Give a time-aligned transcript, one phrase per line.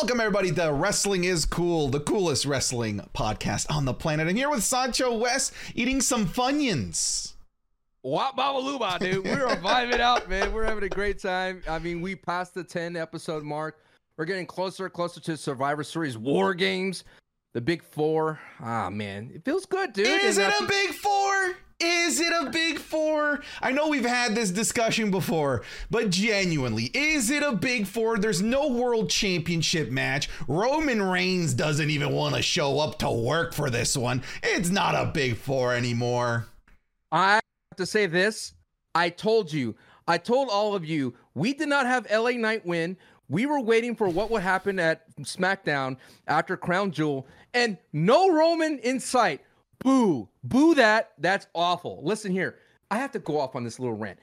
[0.00, 4.28] Welcome, everybody, to Wrestling is Cool, the coolest wrestling podcast on the planet.
[4.28, 7.34] And here with Sancho West eating some Funyuns.
[8.02, 9.22] Wop Babaluba, dude.
[9.26, 10.54] We're vibing out, man.
[10.54, 11.62] We're having a great time.
[11.68, 13.80] I mean, we passed the 10 episode mark.
[14.16, 17.04] We're getting closer and closer to Survivor Series War Games,
[17.52, 18.40] the big four.
[18.58, 19.30] Ah, man.
[19.34, 20.06] It feels good, dude.
[20.06, 21.56] Is And it a big four?
[21.82, 23.40] Is it a big four?
[23.62, 28.18] I know we've had this discussion before, but genuinely, is it a big four?
[28.18, 30.28] There's no world championship match.
[30.46, 34.22] Roman Reigns doesn't even want to show up to work for this one.
[34.42, 36.46] It's not a big four anymore.
[37.10, 38.52] I have to say this.
[38.94, 39.74] I told you,
[40.06, 42.98] I told all of you, we did not have LA Knight win.
[43.30, 48.80] We were waiting for what would happen at SmackDown after Crown Jewel, and no Roman
[48.80, 49.40] in sight.
[49.80, 51.12] Boo, boo that.
[51.18, 52.00] That's awful.
[52.02, 52.56] Listen here,
[52.90, 54.18] I have to go off on this little rant.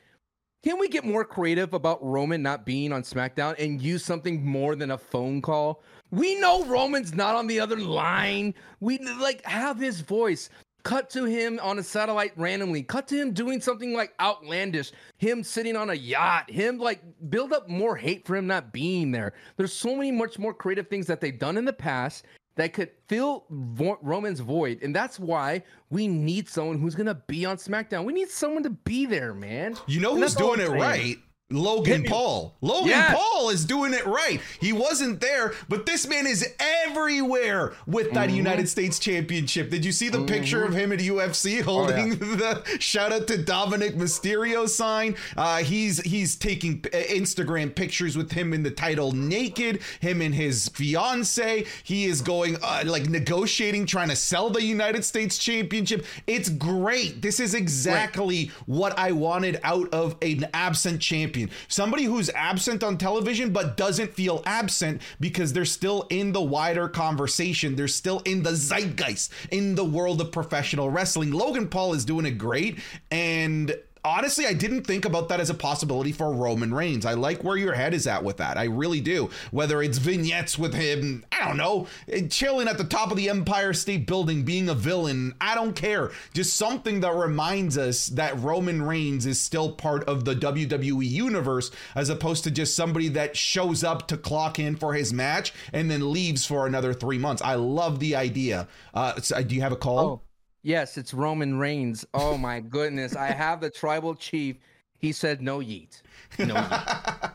[0.63, 4.75] Can we get more creative about Roman not being on SmackDown and use something more
[4.75, 5.83] than a phone call?
[6.11, 8.53] We know Roman's not on the other line.
[8.79, 10.49] We like have his voice.
[10.83, 12.81] Cut to him on a satellite randomly.
[12.81, 14.91] Cut to him doing something like outlandish.
[15.17, 16.49] Him sitting on a yacht.
[16.49, 19.33] Him like build up more hate for him not being there.
[19.57, 22.25] There's so many much more creative things that they've done in the past
[22.57, 27.45] that could fill vo- Roman's void, and that's why we need someone who's gonna be
[27.45, 28.03] on SmackDown.
[28.05, 29.75] We need someone to be there, man.
[29.87, 31.17] You know And who's doing it right?
[31.49, 32.55] Logan Paul.
[32.59, 33.01] Logan.
[33.07, 34.41] Paul is doing it right.
[34.59, 38.35] He wasn't there, but this man is everywhere with that Mm-hmm.
[38.35, 39.69] United States Championship.
[39.69, 43.95] Did you see the picture of him at UFC holding the shout out to Dominic
[43.95, 45.15] Mysterio sign?
[45.37, 50.35] Uh, he's he's taking uh, Instagram pictures with him in the title naked, him and
[50.35, 51.65] his fiance.
[51.83, 56.05] He is going uh, like negotiating, trying to sell the United States Championship.
[56.27, 57.21] It's great.
[57.21, 61.36] This is exactly what I wanted out of an absent champion.
[61.67, 66.89] Somebody who's absent on television but doesn't feel absent because they're still in the wider
[66.89, 67.75] conversation.
[67.75, 71.31] They're still in the zeitgeist in the world of professional wrestling.
[71.31, 72.79] Logan Paul is doing it great
[73.11, 77.05] and honestly, I didn't think about that as a possibility for Roman Reigns.
[77.05, 78.57] I like where your head is at with that.
[78.57, 79.29] I really do.
[79.51, 81.87] Whether it's vignettes with him, I don't know,
[82.29, 86.11] chilling at the top of the Empire State Building, being a villain, I don't care.
[86.33, 91.71] Just something that reminds us that Roman Reigns is still part of the WWE universe,
[91.95, 95.89] as opposed to just somebody that shows up to clock in for his match and
[95.89, 97.41] then leaves for another three months.
[97.41, 98.67] I love the idea.
[98.93, 99.99] Uh, so, do you have a call?
[99.99, 100.21] Oh,
[100.63, 102.05] yes, it's Roman Reigns.
[102.13, 103.15] Oh my goodness.
[103.15, 104.57] I have the tribal chief.
[104.99, 106.01] He said no yeet.
[106.39, 107.31] No yeet.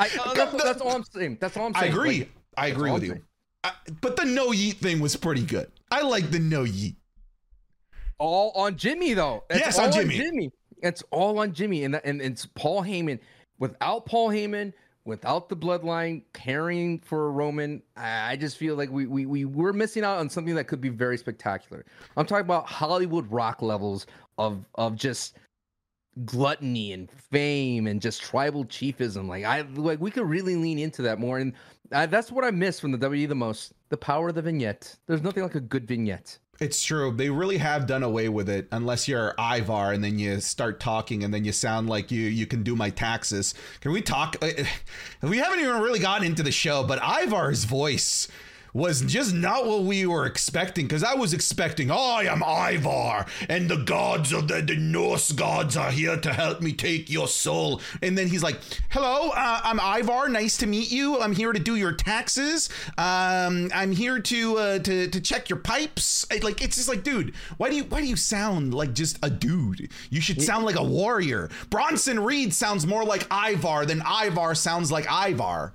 [0.00, 1.38] I, uh, that's, that's all I'm saying.
[1.40, 1.92] That's all I'm saying.
[1.92, 2.18] I agree.
[2.20, 3.20] Like, I agree with you.
[3.64, 5.70] I, but the no yeet thing was pretty good.
[5.90, 6.96] I like the no yeet.
[8.18, 9.44] all on Jimmy though.
[9.50, 10.16] It's Yes, all on Jimmy.
[10.16, 10.50] Jimmy.
[10.82, 13.18] It's all on Jimmy, and and it's Paul Heyman.
[13.58, 14.72] Without Paul Heyman,
[15.08, 19.72] without the bloodline caring for a Roman, I just feel like we we we we're
[19.72, 21.84] missing out on something that could be very spectacular.
[22.16, 25.38] I'm talking about Hollywood rock levels of of just
[26.24, 29.26] gluttony and fame and just tribal chiefism.
[29.26, 31.54] Like I like we could really lean into that more, and
[31.90, 34.94] I, that's what I miss from the WWE the most: the power of the vignette.
[35.06, 36.38] There's nothing like a good vignette.
[36.60, 37.12] It's true.
[37.12, 41.22] They really have done away with it unless you're Ivar and then you start talking
[41.22, 43.54] and then you sound like you you can do my taxes.
[43.80, 44.36] Can we talk
[45.22, 48.26] we haven't even really gotten into the show, but Ivar's voice
[48.72, 53.68] was just not what we were expecting because I was expecting, I am Ivar, and
[53.68, 57.80] the gods of the, the Norse gods are here to help me take your soul.
[58.02, 58.58] And then he's like,
[58.90, 60.28] Hello, uh, I'm Ivar.
[60.28, 61.20] Nice to meet you.
[61.20, 62.68] I'm here to do your taxes.
[62.96, 66.26] Um, I'm here to uh, to to check your pipes.
[66.42, 69.30] Like it's just like, dude, why do you why do you sound like just a
[69.30, 69.90] dude?
[70.10, 71.50] You should sound like a warrior.
[71.70, 75.72] Bronson Reed sounds more like Ivar than Ivar sounds like Ivar.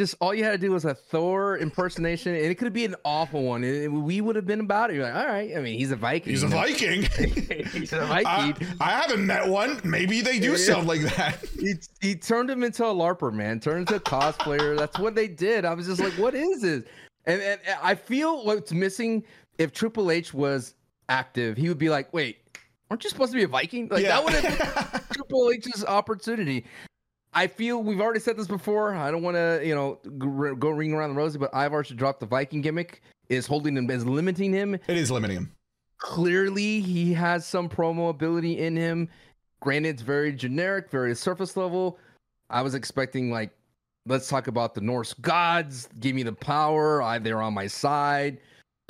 [0.00, 2.94] Just all you had to do was a Thor impersonation, and it could be an
[3.04, 3.62] awful one.
[3.64, 4.94] and we would have been about it.
[4.94, 5.54] You're like, all right.
[5.54, 6.30] I mean, he's a Viking.
[6.30, 6.48] He's a?
[6.48, 7.02] Viking.
[7.72, 8.66] he's a I, Viking.
[8.80, 9.78] I haven't met one.
[9.84, 10.56] Maybe they do Yeah.
[10.56, 11.36] sound like that.
[11.60, 13.60] he, he turned him into a LARPer, man.
[13.60, 14.78] Turned into a cosplayer.
[14.78, 15.66] That's what they did.
[15.66, 16.84] I was just like, what is this?
[17.26, 19.22] And, and, and I feel what's missing
[19.58, 20.74] if Triple H was
[21.10, 22.38] active, he would be like, wait,
[22.90, 23.88] aren't you supposed to be a Viking?
[23.88, 26.64] Like that would have been Triple H's opportunity.
[27.32, 28.94] I feel we've already said this before.
[28.94, 30.00] I don't want to, you know,
[30.54, 33.02] go ring around the rosy, but Ivar should drop the Viking gimmick.
[33.28, 34.74] Is holding him, is limiting him.
[34.74, 35.52] it is limiting him.
[35.98, 39.08] Clearly, he has some promo ability in him.
[39.60, 41.98] Granted, it's very generic, very surface level.
[42.48, 43.50] I was expecting like,
[44.06, 45.88] let's talk about the Norse gods.
[46.00, 47.02] Give me the power.
[47.02, 48.40] I, they're on my side.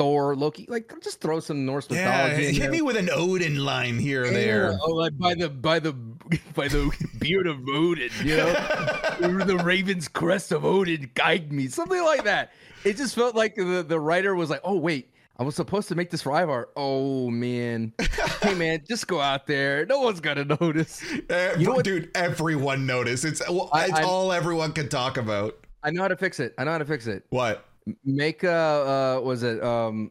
[0.00, 2.48] Thor, Loki, like just throw some Norse Yeah, mythology.
[2.48, 4.78] in hit me with an Odin line here or there.
[4.82, 5.92] Oh, like by the by the
[6.54, 8.50] by the beard of Odin, you know.
[9.44, 12.50] the Raven's crest of Odin guide me, something like that.
[12.82, 15.94] It just felt like the, the writer was like, oh, wait, I was supposed to
[15.94, 16.70] make this for Ivar.
[16.76, 17.92] Oh man,
[18.40, 19.84] hey man, just go out there.
[19.84, 21.02] No one's gonna notice.
[21.28, 21.84] Uh, you know what?
[21.84, 22.10] dude?
[22.14, 23.26] Everyone noticed.
[23.26, 25.58] It's well, I, it's all everyone can talk about.
[25.82, 26.54] I know how to fix it.
[26.56, 27.26] I know how to fix it.
[27.28, 27.66] What?
[28.04, 30.10] Make a uh, was it um,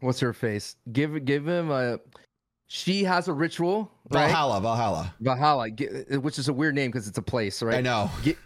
[0.00, 0.76] what's her face?
[0.92, 2.00] Give give him a.
[2.70, 3.90] She has a ritual.
[4.10, 4.26] Right?
[4.26, 5.68] Valhalla, Valhalla, Valhalla,
[6.20, 7.76] which is a weird name because it's a place, right?
[7.76, 8.10] I know.
[8.22, 8.36] give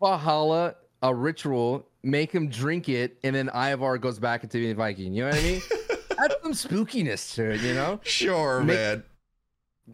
[0.00, 5.12] Valhalla a ritual make him drink it, and then Ivar goes back into being Viking.
[5.12, 5.62] You know what I mean?
[6.18, 8.00] Add some spookiness to it, you know?
[8.02, 9.04] Sure, make, man.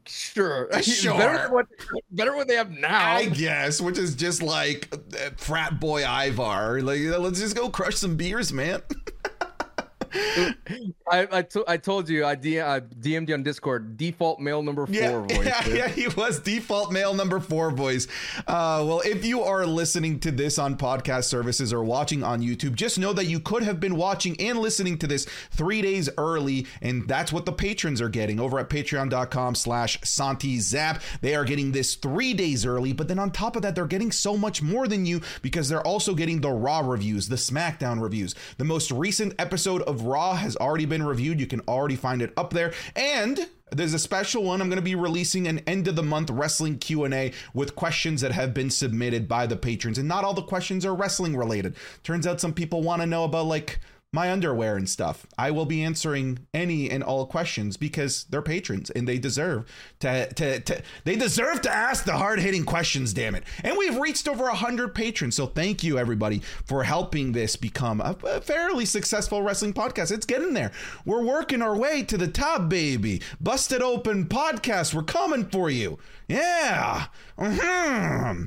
[0.06, 0.68] Sure.
[0.82, 1.16] Sure.
[1.16, 1.66] Better than, what,
[2.10, 3.14] better what they have now.
[3.14, 6.80] I guess, which is just like uh, frat boy Ivar.
[6.82, 8.82] Like, let's just go crush some beers, man.
[11.10, 13.96] I I, to, I told you I, DM, I DM'd you on Discord.
[13.96, 15.44] Default male number four yeah, voice.
[15.44, 18.06] Yeah, yeah, he was default male number four voice.
[18.46, 22.74] Uh, well, if you are listening to this on podcast services or watching on YouTube,
[22.74, 26.66] just know that you could have been watching and listening to this three days early,
[26.80, 31.02] and that's what the patrons are getting over at Patreon.com/slash Santi Zap.
[31.20, 34.12] They are getting this three days early, but then on top of that, they're getting
[34.12, 38.34] so much more than you because they're also getting the Raw reviews, the SmackDown reviews,
[38.58, 41.40] the most recent episode of Raw has already been reviewed.
[41.40, 42.72] You can already find it up there.
[42.94, 44.60] And there's a special one.
[44.60, 48.32] I'm going to be releasing an end of the month wrestling Q&A with questions that
[48.32, 49.98] have been submitted by the patrons.
[49.98, 51.74] And not all the questions are wrestling related.
[52.04, 53.80] Turns out some people want to know about like
[54.12, 55.26] my underwear and stuff.
[55.36, 59.66] I will be answering any and all questions because they're patrons and they deserve
[60.00, 63.44] to, to, to they deserve to ask the hard-hitting questions, damn it.
[63.62, 65.36] And we've reached over 100 patrons.
[65.36, 70.12] So thank you everybody for helping this become a, a fairly successful wrestling podcast.
[70.12, 70.70] It's getting there.
[71.04, 73.22] We're working our way to the top, baby.
[73.40, 74.94] Busted Open podcast.
[74.94, 75.98] We're coming for you.
[76.28, 77.06] Yeah.
[77.38, 78.44] Mm-hmm.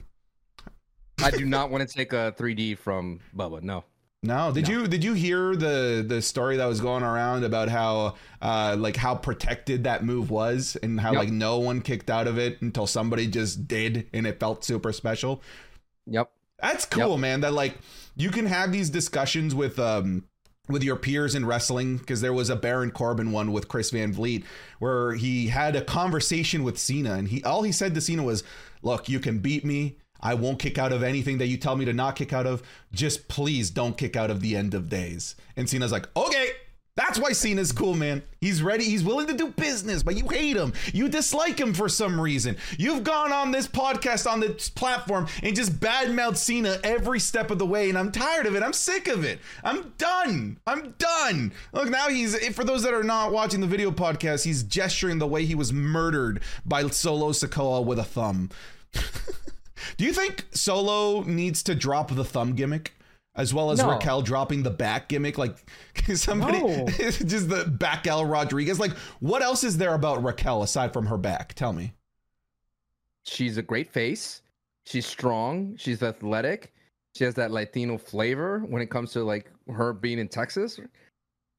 [1.21, 3.61] I do not want to take a 3D from Bubba.
[3.61, 3.83] No.
[4.21, 4.73] No, did no.
[4.73, 8.97] you did you hear the the story that was going around about how uh like
[8.97, 11.19] how protected that move was and how yep.
[11.19, 14.91] like no one kicked out of it until somebody just did and it felt super
[14.91, 15.41] special?
[16.05, 16.29] Yep.
[16.61, 17.19] That's cool, yep.
[17.19, 17.41] man.
[17.41, 17.77] That like
[18.17, 20.25] you can have these discussions with um
[20.67, 24.11] with your peers in wrestling because there was a Baron Corbin one with Chris Van
[24.11, 24.43] Vliet
[24.79, 28.43] where he had a conversation with Cena and he all he said to Cena was,
[28.81, 31.85] "Look, you can beat me, I won't kick out of anything that you tell me
[31.85, 32.63] to not kick out of.
[32.91, 35.35] Just please don't kick out of the end of days.
[35.55, 36.51] And Cena's like, okay.
[36.99, 38.23] That's why Cena's cool, man.
[38.41, 38.83] He's ready.
[38.83, 40.73] He's willing to do business, but you hate him.
[40.93, 42.57] You dislike him for some reason.
[42.77, 47.57] You've gone on this podcast, on this platform, and just badmouthed Cena every step of
[47.57, 47.87] the way.
[47.87, 48.63] And I'm tired of it.
[48.63, 49.39] I'm sick of it.
[49.63, 50.57] I'm done.
[50.67, 51.53] I'm done.
[51.71, 55.27] Look, now he's, for those that are not watching the video podcast, he's gesturing the
[55.27, 58.49] way he was murdered by Solo Sikoa with a thumb.
[59.97, 62.93] Do you think Solo needs to drop the thumb gimmick?
[63.35, 63.91] As well as no.
[63.91, 65.55] Raquel dropping the back gimmick, like
[66.15, 66.85] somebody no.
[66.97, 68.79] just the Backal Rodriguez.
[68.79, 71.53] Like, what else is there about Raquel aside from her back?
[71.53, 71.93] Tell me.
[73.23, 74.41] She's a great face.
[74.85, 75.75] She's strong.
[75.77, 76.73] She's athletic.
[77.15, 80.79] She has that Latino flavor when it comes to like her being in Texas.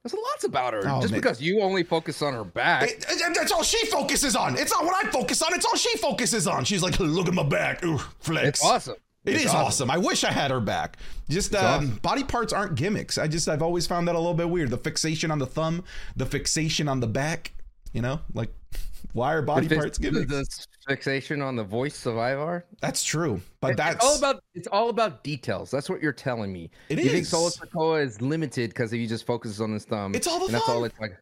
[0.02, 0.80] There's lots about her.
[0.84, 1.20] Oh, Just man.
[1.20, 2.84] because you only focus on her back.
[2.84, 4.56] It, it, that's all she focuses on.
[4.56, 5.52] It's not what I focus on.
[5.52, 6.64] It's all she focuses on.
[6.64, 7.84] She's like, look at my back.
[7.84, 8.48] Ooh, flex.
[8.48, 8.96] It's awesome.
[9.26, 9.90] It it's is awesome.
[9.90, 9.90] awesome.
[9.90, 10.96] I wish I had her back.
[11.28, 11.96] Just um, awesome.
[11.96, 13.18] body parts aren't gimmicks.
[13.18, 14.70] I just I've always found that a little bit weird.
[14.70, 15.84] The fixation on the thumb,
[16.16, 17.52] the fixation on the back.
[17.92, 18.54] You know, like
[19.12, 20.30] why are body parts gimmicks?
[20.30, 22.64] The, fixation on the voice of Ivar.
[22.80, 25.70] That's true, but that's it's all about it's all about details.
[25.70, 26.70] That's what you're telling me.
[26.88, 27.12] It you is.
[27.12, 30.14] think Solo Sikoa is limited because he just focuses on his thumb.
[30.14, 30.60] It's all the and thumb.
[30.60, 31.18] That's all it's like.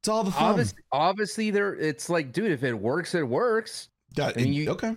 [0.00, 0.50] It's all the thumb.
[0.50, 1.74] Obviously, obviously, there.
[1.76, 3.88] It's like, dude, if it works, it works.
[4.20, 4.96] I mean, you, okay.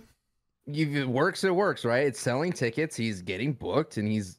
[0.66, 2.06] You, it works, it works, right?
[2.06, 2.94] It's selling tickets.
[2.94, 4.38] He's getting booked, and he's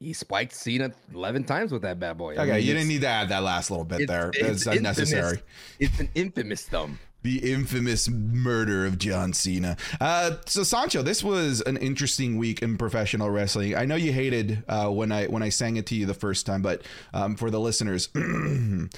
[0.00, 2.34] he spiked Cena 11 times with that bad boy.
[2.34, 4.30] Okay, I mean, you didn't need to add that last little bit there.
[4.34, 5.40] It's, it's unnecessary.
[5.78, 9.76] It's an infamous thumb the infamous murder of John Cena.
[10.00, 13.74] Uh, so Sancho, this was an interesting week in professional wrestling.
[13.74, 16.46] I know you hated uh, when I when I sang it to you the first
[16.46, 18.88] time, but um, for the listeners, oh,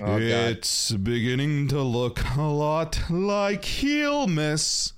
[0.00, 4.92] it's beginning to look a lot like heel miss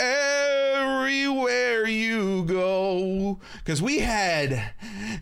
[0.00, 3.40] everywhere you go.
[3.58, 4.72] Because we had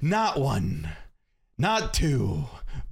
[0.01, 0.89] not one,
[1.59, 2.45] not two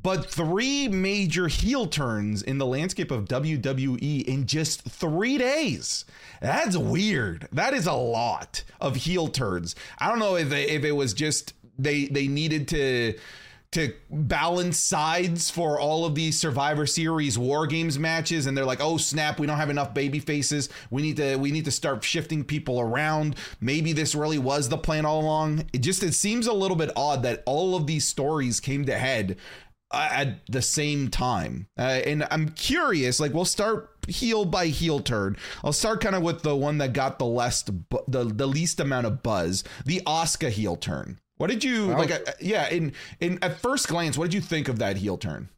[0.02, 6.04] but three major heel turns in the landscape of WWE in just three days.
[6.40, 7.48] That's weird.
[7.52, 9.76] That is a lot of heel turns.
[9.98, 13.14] I don't know if they, if it was just they they needed to
[13.72, 18.82] to balance sides for all of these Survivor Series War Games matches, and they're like,
[18.82, 20.68] "Oh snap, we don't have enough baby faces.
[20.90, 24.78] We need to we need to start shifting people around." Maybe this really was the
[24.78, 25.64] plan all along.
[25.72, 28.96] It just it seems a little bit odd that all of these stories came to
[28.96, 29.38] head
[29.90, 31.66] uh, at the same time.
[31.78, 35.36] Uh, and I'm curious, like we'll start heel by heel turn.
[35.64, 37.74] I'll start kind of with the one that got the less the
[38.06, 41.18] the least amount of buzz, the Asuka heel turn.
[41.42, 41.98] What did you wow.
[41.98, 42.12] like?
[42.12, 45.48] Uh, yeah, in in at first glance, what did you think of that heel turn?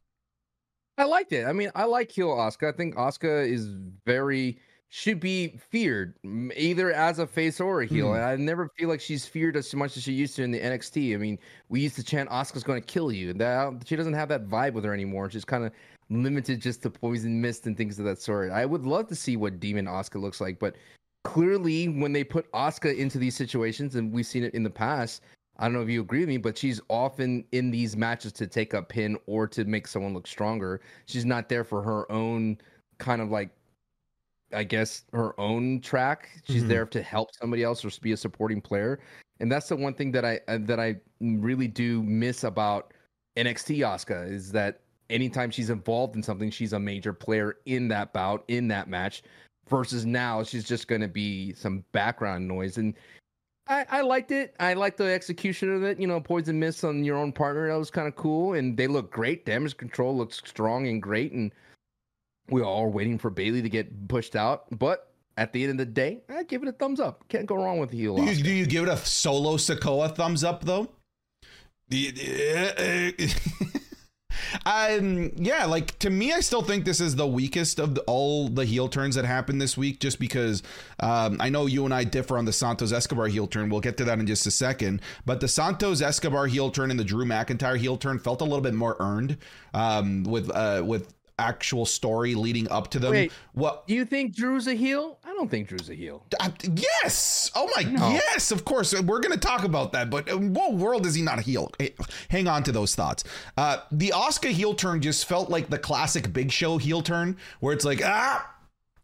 [0.96, 1.44] I liked it.
[1.46, 2.72] I mean, I like heel Asuka.
[2.72, 3.68] I think Asuka is
[4.06, 6.14] very should be feared
[6.56, 8.12] either as a face or a heel.
[8.12, 8.26] Mm.
[8.26, 11.12] I never feel like she's feared as much as she used to in the NXT.
[11.12, 11.38] I mean,
[11.68, 13.34] we used to chant Asuka's going to kill you.
[13.34, 15.28] That she doesn't have that vibe with her anymore.
[15.28, 15.72] She's kind of
[16.08, 18.52] limited just to poison mist and things of that sort.
[18.52, 20.76] I would love to see what Demon Asuka looks like, but
[21.24, 25.20] clearly when they put Asuka into these situations, and we've seen it in the past,
[25.58, 28.46] I don't know if you agree with me, but she's often in these matches to
[28.46, 30.80] take a pin or to make someone look stronger.
[31.06, 32.58] She's not there for her own
[32.98, 33.50] kind of like,
[34.52, 36.28] I guess, her own track.
[36.44, 36.68] She's mm-hmm.
[36.68, 39.00] there to help somebody else or be a supporting player.
[39.40, 42.92] And that's the one thing that I uh, that I really do miss about
[43.36, 44.80] NXT Asuka is that
[45.10, 49.22] anytime she's involved in something, she's a major player in that bout, in that match.
[49.68, 52.76] Versus now, she's just going to be some background noise.
[52.76, 52.94] And
[53.66, 54.54] I, I liked it.
[54.60, 55.98] I liked the execution of it.
[55.98, 57.68] You know, poison mist on your own partner.
[57.68, 58.54] That was kind of cool.
[58.54, 59.46] And they look great.
[59.46, 61.32] Damage control looks strong and great.
[61.32, 61.50] And
[62.50, 64.66] we all are waiting for Bayley to get pushed out.
[64.78, 67.26] But at the end of the day, I give it a thumbs up.
[67.28, 68.16] Can't go wrong with the heel.
[68.16, 70.88] Do you, do you give it a solo Sikoa thumbs up though?
[71.92, 71.96] Uh,
[72.78, 73.10] uh,
[74.66, 78.48] Um, yeah, like to me, I still think this is the weakest of the, all
[78.48, 80.62] the heel turns that happened this week, just because
[81.00, 83.70] um, I know you and I differ on the Santos Escobar heel turn.
[83.70, 85.00] We'll get to that in just a second.
[85.24, 88.60] But the Santos Escobar heel turn and the Drew McIntyre heel turn felt a little
[88.60, 89.38] bit more earned
[89.72, 93.10] um, with uh, with actual story leading up to them.
[93.10, 95.18] Wait, what do you think Drew's a heel?
[95.24, 96.24] I don't think Drew's a heel.
[96.38, 96.50] Uh,
[97.02, 97.50] yes.
[97.54, 97.82] Oh my.
[97.82, 98.10] No.
[98.10, 98.50] Yes.
[98.50, 98.92] Of course.
[98.94, 100.10] We're going to talk about that.
[100.10, 101.70] But in what world is he not a heel?
[102.28, 103.24] Hang on to those thoughts.
[103.56, 107.72] Uh, the Asuka heel turn just felt like the classic Big Show heel turn, where
[107.72, 108.50] it's like ah.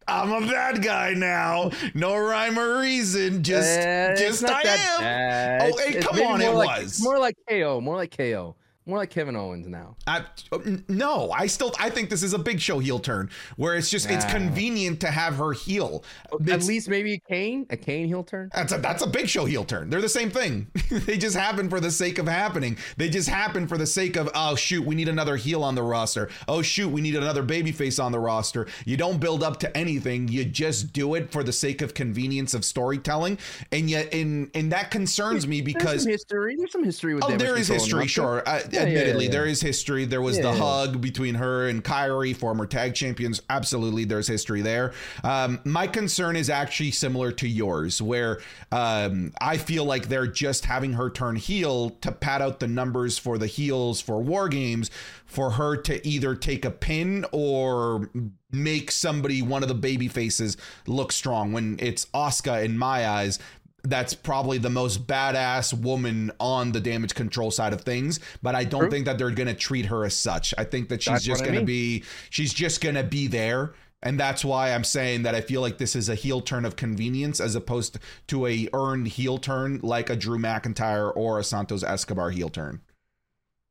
[0.09, 1.71] I'm a bad guy now.
[1.95, 3.45] No rhyme or reason.
[3.45, 5.01] Just, uh, just I am.
[5.01, 5.73] Bad.
[5.73, 7.81] Oh, hey, come on, it like, was more like KO.
[7.81, 8.57] More like KO.
[8.87, 9.95] More like Kevin Owens now.
[10.07, 13.77] I, oh, no, I still I think this is a big show heel turn where
[13.77, 14.31] it's just it's ah.
[14.31, 16.03] convenient to have her heel.
[16.33, 18.51] It's, At least maybe Kane, a Kane heel turn.
[18.55, 19.91] That's a that's a big show heel turn.
[19.91, 20.67] They're the same thing.
[20.91, 22.79] they just happen for the sake of happening.
[22.97, 25.83] They just happen for the sake of oh shoot, we need another heel on the
[25.83, 26.31] roster.
[26.49, 28.67] Oh shoot, we need another babyface on the roster.
[28.87, 30.29] You don't build up to anything.
[30.29, 33.39] You just do it for the sake of convenience of storytelling.
[33.73, 36.57] And yet, in and that concerns me because there's history.
[36.57, 37.25] There's some history with.
[37.25, 38.07] Oh, there is history.
[38.07, 38.43] Sure.
[38.47, 40.05] I, yeah, admittedly, yeah, there is history.
[40.05, 43.43] There was the hug between her and Kairi, former tag champions.
[43.51, 44.93] Absolutely, there's history there.
[45.25, 48.41] Um, my concern is actually similar to yours, where
[48.73, 53.19] um, I feel like they're just having her turn heel to pad out the numbers
[53.19, 54.91] for the heels for War Games
[55.27, 58.11] for her to either take a pin or
[58.53, 63.39] make somebody one of the baby faces look strong when it's Asuka in my eyes
[63.85, 68.65] that's probably the most badass woman on the damage control side of things but i
[68.65, 68.91] don't True.
[68.91, 70.55] think that they're going to treat her as such.
[70.59, 73.75] I think that she's that's just going to be she's just going to be there
[74.03, 76.77] and that's why i'm saying that i feel like this is a heel turn of
[76.77, 81.83] convenience as opposed to a earned heel turn like a drew mcintyre or a santos
[81.83, 82.81] escobar heel turn.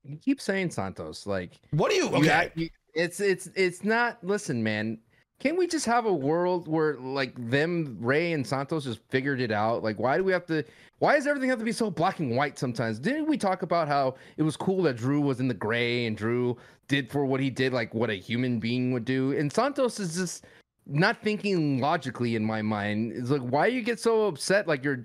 [0.03, 2.51] You keep saying santos like what do you okay.
[2.55, 4.99] you, it's it's it's not listen man
[5.39, 9.51] can we just have a world where like them, Rey and Santos just figured it
[9.51, 9.83] out?
[9.83, 10.63] Like, why do we have to?
[10.99, 12.99] Why does everything have to be so black and white sometimes?
[12.99, 16.17] Didn't we talk about how it was cool that Drew was in the gray and
[16.17, 16.57] Drew
[16.89, 19.31] did for what he did, like what a human being would do?
[19.31, 20.45] And Santos is just
[20.85, 23.13] not thinking logically in my mind.
[23.15, 24.67] It's like, why you get so upset?
[24.67, 25.03] Like you're.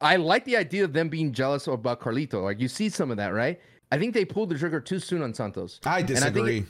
[0.00, 2.42] I like the idea of them being jealous about Carlito.
[2.42, 3.60] Like you see some of that, right?
[3.92, 5.80] I think they pulled the trigger too soon on Santos.
[5.84, 6.58] I disagree.
[6.58, 6.66] It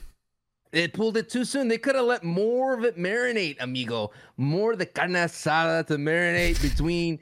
[0.92, 1.68] pulled it too soon.
[1.68, 4.10] They could have let more of it marinate, amigo.
[4.36, 7.18] More of the carne asada to marinate between.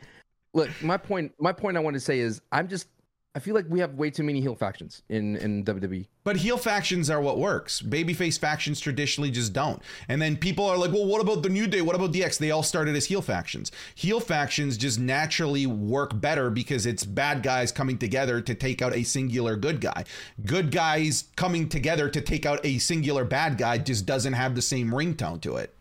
[0.52, 1.32] Look, my point.
[1.38, 2.88] My point I want to say is, I'm just
[3.36, 6.06] I feel like we have way too many heel factions in in WWE.
[6.22, 7.82] But heel factions are what works.
[7.82, 9.82] Babyface factions traditionally just don't.
[10.08, 11.82] And then people are like, "Well, what about the New Day?
[11.82, 12.38] What about DX?
[12.38, 13.72] They all started as heel factions.
[13.96, 18.94] Heel factions just naturally work better because it's bad guys coming together to take out
[18.94, 20.04] a singular good guy.
[20.44, 24.62] Good guys coming together to take out a singular bad guy just doesn't have the
[24.62, 25.74] same ringtone to it."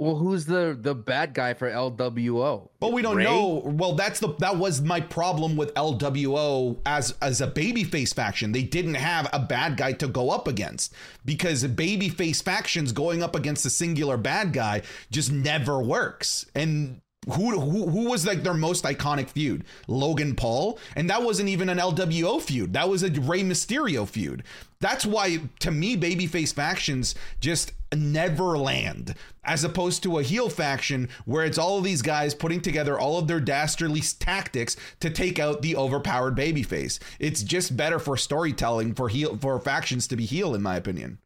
[0.00, 2.70] Well, who's the the bad guy for LWO?
[2.80, 3.24] But we don't Rey?
[3.24, 3.60] know.
[3.66, 8.52] Well, that's the that was my problem with LWO as as a babyface faction.
[8.52, 10.94] They didn't have a bad guy to go up against
[11.26, 14.80] because babyface factions going up against a singular bad guy
[15.10, 16.46] just never works.
[16.54, 19.64] And who, who who was like their most iconic feud?
[19.86, 22.72] Logan Paul, and that wasn't even an LWO feud.
[22.72, 24.44] That was a Rey Mysterio feud.
[24.80, 31.08] That's why, to me, babyface factions just never land, as opposed to a heel faction
[31.24, 35.38] where it's all of these guys putting together all of their dastardly tactics to take
[35.38, 36.98] out the overpowered babyface.
[37.18, 41.18] It's just better for storytelling for heel for factions to be heel, in my opinion.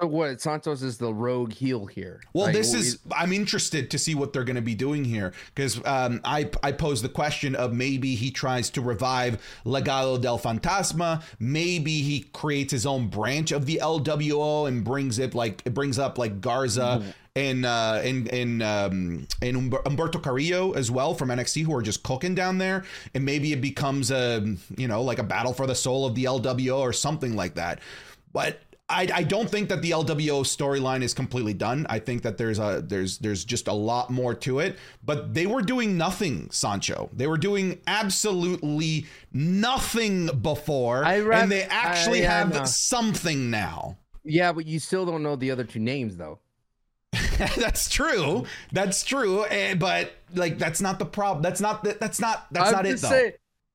[0.00, 0.40] So what?
[0.40, 2.20] Santos is the rogue heel here.
[2.32, 5.32] Well, Like, this is I'm interested to see what they're going to be doing here
[5.54, 10.38] because um, I I posed the question of maybe he tries to revive Legado del
[10.38, 15.74] Fantasma, maybe he creates his own branch of the LWO and brings it like it
[15.74, 17.02] brings up like Garza
[17.36, 22.02] and uh and and um and Humberto Carrillo as well from NXT who are just
[22.02, 25.74] cooking down there and maybe it becomes a you know like a battle for the
[25.74, 27.80] soul of the LWO or something like that.
[28.32, 28.60] But
[28.90, 31.86] I, I don't think that the LWO storyline is completely done.
[31.88, 34.76] I think that there's a there's there's just a lot more to it.
[35.04, 37.08] But they were doing nothing, Sancho.
[37.12, 42.64] They were doing absolutely nothing before, and they actually I- yeah, have no.
[42.64, 43.96] something now.
[44.24, 46.40] Yeah, but you still don't know the other two names though.
[47.56, 48.44] that's true.
[48.72, 49.44] That's true.
[49.46, 51.42] eh, but like that's not the problem.
[51.42, 53.08] That's not the, that's not that's I'm not it though.
[53.08, 53.32] saying,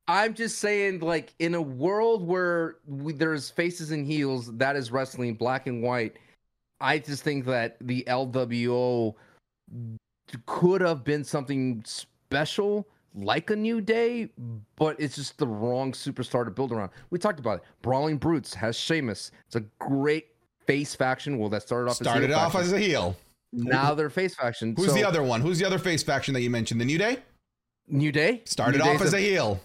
[0.08, 4.92] I'm just saying, like in a world where we, there's faces and heels, that is
[4.92, 6.18] wrestling, black and white.
[6.80, 9.16] I just think that the LWO
[10.46, 14.30] could have been something special, like a New Day,
[14.76, 16.92] but it's just the wrong superstar to build around.
[17.10, 17.64] We talked about it.
[17.82, 19.32] Brawling Brutes has Sheamus.
[19.48, 20.28] It's a great
[20.68, 21.38] face faction.
[21.40, 22.68] Well, that started off Started as off faction.
[22.68, 23.16] as a heel.
[23.54, 24.76] now they're face faction.
[24.76, 25.42] Who's So, the other one?
[25.42, 26.80] Who's the other face faction that you mentioned?
[26.82, 27.18] The New Day
[27.88, 29.60] New Day started New off Day's as a heel.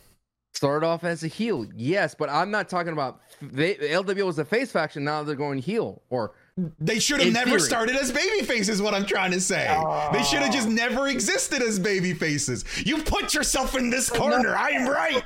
[0.52, 4.44] Started off as a heel, yes, but I'm not talking about they, LWO was a
[4.44, 5.04] face faction.
[5.04, 6.32] Now they're going heel, or
[6.78, 7.60] They should have never theory.
[7.60, 9.66] started as baby faces, what I'm trying to say.
[10.12, 10.72] They should have just ah.
[10.72, 12.64] never existed as baby faces.
[12.84, 14.54] You put yourself in this corner.
[14.56, 15.22] I am right.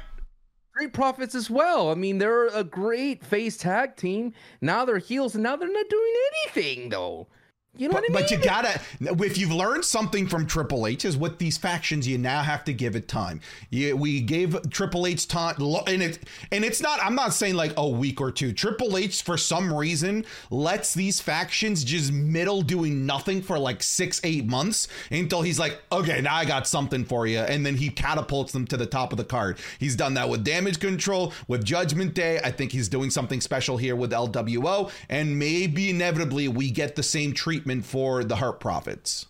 [0.74, 1.90] Street Profits as well.
[1.90, 4.32] I mean, they're a great face tag team.
[4.60, 6.14] Now they're heels, and now they're not doing
[6.46, 7.28] anything though.
[7.76, 8.22] You know But, what I mean?
[8.22, 8.80] but you gotta,
[9.24, 12.72] if you've learned something from Triple H, is with these factions, you now have to
[12.72, 13.40] give it time.
[13.70, 15.56] You, we gave Triple H time,
[15.88, 16.20] and it,
[16.52, 17.00] and it's not.
[17.02, 18.52] I'm not saying like a week or two.
[18.52, 24.20] Triple H, for some reason, lets these factions just middle doing nothing for like six,
[24.22, 27.88] eight months until he's like, okay, now I got something for you, and then he
[27.88, 29.58] catapults them to the top of the card.
[29.80, 32.38] He's done that with Damage Control, with Judgment Day.
[32.44, 37.02] I think he's doing something special here with LWO, and maybe inevitably we get the
[37.02, 39.26] same treatment for the Heart Profits.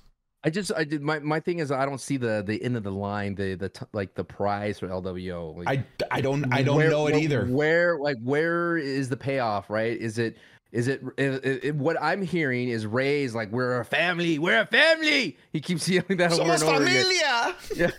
[0.46, 2.82] I just, I did my, my thing is I don't see the the end of
[2.82, 5.56] the line, the the t- like the prize for LWO.
[5.64, 7.46] Like, I, I don't I don't where- know it where- either.
[7.46, 9.70] Where like where is the payoff?
[9.70, 9.96] Right?
[9.98, 10.36] Is it
[10.70, 14.66] is it, it, it- what I'm hearing is Rey's like we're a family, we're a
[14.66, 15.38] family.
[15.52, 17.04] He keeps yelling that over and Somos over again.
[17.04, 17.54] familia.
[17.76, 17.90] Yeah.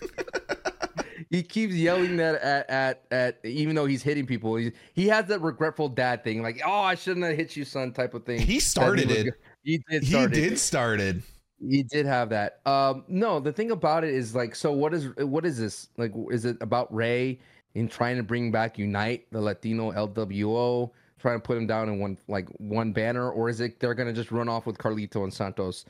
[1.31, 4.55] he keeps yelling that at, at at even though he's hitting people.
[4.55, 7.91] He he has that regretful dad thing, like "Oh, I shouldn't have hit you, son"
[7.91, 8.39] type of thing.
[8.41, 9.23] He started was it.
[9.25, 9.31] go-
[9.65, 10.03] He did.
[10.03, 11.23] He Start did started.
[11.59, 12.59] He did have that.
[12.67, 16.13] Um, no, the thing about it is like, so what is what is this like?
[16.31, 17.39] Is it about Rey
[17.73, 21.99] in trying to bring back Unite, the Latino LWO, trying to put him down in
[21.99, 25.33] one like one banner, or is it they're gonna just run off with Carlito and
[25.33, 25.85] Santos?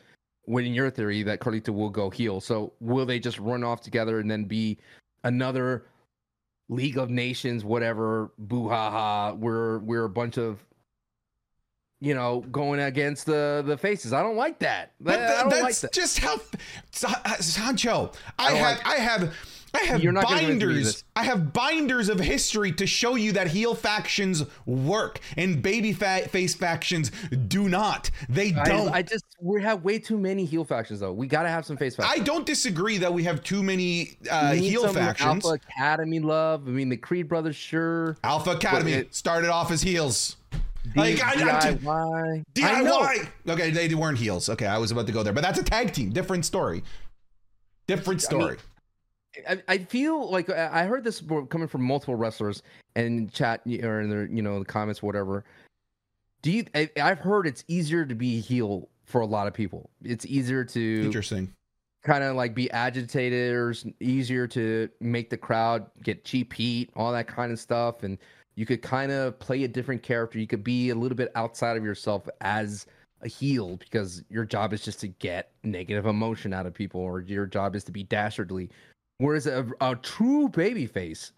[0.46, 3.82] When in your theory that Carlito will go heel, so will they just run off
[3.82, 4.78] together and then be
[5.26, 5.88] another
[6.70, 9.34] League of Nations, whatever, boo ha ha?
[9.34, 10.64] We're we're a bunch of
[12.06, 14.14] you know, going against the the faces.
[14.14, 14.92] I don't like that.
[15.02, 15.92] But I th- don't that's like that.
[15.92, 16.40] just how
[17.04, 18.12] uh, Sancho.
[18.38, 19.36] I, don't have like- I have
[19.74, 21.04] I have You're not gonna convince me of binders.
[21.18, 26.30] I have binders of history to show you that heel factions work and baby fa-
[26.30, 27.12] face factions
[27.48, 28.10] do not.
[28.30, 28.90] They don't.
[28.90, 31.12] I, I just we have way too many heel factions though.
[31.12, 32.22] We gotta have some face factions.
[32.22, 35.44] I don't disagree that we have too many uh, heel factions.
[35.44, 36.68] Alpha Academy love.
[36.68, 38.16] I mean, the Creed brothers, sure.
[38.24, 40.38] Alpha Academy it- started off as heels.
[40.94, 42.44] D- Like, I- DIY.
[42.54, 43.30] DIY.
[43.50, 44.50] Okay, they weren't heels.
[44.50, 46.12] Okay, I was about to go there, but that's a tag team.
[46.12, 46.84] Different story.
[47.88, 48.58] Different I mean, story.
[49.50, 52.64] I, I feel like I heard this coming from multiple wrestlers
[52.96, 55.44] and chat or in the you know the comments whatever.
[56.42, 56.66] Do you?
[56.74, 59.90] I, I've heard it's easier to be a heel for a lot of people.
[60.04, 61.52] It's easier to Interesting.
[62.04, 67.12] kind of like be agitated or easier to make the crowd get cheap heat, all
[67.12, 68.04] that kind of stuff.
[68.04, 68.18] And
[68.56, 70.40] you could kind of play a different character.
[70.40, 72.86] You could be a little bit outside of yourself as
[73.22, 77.22] a heel because your job is just to get negative emotion out of people, or
[77.22, 78.70] your job is to be dastardly.
[79.18, 81.32] Whereas a, a true baby face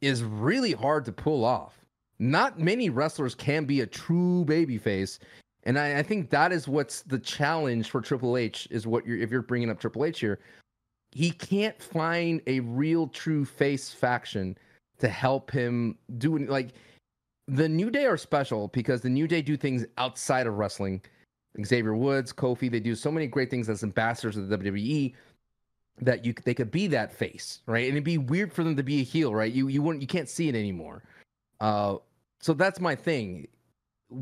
[0.00, 1.84] is really hard to pull off.
[2.18, 5.18] Not many wrestlers can be a true baby face.
[5.64, 9.18] And I, I think that is what's the challenge for Triple H is what you're
[9.18, 10.40] if you're bringing up Triple H here.
[11.12, 14.56] He can't find a real true face faction
[14.98, 16.38] to help him do.
[16.38, 16.70] Like
[17.46, 21.02] the New Day are special because the New Day do things outside of wrestling.
[21.64, 25.14] Xavier Woods, Kofi, they do so many great things as ambassadors of the WWE
[26.00, 27.84] that you they could be that face, right?
[27.84, 29.52] And it'd be weird for them to be a heel, right?
[29.52, 31.02] You you wouldn't you can't see it anymore.
[31.60, 31.96] Uh,
[32.40, 33.48] so that's my thing.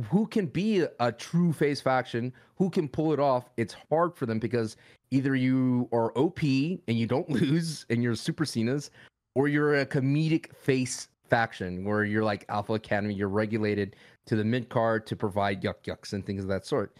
[0.08, 2.32] Who can be a, true face faction?
[2.56, 3.50] Who can pull it off?
[3.56, 4.76] It's hard for them because
[5.12, 8.90] either you are OP and you don't lose and you're super Cenas,
[9.36, 13.94] or you're a comedic face faction where you're like Alpha Academy, you're regulated
[14.24, 16.96] to the mid card to provide yuck yucks and things of that sort.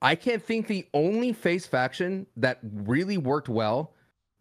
[0.00, 3.92] I can't think the only face faction that really worked well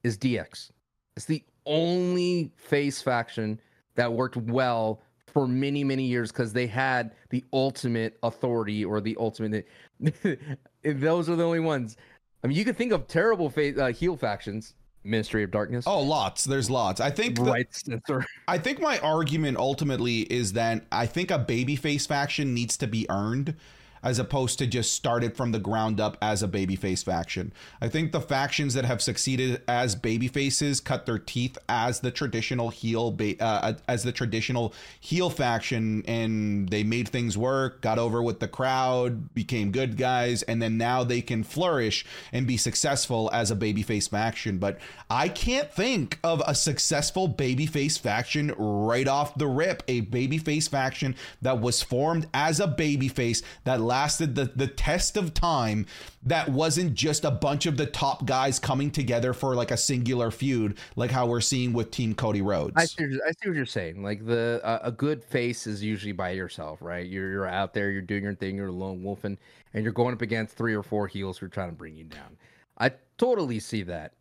[0.04, 0.72] is DX.
[1.18, 3.60] It's the only face faction
[3.96, 9.18] that worked well for many many years because they had the ultimate authority or the
[9.20, 9.68] ultimate.
[10.84, 11.98] those are the only ones.
[12.42, 14.76] I mean, you could think of terrible face, uh, heel factions.
[15.04, 15.86] Ministry of Darkness.
[15.88, 16.46] Oh, lots.
[16.46, 17.02] There's lots.
[17.02, 17.36] I think.
[17.36, 18.26] The, right, censor.
[18.48, 23.06] I think my argument ultimately is that I think a babyface faction needs to be
[23.10, 23.56] earned
[24.04, 27.54] as opposed to just started from the ground up as a babyface faction.
[27.82, 32.70] I think the factions that have succeeded as babyfaces cut their teeth as the traditional
[32.70, 38.22] heel ba- uh, as the traditional heel faction and they made things work, got over
[38.22, 43.30] with the crowd, became good guys and then now they can flourish and be successful
[43.34, 49.36] as a babyface faction, but I can't think of a successful babyface faction right off
[49.38, 54.66] the rip, a babyface faction that was formed as a babyface that lasted the, the
[54.66, 55.86] test of time
[56.24, 60.32] that wasn't just a bunch of the top guys coming together for like a singular
[60.32, 62.74] feud like how we're seeing with team cody rhodes.
[62.76, 64.02] I see, I see what you're saying.
[64.02, 67.06] Like the uh, a good face is usually by yourself right?
[67.06, 69.38] You're, you're out there you're doing your thing you're a lone wolfing
[69.76, 72.06] and you're going up against three or four heels who are trying to bring you
[72.06, 72.36] down.
[72.80, 74.14] I totally see that.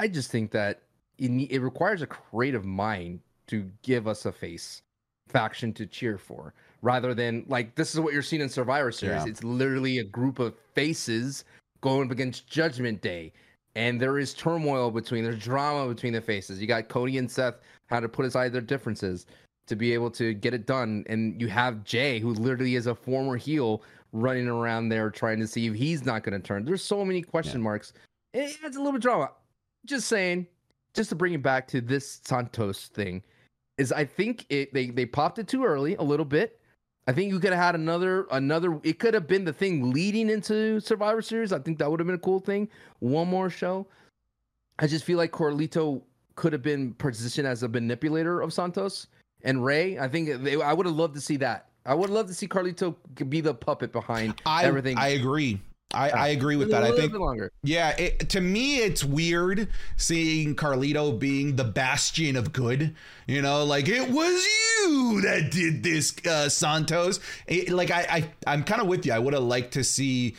[0.00, 0.84] I just think that
[1.18, 4.80] it, it requires a creative mind to give us a face
[5.28, 9.24] faction to cheer for rather than like this is what you're seeing in Survivor Series.
[9.24, 9.30] Yeah.
[9.30, 11.44] It's literally a group of faces
[11.80, 13.32] going up against Judgment Day.
[13.74, 16.60] And there is turmoil between, there's drama between the faces.
[16.60, 17.54] You got Cody and Seth
[17.86, 19.26] how to put aside their differences
[19.66, 21.04] to be able to get it done.
[21.08, 25.46] And you have Jay, who literally is a former heel, running around there trying to
[25.46, 26.64] see if he's not going to turn.
[26.64, 27.64] There's so many question yeah.
[27.64, 27.94] marks.
[28.34, 29.30] It adds a little bit of drama.
[29.86, 30.46] Just saying,
[30.94, 33.22] just to bring it back to this Santos thing,
[33.78, 36.60] is I think it they they popped it too early a little bit.
[37.06, 38.78] I think you could have had another another.
[38.84, 41.52] It could have been the thing leading into Survivor Series.
[41.52, 42.68] I think that would have been a cool thing.
[43.00, 43.86] One more show.
[44.78, 46.02] I just feel like Carlito
[46.36, 49.08] could have been positioned as a manipulator of Santos
[49.42, 49.98] and Rey.
[49.98, 51.68] I think they, I would have loved to see that.
[51.84, 52.94] I would love to see Carlito
[53.28, 54.96] be the puppet behind I, everything.
[54.96, 55.60] I agree.
[55.94, 56.82] I, I agree with that.
[56.82, 57.52] I think longer.
[57.62, 62.94] Yeah, it, to me, it's weird seeing Carlito being the bastion of good.
[63.26, 67.20] You know, like it was you that did this, uh, Santos.
[67.46, 69.12] It, like I, I, I'm kind of with you.
[69.12, 70.36] I would have liked to see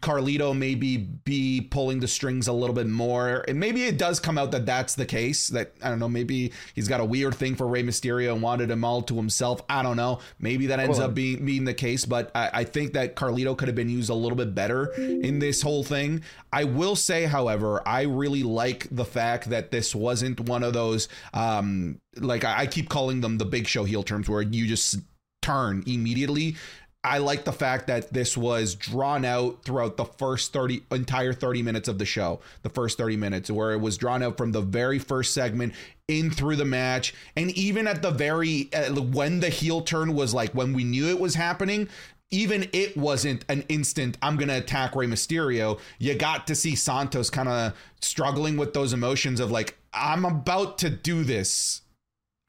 [0.00, 3.44] Carlito maybe be pulling the strings a little bit more.
[3.46, 5.48] And maybe it does come out that that's the case.
[5.48, 6.08] That I don't know.
[6.08, 9.62] Maybe he's got a weird thing for Rey Mysterio and wanted him all to himself.
[9.68, 10.18] I don't know.
[10.40, 12.04] Maybe that ends up being being the case.
[12.04, 15.38] But I, I think that Carlito could have been used a little bit better in
[15.38, 16.22] this whole thing.
[16.52, 21.08] I will say, however, I really like the fact that this wasn't one of those.
[21.32, 24.98] Um, like I, I keep calling them the Big Show heel terms, where you just
[25.42, 26.56] turn immediately
[27.06, 31.62] I like the fact that this was drawn out throughout the first 30 entire 30
[31.62, 32.40] minutes of the show.
[32.62, 35.72] The first 30 minutes where it was drawn out from the very first segment
[36.08, 37.14] in through the match.
[37.36, 41.08] And even at the very uh, when the heel turn was like when we knew
[41.08, 41.88] it was happening,
[42.32, 45.78] even it wasn't an instant i'm gonna attack Rey mysterio.
[46.00, 50.78] You got to see santos kind of struggling with those emotions of like i'm about
[50.78, 51.82] to do this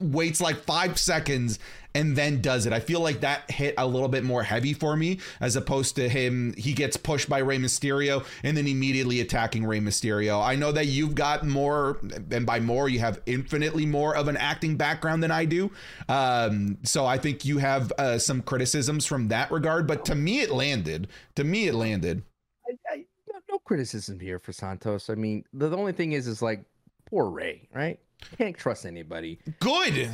[0.00, 1.58] waits like five seconds
[1.94, 2.72] and then does it.
[2.72, 6.08] I feel like that hit a little bit more heavy for me as opposed to
[6.08, 6.54] him.
[6.56, 10.40] He gets pushed by Rey Mysterio and then immediately attacking Rey Mysterio.
[10.40, 11.98] I know that you've got more,
[12.30, 15.70] and by more, you have infinitely more of an acting background than I do.
[16.08, 19.88] Um, so I think you have uh, some criticisms from that regard.
[19.88, 21.08] But to me, it landed.
[21.34, 22.22] To me, it landed.
[22.68, 23.04] I, I,
[23.50, 25.10] no criticism here for Santos.
[25.10, 26.62] I mean, the, the only thing is, is like
[27.10, 27.98] poor Rey, right?
[28.36, 29.38] Can't trust anybody.
[29.60, 30.10] Good.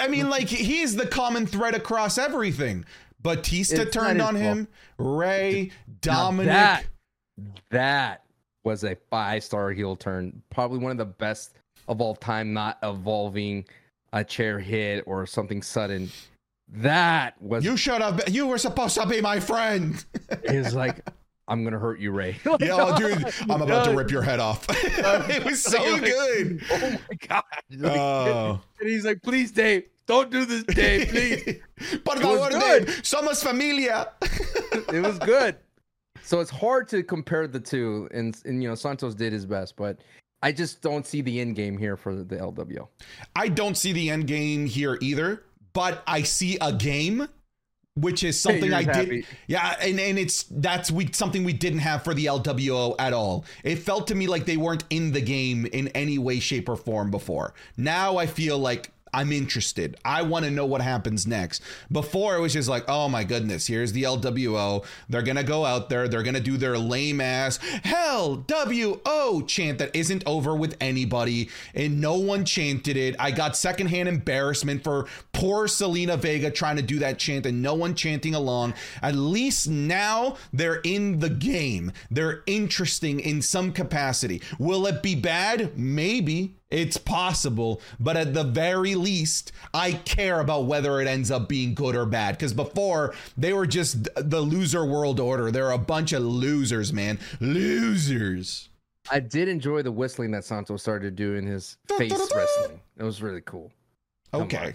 [0.00, 2.84] I mean, like he's the common thread across everything.
[3.22, 4.68] Batista It's turned on him.
[4.98, 6.46] Rey, Dominic.
[6.46, 6.84] that
[7.70, 8.24] that
[8.64, 10.42] was a five star heel turn.
[10.50, 11.54] Probably one of the best
[11.88, 13.64] of all time, not evolving
[14.12, 16.10] a chair hit or something sudden.
[16.68, 18.28] That was you should have.
[18.28, 20.02] You were supposed to be my friend.
[20.44, 21.06] is like
[21.48, 22.36] I'm gonna hurt you, Rey.
[22.44, 24.64] Like, Yeah, oh, dude, I'm about to rip your head off.
[24.70, 26.62] it was so Like, good.
[26.70, 27.42] Oh my god!
[27.70, 28.60] Like, Oh.
[28.80, 31.08] and he's like, "Please, Dave, don't do this, Dave.
[31.08, 32.86] Please." Por It was favor, good.
[32.86, 34.12] Dave, somos familia.
[34.92, 35.56] it was good.
[36.22, 39.76] So it's hard to compare the two, and and you know Santos did his best,
[39.76, 39.98] but
[40.44, 42.88] I just don't see the end game here for the LWO.
[43.36, 47.28] I don't see the end game here either, but I see a game,
[47.94, 49.26] which is something I did.
[49.46, 53.44] Yeah, and, and it's that's we something we didn't have for the LWO at all.
[53.64, 56.76] It felt to me like they weren't in the game in any way, shape, or
[56.76, 57.54] form before.
[57.76, 59.96] Now I feel like I'm interested.
[60.04, 61.62] I want to know what happens next.
[61.90, 64.84] Before it was just like, oh my goodness, here's the LWO.
[65.08, 66.08] They're gonna go out there.
[66.08, 72.00] They're gonna do their lame ass hell WO chant that isn't over with anybody, and
[72.00, 73.14] no one chanted it.
[73.18, 77.74] I got secondhand embarrassment for poor Zelina Vega trying to do that chant and no
[77.74, 78.74] one chanting along.
[79.02, 81.92] At least now they're in the game.
[82.10, 84.40] They're interesting in some capacity.
[84.58, 85.76] Will it be bad?
[85.76, 86.54] Maybe.
[86.72, 91.74] It's possible, but at the very least, I care about whether it ends up being
[91.74, 92.32] good or bad.
[92.38, 95.50] Because before, they were just the loser world order.
[95.50, 97.18] They're a bunch of losers, man.
[97.40, 98.70] Losers.
[99.10, 102.80] I did enjoy the whistling that Santos started doing his face wrestling.
[102.96, 103.70] It was really cool.
[104.32, 104.74] Come Okay.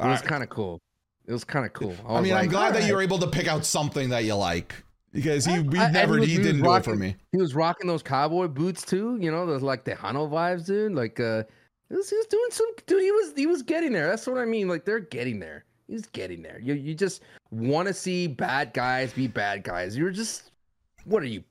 [0.00, 0.80] It was kind of cool.
[1.26, 1.94] It was kind of cool.
[2.06, 4.08] I was mean, I'm like, glad that "All you were able to pick out something
[4.08, 4.74] that you like.
[5.12, 7.16] Because he, we I- and never, was- he didn't do it for me.
[7.32, 9.16] He was rocking those cowboy boots too.
[9.20, 10.92] You know, those like the Tejano vibes, dude.
[10.92, 11.44] Like, uh,
[11.88, 13.02] he was, he was doing some, dude.
[13.02, 14.08] He was, he was getting there.
[14.08, 14.68] That's what I mean.
[14.68, 15.64] Like, they're getting there.
[15.86, 16.60] He's getting there.
[16.62, 19.96] You, you just want to see bad guys be bad guys.
[19.96, 20.50] You're just,
[21.06, 21.42] what are you,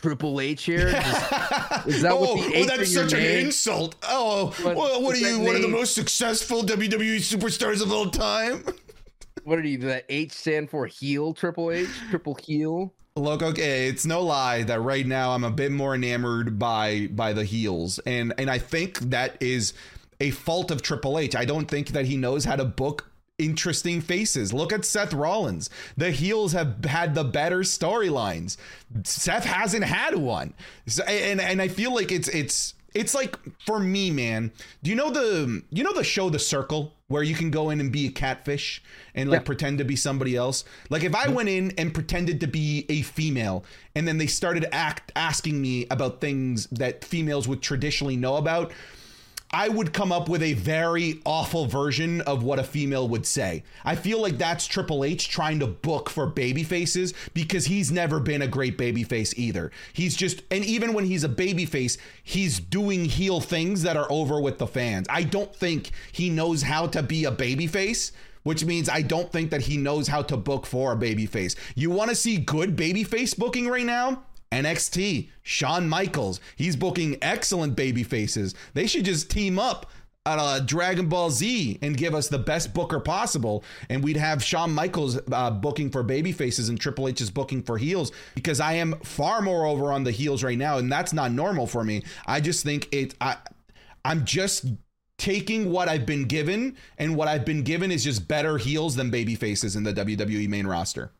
[0.00, 0.90] Triple H here?
[0.90, 3.46] Just- is that oh, what the oh, that's such an name?
[3.46, 3.96] insult.
[4.08, 7.92] Oh, What- well, what are you, that one of the most successful WWE superstars of
[7.92, 8.64] all time?
[9.44, 9.78] what are you?
[9.78, 11.32] The H stand for heel.
[11.34, 11.88] Triple H.
[12.10, 12.92] Triple heel.
[13.16, 17.32] Look, okay, it's no lie that right now I'm a bit more enamored by by
[17.32, 19.72] the heels, and and I think that is
[20.18, 21.36] a fault of Triple H.
[21.36, 24.52] I don't think that he knows how to book interesting faces.
[24.52, 25.70] Look at Seth Rollins.
[25.96, 28.56] The heels have had the better storylines.
[29.04, 30.54] Seth hasn't had one,
[30.86, 34.50] so, and and I feel like it's it's it's like for me, man.
[34.82, 37.80] Do you know the you know the show The Circle where you can go in
[37.80, 38.82] and be a catfish
[39.14, 39.44] and like Yeah.
[39.44, 40.64] pretend to be somebody else?
[40.88, 43.64] Like if I went in and pretended to be a female
[43.94, 48.72] and then they started act asking me about things that females would traditionally know about,
[49.54, 53.62] I would come up with a very awful version of what a female would say.
[53.84, 58.18] I feel like that's Triple H trying to book for baby faces because he's never
[58.18, 59.70] been a great baby face either.
[59.92, 64.10] He's just and even when he's a baby face, he's doing heel things that are
[64.10, 65.06] over with the fans.
[65.08, 68.10] I don't think he knows how to be a baby face.
[68.42, 71.56] Which means I don't think that he knows how to book for a baby face.
[71.74, 74.24] You want to see good baby face booking right now?
[74.52, 76.40] NXT, Shawn Michaels.
[76.56, 78.54] He's booking excellent baby faces.
[78.74, 79.90] They should just team up
[80.26, 83.62] at uh, Dragon Ball Z and give us the best booker possible.
[83.88, 87.62] And we'd have Shawn Michaels uh, booking for baby faces and Triple H is booking
[87.62, 90.78] for heels because I am far more over on the heels right now.
[90.78, 92.04] And that's not normal for me.
[92.26, 93.36] I just think it, I,
[94.04, 94.66] I'm just
[95.18, 99.10] taking what I've been given, and what I've been given is just better heels than
[99.10, 101.12] baby faces in the WWE main roster.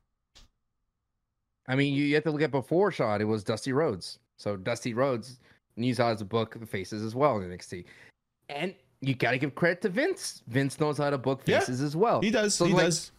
[1.69, 3.21] I mean, you, you have to look at before Shawn.
[3.21, 4.19] It was Dusty Rhodes.
[4.37, 5.41] So Dusty Rhodes
[5.77, 7.85] knows how to book faces as well in NXT,
[8.49, 10.43] and you got to give credit to Vince.
[10.49, 12.21] Vince knows how to book Yeah, faces as well.
[12.21, 12.55] He does.
[12.55, 13.13] So, he like, does.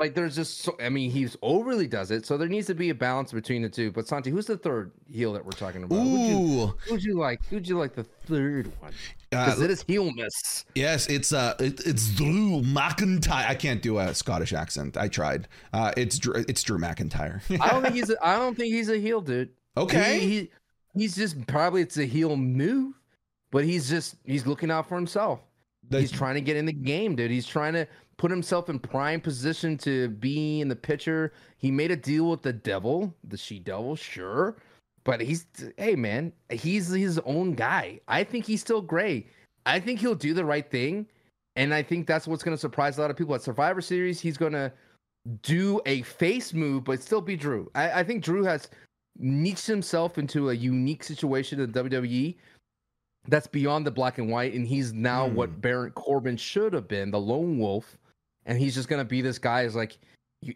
[0.00, 2.26] Like, there's just, so, I mean, he's overly does it.
[2.26, 3.92] So there needs to be a balance between the two.
[3.92, 5.96] But Santi, who's the third heel that we're talking about?
[6.00, 7.44] Who'd you, who'd you like?
[7.46, 8.92] Who'd you like the third one?
[9.32, 10.64] uh, Because it is heel miss.
[10.74, 13.48] yes, it's uh, it, it's Drew McIntyre.
[13.48, 14.96] I can't do a Scottish accent.
[14.96, 15.46] I tried.
[15.72, 17.40] Uh, it's Drew, it's Drew McIntyre.
[17.60, 18.10] I don't think he's.
[18.10, 19.50] A, I don't think he's a heel, dude.
[19.76, 20.18] okay.
[20.18, 20.50] He, he
[20.96, 22.94] he's just probably it's a heel move,
[23.52, 25.38] but he's just he's looking out for himself.
[25.90, 27.30] The- he's trying to get in the game, dude.
[27.30, 31.32] He's trying to put himself in prime position to be in the picture.
[31.56, 34.56] He made a deal with the devil, the she devil, sure.
[35.04, 38.00] But he's hey man, he's his own guy.
[38.08, 39.28] I think he's still great.
[39.66, 41.06] I think he'll do the right thing.
[41.56, 44.20] And I think that's what's gonna surprise a lot of people at Survivor Series.
[44.20, 44.72] He's gonna
[45.42, 47.70] do a face move, but still be Drew.
[47.74, 48.68] I, I think Drew has
[49.18, 52.36] niched himself into a unique situation in WWE
[53.28, 55.34] that's beyond the black and white, and he's now Hmm.
[55.34, 57.98] what Baron Corbin should have been, the lone wolf,
[58.46, 59.98] and he's just gonna be this guy is like,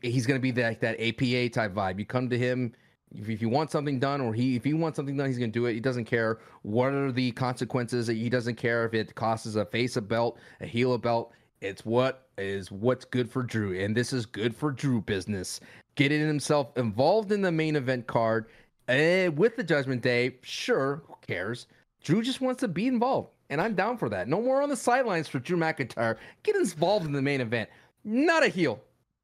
[0.03, 1.99] he's going to be like that APA type vibe.
[1.99, 2.73] You come to him
[3.15, 5.59] if, you want something done, or he if he wants something done, he's going to
[5.59, 5.75] do it.
[5.75, 8.07] He doesn't care what are the consequences.
[8.07, 11.33] He doesn't care if it costs a face a belt, a heel a belt.
[11.61, 15.61] It's what is what's good for Drew, and this is good for Drew business.
[15.95, 18.47] Getting himself involved in the main event card
[18.89, 21.67] uh, with the Judgment Day, sure, who cares?
[22.09, 24.29] Drew just wants to be involved, and I'm down for that.
[24.29, 26.17] No more on the sidelines for Drew McIntyre.
[26.43, 27.69] Get involved in the main event.
[28.03, 28.81] Not a heel.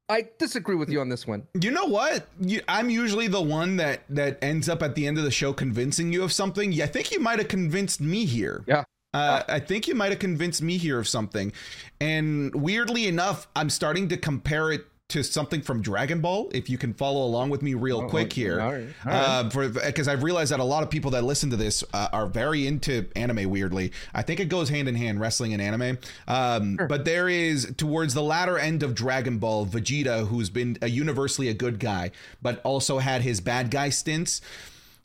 [0.07, 1.47] I disagree with you on this one.
[1.59, 2.27] You know what?
[2.39, 5.51] You, I'm usually the one that that ends up at the end of the show
[5.51, 6.71] convincing you of something.
[6.71, 8.63] Yeah, I think you might have convinced me here.
[8.67, 8.83] Yeah.
[9.15, 11.53] Uh, I think you might have convinced me here of something.
[11.99, 16.49] And weirdly enough, I'm starting to compare it to something from Dragon Ball.
[16.53, 19.21] If you can follow along with me real oh, quick here, all right, all right.
[19.21, 22.07] Uh, for because I've realized that a lot of people that listen to this uh,
[22.11, 23.49] are very into anime.
[23.49, 25.99] Weirdly, I think it goes hand in hand, wrestling and anime.
[26.27, 26.87] Um, sure.
[26.87, 31.49] But there is towards the latter end of Dragon Ball, Vegeta, who's been a universally
[31.49, 34.41] a good guy, but also had his bad guy stints.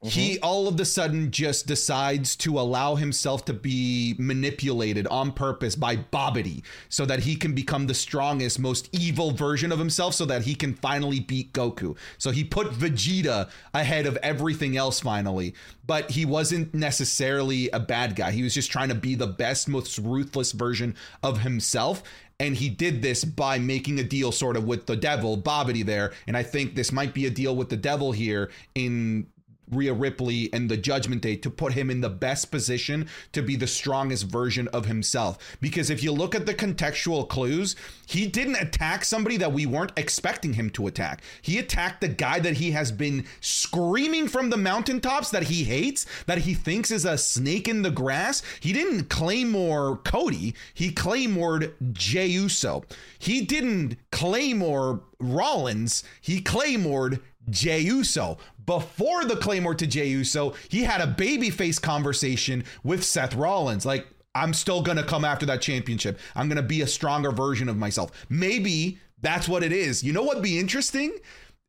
[0.03, 0.19] Mm-hmm.
[0.19, 5.77] He all of a sudden just decides to allow himself to be manipulated on purpose
[5.77, 10.25] by Babidi so that he can become the strongest, most evil version of himself so
[10.25, 11.99] that he can finally beat Goku.
[12.17, 15.55] So he put Vegeta ahead of everything else finally,
[15.87, 18.31] but he wasn't necessarily a bad guy.
[18.31, 22.03] He was just trying to be the best, most ruthless version of himself
[22.39, 26.13] and he did this by making a deal sort of with the devil Babidi there
[26.27, 29.27] and i think this might be a deal with the devil here in
[29.71, 33.57] Rhea Ripley and the Judgment Day to put him in the best position to be
[33.57, 35.39] the strongest version of himself.
[35.61, 39.93] Because if you look at the contextual clues, he didn't attack somebody that we weren't
[39.97, 41.23] expecting him to attack.
[41.43, 46.07] He attacked the guy that he has been screaming from the mountaintops that he hates,
[46.27, 48.43] that he thinks is a snake in the grass.
[48.61, 52.85] He didn't claymore Cody, he claymored Jey Uso.
[53.19, 58.39] He didn't claymore Rollins, he claymored Jey Uso.
[58.71, 63.85] Before the Claymore to Jey Uso, he had a babyface conversation with Seth Rollins.
[63.85, 66.21] Like, I'm still going to come after that championship.
[66.37, 68.13] I'm going to be a stronger version of myself.
[68.29, 70.05] Maybe that's what it is.
[70.05, 71.19] You know what'd be interesting?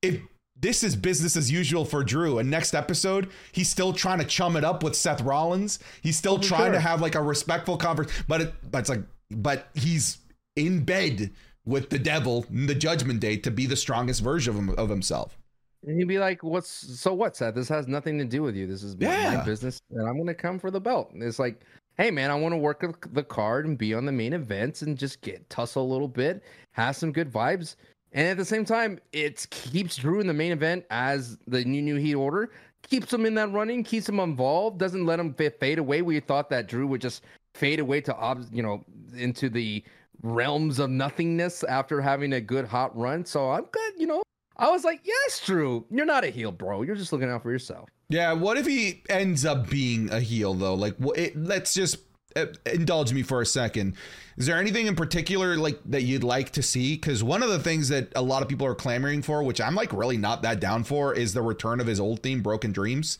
[0.03, 0.21] If
[0.55, 2.37] this is business as usual for Drew.
[2.37, 5.79] And next episode, he's still trying to chum it up with Seth Rollins.
[6.03, 6.73] He's still oh, trying sure.
[6.73, 10.19] to have like a respectful conversation, but it, but it's like, but he's
[10.55, 11.31] in bed
[11.65, 15.39] with the devil in the Judgment Day to be the strongest version of, of himself.
[15.85, 17.55] And he'd be like, "What's so what, Seth?
[17.55, 18.67] This has nothing to do with you.
[18.67, 19.37] This is yeah.
[19.37, 21.61] my business, and I'm gonna come for the belt." And it's like,
[21.97, 24.97] "Hey, man, I want to work the card and be on the main events and
[24.97, 27.75] just get tussle a little bit, have some good vibes."
[28.13, 31.81] And at the same time, it keeps Drew in the main event as the new
[31.81, 32.51] New Heat Order,
[32.83, 36.01] keeps him in that running, keeps him involved, doesn't let him fade away.
[36.01, 38.83] We thought that Drew would just fade away to, you know,
[39.15, 39.83] into the
[40.21, 43.25] realms of nothingness after having a good hot run.
[43.25, 44.21] So I'm good, you know.
[44.61, 46.83] I was like, yes, Drew, you're not a heel, bro.
[46.83, 47.89] You're just looking out for yourself.
[48.09, 48.33] Yeah.
[48.33, 50.75] What if he ends up being a heel though?
[50.75, 51.97] Like, it, let's just
[52.35, 53.95] uh, indulge me for a second.
[54.37, 56.95] Is there anything in particular like that you'd like to see?
[56.95, 59.73] Because one of the things that a lot of people are clamoring for, which I'm
[59.73, 63.17] like really not that down for, is the return of his old theme, Broken Dreams.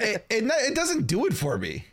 [0.00, 1.86] it, it, it doesn't do it for me.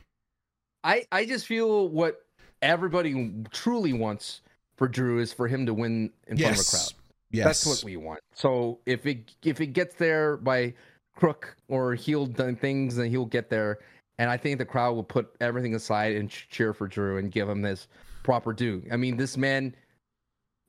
[0.83, 2.25] I I just feel what
[2.61, 4.41] everybody truly wants
[4.77, 6.47] for Drew is for him to win in yes.
[6.47, 6.98] front of a crowd.
[7.31, 7.45] Yes.
[7.45, 8.21] That's what we want.
[8.33, 10.73] So if it if it gets there by
[11.15, 13.79] crook or heel done things, then he'll get there.
[14.17, 17.47] And I think the crowd will put everything aside and cheer for Drew and give
[17.47, 17.87] him his
[18.23, 18.83] proper due.
[18.91, 19.75] I mean, this man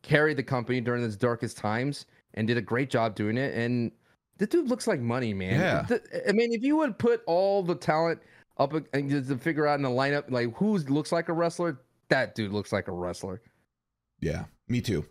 [0.02, 3.54] carried the company during his darkest times and did a great job doing it.
[3.54, 3.90] And
[4.38, 5.58] the dude looks like money, man.
[5.58, 5.98] Yeah.
[6.28, 8.20] I mean, if you would put all the talent
[8.58, 12.34] up and to figure out in the lineup, like who looks like a wrestler, that
[12.34, 13.42] dude looks like a wrestler.
[14.20, 15.04] Yeah, me too.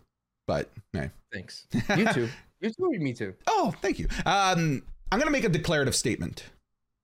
[0.50, 1.10] But hey.
[1.32, 1.68] Thanks.
[1.96, 2.28] You too.
[2.60, 2.90] you too.
[2.98, 3.34] Me too.
[3.46, 4.08] Oh, thank you.
[4.26, 4.82] Um,
[5.12, 6.46] I'm gonna make a declarative statement.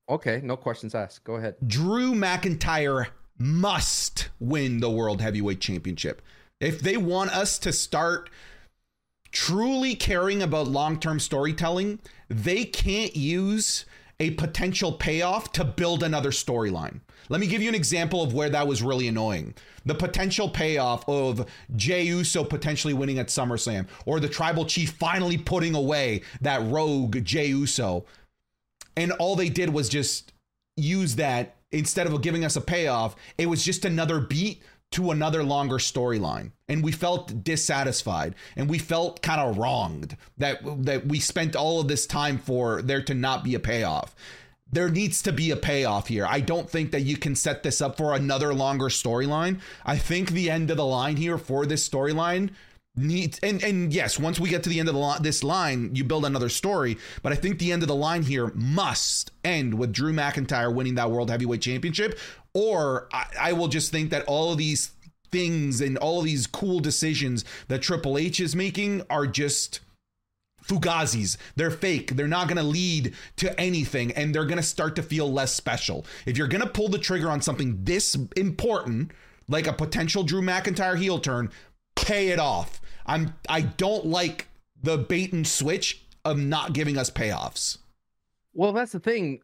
[0.09, 1.23] Okay, no questions asked.
[1.23, 1.55] Go ahead.
[1.65, 3.07] Drew McIntyre
[3.39, 6.23] must win the World Heavyweight Championship.
[6.61, 8.31] If they want us to start
[9.31, 13.87] truly caring about long term storytelling, they can't use
[14.19, 17.01] a potential payoff to build another storyline.
[17.29, 19.55] Let me give you an example of where that was really annoying.
[19.85, 25.37] The potential payoff of Jey Uso potentially winning at SummerSlam, or the tribal chief finally
[25.37, 28.07] putting away that rogue Jey Uso.
[28.97, 30.33] And all they did was just
[30.77, 34.63] use that instead of giving us a payoff, it was just another beat
[34.93, 40.61] to another longer storyline and we felt dissatisfied and we felt kind of wronged that
[40.85, 44.15] that we spent all of this time for there to not be a payoff
[44.71, 46.27] there needs to be a payoff here.
[46.29, 49.61] I don't think that you can set this up for another longer storyline.
[49.85, 52.51] I think the end of the line here for this storyline
[52.97, 56.03] needs and and yes once we get to the end of the this line you
[56.03, 59.93] build another story but i think the end of the line here must end with
[59.93, 62.19] drew mcintyre winning that world heavyweight championship
[62.57, 64.93] or i, I will just think that all of these
[65.31, 69.81] things and all of these cool decisions that triple h is making are just
[70.67, 71.37] fugazis.
[71.55, 72.17] They're fake.
[72.17, 75.55] They're not going to lead to anything and they're going to start to feel less
[75.55, 76.05] special.
[76.27, 79.13] If you're going to pull the trigger on something this important,
[79.49, 81.51] like a potential Drew McIntyre heel turn,
[81.95, 82.81] pay it off.
[83.07, 84.49] I'm I don't like
[84.83, 87.79] the bait and switch of not giving us payoffs.
[88.53, 89.41] Well, that's the thing.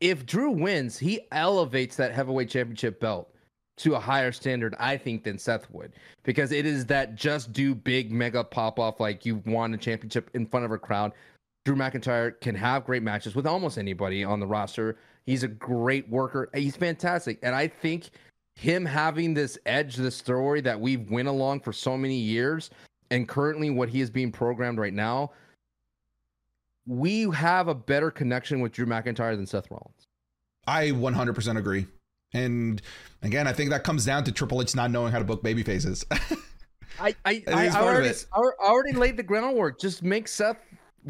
[0.00, 3.32] If Drew wins, he elevates that heavyweight championship belt
[3.78, 5.92] to a higher standard, I think, than Seth would,
[6.24, 10.30] because it is that just do big mega pop off like you won a championship
[10.34, 11.12] in front of a crowd.
[11.64, 14.98] Drew McIntyre can have great matches with almost anybody on the roster.
[15.26, 16.50] He's a great worker.
[16.54, 18.10] He's fantastic, and I think
[18.56, 22.70] him having this edge, this story that we've went along for so many years,
[23.10, 25.30] and currently what he is being programmed right now,
[26.86, 30.06] we have a better connection with Drew McIntyre than Seth Rollins.
[30.66, 31.86] I 100% agree.
[32.34, 32.80] And
[33.22, 35.62] again, I think that comes down to Triple H not knowing how to book baby
[35.62, 36.04] faces.
[37.00, 39.80] I I, I, I already I already laid the groundwork.
[39.80, 40.58] Just make Seth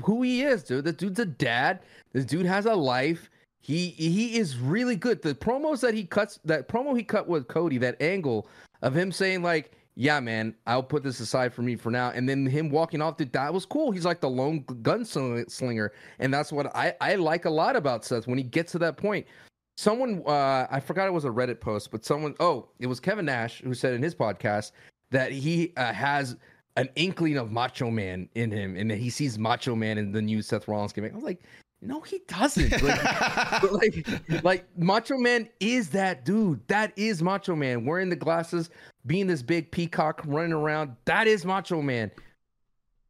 [0.05, 0.85] who he is, dude.
[0.85, 1.81] The dude's a dad.
[2.12, 3.31] This dude has a life.
[3.61, 5.23] He he is really good.
[5.23, 8.49] The promos that he cuts, that promo he cut with Cody, that angle
[8.83, 12.28] of him saying like, "Yeah, man, I'll put this aside for me for now," and
[12.28, 13.90] then him walking off, dude, that was cool.
[13.90, 18.26] He's like the lone gunslinger, and that's what I I like a lot about Seth
[18.26, 19.26] when he gets to that point
[19.76, 23.24] someone uh, I forgot it was a Reddit post, but someone oh it was Kevin
[23.24, 24.72] Nash who said in his podcast
[25.11, 26.36] that he uh, has
[26.76, 30.22] an inkling of Macho Man in him, and that he sees Macho Man in the
[30.22, 31.12] new Seth Rollins gimmick.
[31.12, 31.43] I was like,
[31.83, 32.80] no, he doesn't.
[32.80, 36.66] Like, like, like Macho Man is that dude.
[36.68, 38.70] That is Macho Man wearing the glasses,
[39.05, 40.95] being this big peacock running around.
[41.07, 42.11] That is Macho Man.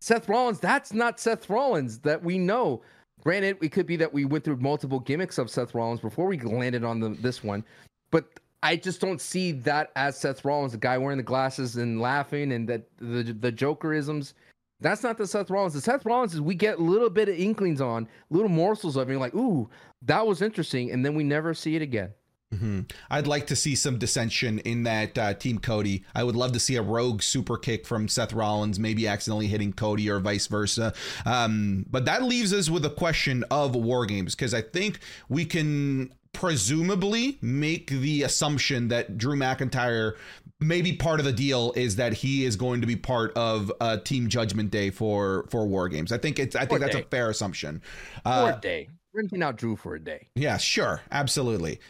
[0.01, 2.83] Seth Rollins, that's not Seth Rollins that we know.
[3.23, 6.41] Granted, it could be that we went through multiple gimmicks of Seth Rollins before we
[6.41, 7.65] landed on the, this one,
[8.11, 12.01] but I just don't see that as Seth Rollins, the guy wearing the glasses and
[12.01, 14.35] laughing and that the the Jokerisms.
[14.83, 15.75] That's not the Seth Rollins.
[15.75, 19.09] The Seth Rollins is we get a little bit of inklings on, little morsels of
[19.11, 19.71] it, like, ooh,
[20.03, 22.11] that was interesting, and then we never see it again.
[22.53, 22.81] Mm-hmm.
[23.11, 26.05] I'd like to see some dissension in that uh, Team Cody.
[26.15, 29.73] I would love to see a rogue super kick from Seth Rollins, maybe accidentally hitting
[29.73, 30.93] Cody or vice versa.
[31.25, 34.99] Um, but that leaves us with a question of War Games because I think
[35.31, 40.15] we can presumably make the assumption that Drew McIntyre
[40.63, 43.99] maybe part of the deal is that he is going to be part of uh,
[43.99, 46.13] Team Judgment Day for for War Games.
[46.13, 47.83] I think it's I think that's a fair assumption.
[48.25, 50.29] Uh, a day, renting out Drew for a day.
[50.35, 51.81] Yeah, sure, absolutely.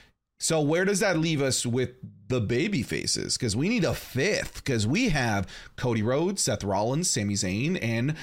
[0.43, 1.91] So where does that leave us with
[2.27, 3.39] the baby faces?
[3.39, 4.57] Because we need a fifth.
[4.57, 5.47] Because we have
[5.77, 8.17] Cody Rhodes, Seth Rollins, Sami Zayn, and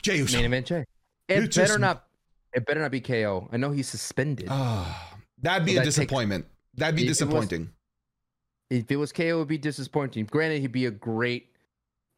[0.00, 0.38] Jey Uso.
[0.38, 0.84] Main event Jey.
[1.28, 1.80] It, it better just...
[1.80, 2.06] not.
[2.54, 3.48] It better not be KO.
[3.52, 4.48] I know he's suspended.
[4.50, 6.46] Oh, that'd be a that disappointment.
[6.76, 7.62] That'd be if disappointing.
[7.62, 7.74] It was,
[8.74, 10.26] if it was KO, it would be disappointing.
[10.26, 11.48] Granted, he'd be a great,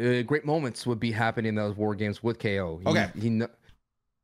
[0.00, 2.80] uh, great moments would be happening in those war games with KO.
[2.82, 3.08] He, okay.
[3.20, 3.42] He,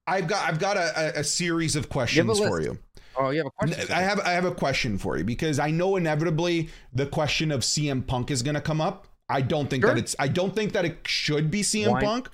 [0.07, 2.79] I've got I've got a, a series of questions for you.
[3.17, 3.93] Oh, you have a question?
[3.95, 7.61] I have I have a question for you because I know inevitably the question of
[7.61, 9.07] CM Punk is going to come up.
[9.29, 9.95] I don't think sure.
[9.95, 12.01] that it's I don't think that it should be CM why?
[12.01, 12.29] Punk.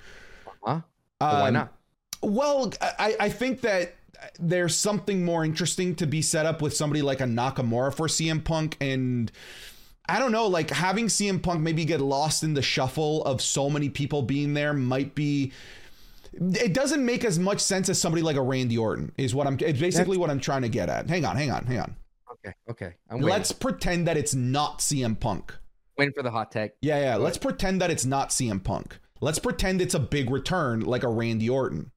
[0.63, 0.71] Huh?
[0.71, 0.83] Um,
[1.19, 1.73] why not?
[2.21, 3.95] Well, I I think that
[4.39, 8.43] there's something more interesting to be set up with somebody like a Nakamura for CM
[8.43, 9.31] Punk and
[10.09, 13.69] I don't know, like having CM Punk maybe get lost in the shuffle of so
[13.69, 15.51] many people being there might be
[16.33, 19.57] it doesn't make as much sense as somebody like a Randy Orton is what I'm
[19.59, 21.09] it's basically That's, what I'm trying to get at.
[21.09, 21.95] Hang on, hang on, hang on.
[22.33, 22.93] Okay, okay.
[23.19, 25.53] Let's pretend that it's not CM Punk.
[25.97, 26.71] Waiting for the hot take.
[26.81, 27.15] Yeah, yeah.
[27.17, 28.99] Let's pretend that it's not CM Punk.
[29.21, 31.91] Let's pretend it's a big return like a Randy Orton.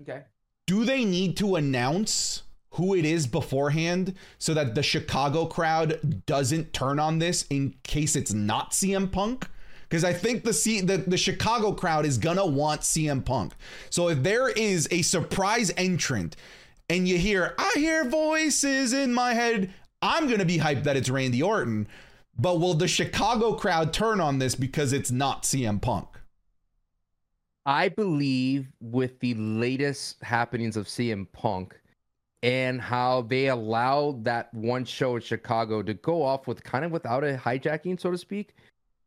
[0.00, 0.22] Okay.
[0.66, 6.72] Do they need to announce who it is beforehand so that the Chicago crowd doesn't
[6.72, 9.48] turn on this in case it's not CM Punk?
[9.92, 13.52] because I think the, C, the the Chicago crowd is gonna want CM Punk.
[13.90, 16.34] So if there is a surprise entrant
[16.88, 19.70] and you hear I hear voices in my head,
[20.00, 21.88] I'm gonna be hyped that it's Randy Orton.
[22.38, 26.08] But will the Chicago crowd turn on this because it's not CM Punk?
[27.66, 31.78] I believe with the latest happenings of CM Punk
[32.42, 36.90] and how they allowed that one show in Chicago to go off with kind of
[36.90, 38.54] without a hijacking, so to speak,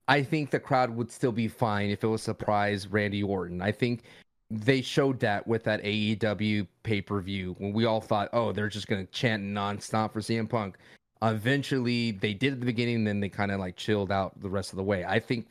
[0.07, 3.61] I think the crowd would still be fine if it was surprise Randy Orton.
[3.61, 4.03] I think
[4.51, 8.69] they showed that with that AEW pay per view when we all thought, oh, they're
[8.69, 10.77] just gonna chant nonstop for CM Punk.
[11.21, 14.71] Eventually, they did at the beginning, then they kind of like chilled out the rest
[14.71, 15.03] of the way.
[15.03, 15.47] I think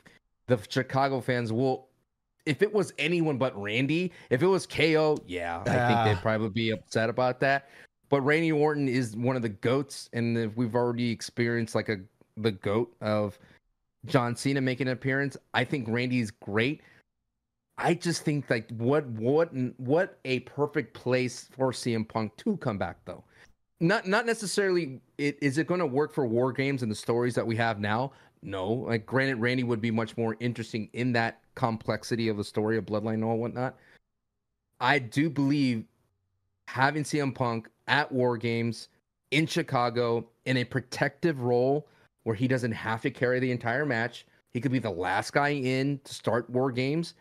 [0.47, 1.89] the Chicago fans will
[2.47, 6.05] if it was anyone but Randy, if it was KO, yeah, I think ah.
[6.05, 7.69] they'd probably be upset about that.
[8.11, 11.99] But Randy Orton is one of the goats, and if we've already experienced like a
[12.37, 13.39] the goat of
[14.07, 16.83] John Cena making an appearance, I think Randy's great.
[17.79, 22.79] I just think like what what what a perfect place for CM Punk to come
[22.79, 23.25] back though.
[23.81, 27.35] Not not necessarily it is it going to work for war games and the stories
[27.35, 28.13] that we have now?
[28.45, 28.73] No.
[28.73, 32.87] Like granted Randy would be much more interesting in that complexity of the story of
[32.87, 33.77] bloodline and all whatnot.
[34.81, 35.85] I do believe
[36.69, 38.89] having CM Punk at war games
[39.31, 41.89] in Chicago in a protective role
[42.23, 44.27] where he doesn't have to carry the entire match.
[44.53, 47.15] He could be the last guy in to start war games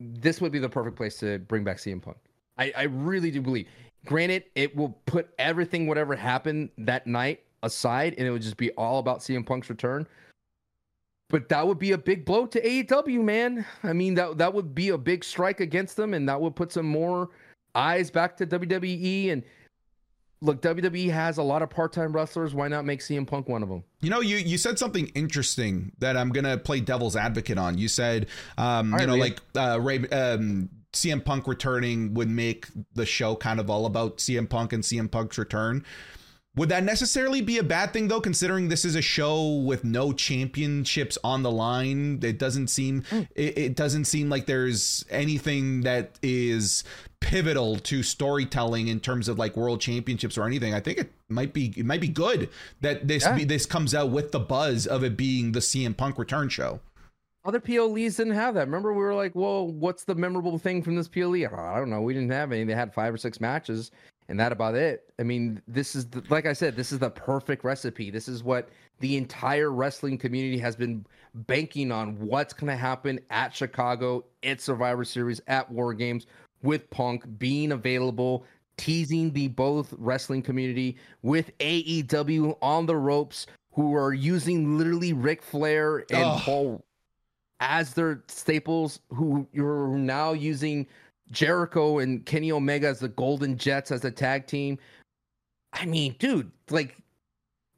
[0.00, 2.16] this would be the perfect place to bring back CM Punk.
[2.58, 3.68] I, I really do believe.
[4.04, 8.70] Granted, it will put everything, whatever happened that night, aside, and it would just be
[8.72, 10.06] all about CM Punk's return.
[11.28, 13.66] But that would be a big blow to AEW, man.
[13.82, 16.72] I mean, that that would be a big strike against them, and that would put
[16.72, 17.30] some more
[17.74, 19.32] eyes back to WWE.
[19.32, 19.42] And
[20.40, 22.54] look, WWE has a lot of part-time wrestlers.
[22.54, 23.82] Why not make CM Punk one of them?
[24.00, 27.76] You know, you you said something interesting that I'm gonna play devil's advocate on.
[27.76, 29.20] You said, um, right, you know, Liam.
[29.20, 34.18] like uh, Ray, um, CM Punk returning would make the show kind of all about
[34.18, 35.84] CM Punk and CM Punk's return.
[36.56, 40.12] Would that necessarily be a bad thing though, considering this is a show with no
[40.12, 42.18] championships on the line?
[42.22, 43.28] It doesn't seem mm.
[43.34, 46.82] it, it, doesn't seem like there's anything that is
[47.20, 50.72] pivotal to storytelling in terms of like world championships or anything.
[50.72, 52.48] I think it might be it might be good
[52.80, 53.34] that this yeah.
[53.34, 56.80] be, this comes out with the buzz of it being the CM Punk return show.
[57.44, 58.66] Other PLEs didn't have that.
[58.66, 62.00] Remember, we were like, "Well, what's the memorable thing from this PLE?" I don't know.
[62.00, 62.64] We didn't have any.
[62.64, 63.92] They had five or six matches,
[64.28, 65.12] and that about it.
[65.18, 68.10] I mean, this is the, like I said, this is the perfect recipe.
[68.10, 68.68] This is what
[69.00, 72.18] the entire wrestling community has been banking on.
[72.18, 76.26] What's going to happen at Chicago, at Survivor Series, at War Games,
[76.62, 78.44] with Punk being available,
[78.76, 85.42] teasing the both wrestling community with AEW on the ropes, who are using literally Ric
[85.42, 86.40] Flair and oh.
[86.40, 86.84] Paul
[87.60, 90.86] as their staples, who you're now using
[91.30, 94.78] Jericho and Kenny Omega as the Golden Jets as a tag team.
[95.72, 96.96] I mean, dude, like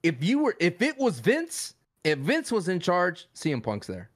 [0.02, 1.74] if you were if it was Vince,
[2.04, 4.10] if Vince was in charge, CM Punk's there.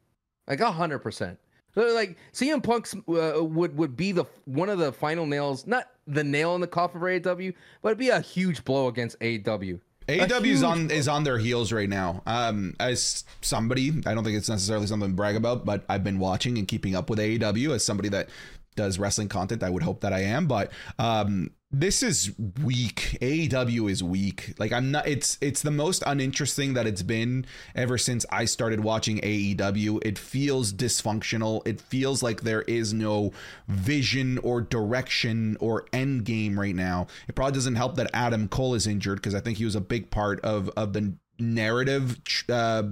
[0.46, 1.38] Like a hundred percent.
[1.74, 6.22] Like CM Punk's uh, would would be the one of the final nails, not the
[6.22, 9.80] nail in the coffin for AEW, but it'd be a huge blow against AEW.
[10.08, 10.96] AEW is on blow.
[10.96, 12.22] is on their heels right now.
[12.26, 16.18] Um, as somebody, I don't think it's necessarily something to brag about, but I've been
[16.18, 18.28] watching and keeping up with AEW as somebody that
[18.74, 19.62] does wrestling content.
[19.62, 23.16] I would hope that I am, but um, this is weak.
[23.22, 24.54] AEW is weak.
[24.58, 25.08] Like I'm not.
[25.08, 30.04] It's it's the most uninteresting that it's been ever since I started watching AEW.
[30.04, 31.66] It feels dysfunctional.
[31.66, 33.32] It feels like there is no
[33.68, 37.06] vision or direction or end game right now.
[37.26, 39.80] It probably doesn't help that Adam Cole is injured because I think he was a
[39.80, 42.20] big part of of the narrative
[42.50, 42.82] uh,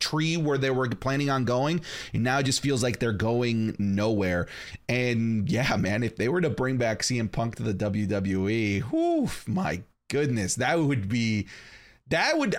[0.00, 1.80] tree where they were planning on going
[2.12, 4.46] and now it just feels like they're going nowhere.
[4.88, 9.28] And yeah man if they were to bring back CM Punk to the WWE whew,
[9.46, 11.46] my goodness that would be
[12.08, 12.54] that would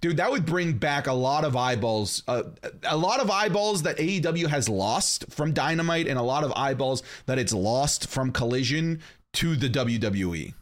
[0.00, 2.42] dude that would bring back a lot of eyeballs uh,
[2.84, 7.02] a lot of eyeballs that AEW has lost from Dynamite and a lot of eyeballs
[7.26, 9.00] that it's lost from Collision
[9.34, 10.52] to the WWE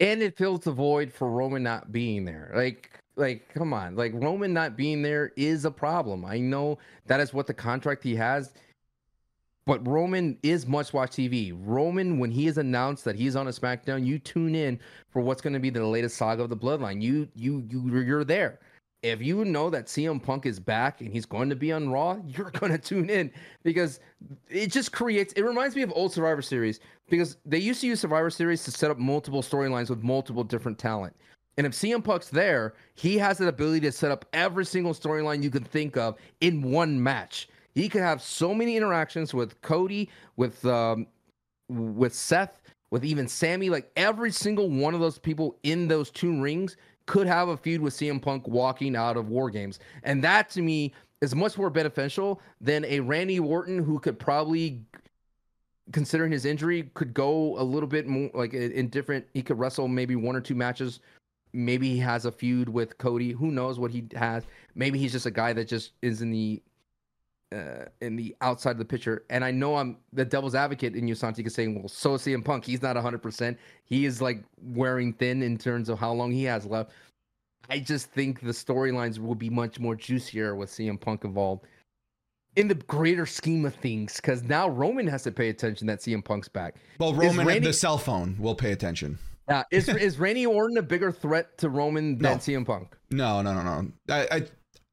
[0.00, 2.50] and it fills the void for Roman not being there.
[2.54, 7.20] Like like come on like roman not being there is a problem i know that
[7.20, 8.52] is what the contract he has
[9.66, 13.50] but roman is much watch tv roman when he is announced that he's on a
[13.50, 14.78] smackdown you tune in
[15.10, 18.24] for what's going to be the latest saga of the bloodline you you you you're
[18.24, 18.58] there
[19.02, 22.18] if you know that CM Punk is back and he's going to be on Raw,
[22.26, 23.32] you're going to tune in
[23.62, 24.00] because
[24.48, 25.32] it just creates.
[25.34, 28.70] It reminds me of old Survivor Series because they used to use Survivor Series to
[28.70, 31.14] set up multiple storylines with multiple different talent.
[31.60, 35.42] And if CM Punk's there, he has the ability to set up every single storyline
[35.42, 37.50] you can think of in one match.
[37.74, 40.08] He could have so many interactions with Cody,
[40.38, 41.06] with um,
[41.68, 43.68] with Seth, with even Sami.
[43.68, 47.82] Like every single one of those people in those two rings could have a feud
[47.82, 51.68] with CM Punk walking out of War Games, and that to me is much more
[51.68, 54.80] beneficial than a Randy Orton who could probably
[55.92, 59.26] considering his injury, could go a little bit more like in different.
[59.34, 61.00] He could wrestle maybe one or two matches
[61.52, 63.32] Maybe he has a feud with Cody.
[63.32, 64.44] Who knows what he has?
[64.74, 66.62] Maybe he's just a guy that just is in the
[67.52, 69.24] uh, in the outside of the picture.
[69.28, 72.44] And I know I'm the devil's advocate in Santi is saying, well, so is CM
[72.44, 72.64] Punk.
[72.64, 73.56] He's not 100%.
[73.84, 76.92] He is like wearing thin in terms of how long he has left.
[77.68, 81.66] I just think the storylines will be much more juicier with CM Punk involved.
[82.56, 86.24] in the greater scheme of things, because now Roman has to pay attention that CM
[86.24, 86.74] Punk's back.
[86.98, 89.18] Well, Roman Randy, the cell phone will pay attention.
[89.48, 92.38] Yeah, is is Randy Orton a bigger threat to Roman than no.
[92.38, 92.96] CM Punk?
[93.10, 93.92] No, no, no, no.
[94.08, 94.46] I, I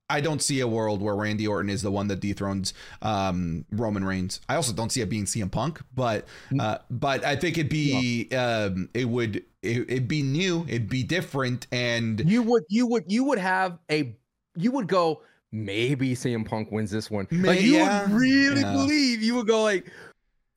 [0.10, 4.04] I don't see a world where Randy Orton is the one that dethrones um, Roman
[4.04, 4.40] Reigns.
[4.48, 6.62] I also don't see it being CM Punk, but mm.
[6.62, 11.04] uh, but I think it'd be um, it would it, would be new, it'd be
[11.04, 14.16] different, and you would you would you would have a
[14.56, 17.28] you would go maybe CM Punk wins this one.
[17.32, 18.74] Like you yeah, would really yeah.
[18.74, 19.92] believe you would go like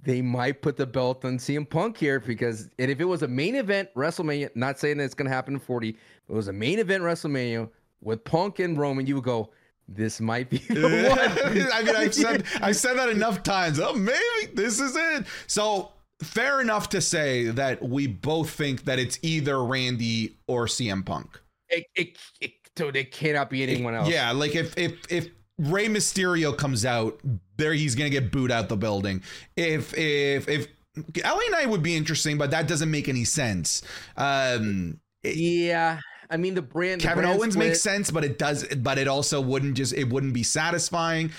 [0.02, 3.28] they might put the belt on CM Punk here because and if it was a
[3.28, 5.96] main event WrestleMania, not saying that it's gonna happen in 40, it
[6.32, 7.68] was a main event WrestleMania
[8.00, 9.50] with Punk and Roman, you would go,
[9.88, 11.72] this might be the one.
[11.72, 13.78] I mean, I've said I said that enough times.
[13.80, 15.26] Oh, maybe this is it.
[15.46, 15.92] So
[16.22, 21.40] fair enough to say that we both think that it's either Randy or CM Punk.
[21.68, 24.08] It, it, it dude, it cannot be anyone else.
[24.08, 25.28] Yeah, like if if if
[25.58, 27.20] Rey Mysterio comes out,
[27.60, 29.22] there he's gonna get booed out the building.
[29.56, 33.82] If if if LA Knight would be interesting, but that doesn't make any sense.
[34.16, 36.00] Um, yeah,
[36.30, 37.00] I mean, the brand.
[37.00, 38.64] Kevin the brand Owens split, makes sense, but it does.
[38.76, 39.92] But it also wouldn't just.
[39.92, 41.30] It wouldn't be satisfying.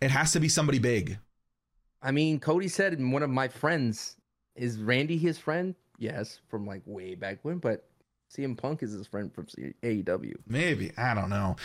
[0.00, 1.18] It has to be somebody big.
[2.00, 4.16] I mean, Cody said, and one of my friends
[4.54, 5.74] is Randy his friend.
[5.98, 7.87] Yes, from like way back when, but
[8.34, 9.46] CM Punk is his friend from
[9.82, 10.34] AEW.
[10.46, 11.56] Maybe I don't know.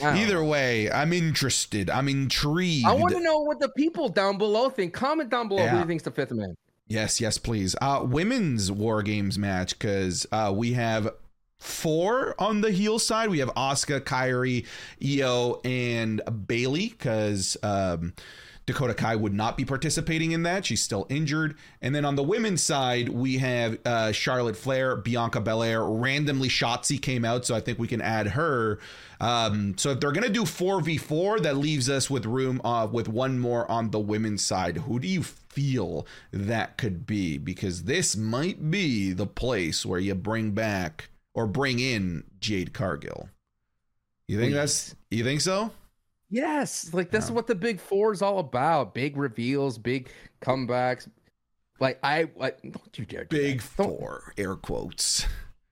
[0.00, 1.88] Don't Either way, I'm interested.
[1.88, 2.86] I'm intrigued.
[2.86, 4.92] I want to know what the people down below think.
[4.92, 5.70] Comment down below yeah.
[5.70, 6.56] who you think's the fifth man.
[6.88, 7.74] Yes, yes, please.
[7.80, 11.08] Uh, women's War Games match because uh, we have
[11.58, 13.30] four on the heel side.
[13.30, 14.66] We have Asuka, Kairi,
[15.02, 18.12] Io, and Bayley because um,
[18.70, 20.64] Dakota Kai would not be participating in that.
[20.64, 21.56] She's still injured.
[21.82, 25.84] And then on the women's side, we have uh, Charlotte Flair, Bianca Belair.
[25.84, 28.78] Randomly, Shotzi came out, so I think we can add her.
[29.20, 32.86] Um, so if they're gonna do four v four, that leaves us with room uh,
[32.90, 34.76] with one more on the women's side.
[34.76, 37.38] Who do you feel that could be?
[37.38, 43.28] Because this might be the place where you bring back or bring in Jade Cargill.
[44.28, 44.56] You think Please.
[44.56, 45.72] that's you think so?
[46.30, 48.94] Yes, like that's what the big four is all about.
[48.94, 50.08] Big reveals, big
[50.40, 51.08] comebacks.
[51.80, 53.24] Like I, like, don't you dare.
[53.24, 55.26] Big four, air quotes.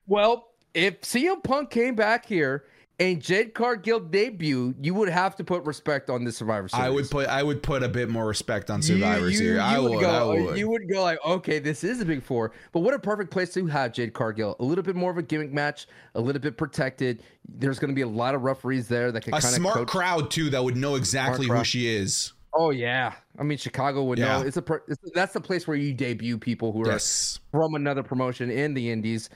[0.05, 2.65] Well, if CM Punk came back here
[2.99, 6.85] and Jade Cargill debut, you would have to put respect on the Survivor Series.
[6.85, 9.55] I would put I would put a bit more respect on Survivor you, you, Series.
[9.55, 10.57] You I would, go, I uh, would.
[10.57, 13.53] You would go like, okay, this is a big four, but what a perfect place
[13.53, 14.57] to have Jade Cargill.
[14.59, 17.23] A little bit more of a gimmick match, a little bit protected.
[17.47, 19.87] There's going to be a lot of referees there that can kind of smart coach.
[19.87, 22.33] crowd too that would know exactly who she is.
[22.53, 24.39] Oh yeah, I mean Chicago would yeah.
[24.39, 24.41] know.
[24.45, 27.39] It's a it's, that's the place where you debut people who are yes.
[27.51, 29.29] from another promotion in the Indies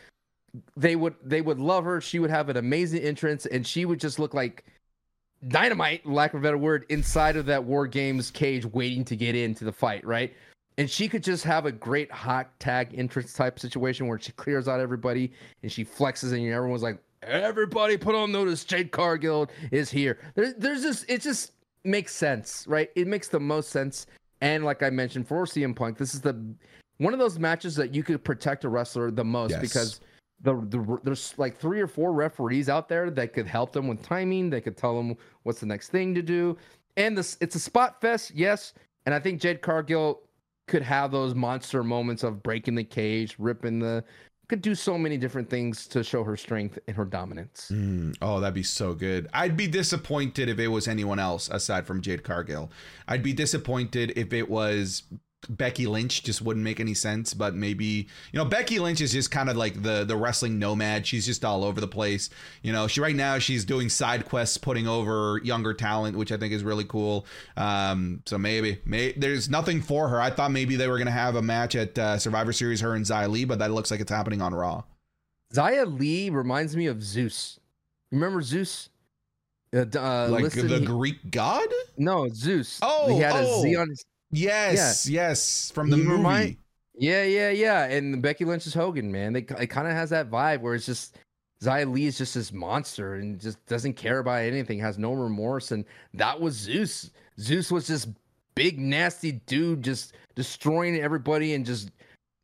[0.77, 2.01] they would they would love her.
[2.01, 4.65] She would have an amazing entrance, and she would just look like
[5.47, 9.35] dynamite, lack of a better word, inside of that War Games cage, waiting to get
[9.35, 10.33] into the fight, right?
[10.77, 14.67] And she could just have a great hot tag entrance type situation where she clears
[14.67, 15.31] out everybody
[15.61, 18.63] and she flexes, and everyone's like, "Everybody, put on notice!
[18.63, 22.89] Jade Cargill is here." There, there's just it just makes sense, right?
[22.95, 24.07] It makes the most sense.
[24.41, 26.39] And like I mentioned for CM Punk, this is the
[26.97, 29.61] one of those matches that you could protect a wrestler the most yes.
[29.61, 29.99] because
[30.43, 34.03] the, the there's like three or four referees out there that could help them with
[34.03, 34.49] timing.
[34.49, 36.57] They could tell them what's the next thing to do.
[36.97, 38.73] And this it's a spot fest, yes.
[39.05, 40.21] And I think Jade Cargill
[40.67, 44.03] could have those monster moments of breaking the cage, ripping the
[44.49, 47.71] could do so many different things to show her strength and her dominance.
[47.71, 49.27] Mm, oh, that'd be so good.
[49.33, 52.69] I'd be disappointed if it was anyone else aside from Jade Cargill.
[53.07, 55.03] I'd be disappointed if it was
[55.49, 59.31] Becky Lynch just wouldn't make any sense, but maybe you know Becky Lynch is just
[59.31, 61.05] kind of like the the wrestling nomad.
[61.05, 62.29] She's just all over the place.
[62.61, 66.37] You know, she right now she's doing side quests, putting over younger talent, which I
[66.37, 67.25] think is really cool.
[67.57, 70.19] Um, so maybe, may, there's nothing for her.
[70.19, 73.05] I thought maybe they were gonna have a match at uh, Survivor Series, her and
[73.05, 74.83] Xia Li, but that looks like it's happening on Raw.
[75.53, 77.59] Xia Li reminds me of Zeus.
[78.11, 78.89] Remember Zeus?
[79.73, 81.67] Uh, uh, like listen, the Greek god?
[81.97, 82.79] No, Zeus.
[82.81, 83.59] Oh, he had oh.
[83.59, 85.27] a Z on his Yes, yeah.
[85.29, 86.15] yes, from the you movie.
[86.17, 86.57] Remind,
[86.95, 87.85] yeah, yeah, yeah.
[87.85, 89.33] And Becky Lynch is Hogan, man.
[89.33, 91.17] They, it kind of has that vibe where it's just
[91.61, 95.71] Xia Li is just this monster and just doesn't care about anything, has no remorse.
[95.71, 97.11] And that was Zeus.
[97.39, 98.07] Zeus was this
[98.55, 101.91] big, nasty dude just destroying everybody and just.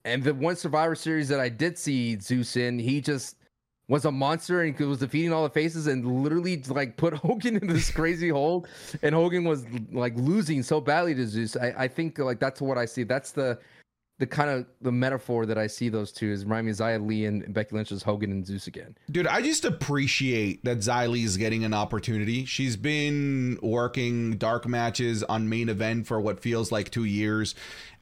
[0.06, 3.36] And the one Survivor Series that I did see Zeus in, he just
[3.90, 7.68] was a monster and was defeating all the faces and literally like put Hogan in
[7.68, 8.66] this crazy hole.
[9.02, 11.58] And Hogan was like losing so badly to Zeus.
[11.58, 13.04] I, I think like that's what I see.
[13.04, 13.60] That's the
[14.20, 17.54] the kind of the metaphor that I see those two is remind Xia Li and
[17.54, 18.96] Becky Lynch Lynch's Hogan and Zeus again.
[19.10, 22.44] Dude, I just appreciate that Xia Li is getting an opportunity.
[22.44, 27.56] She's been working dark matches on main event for what feels like two years.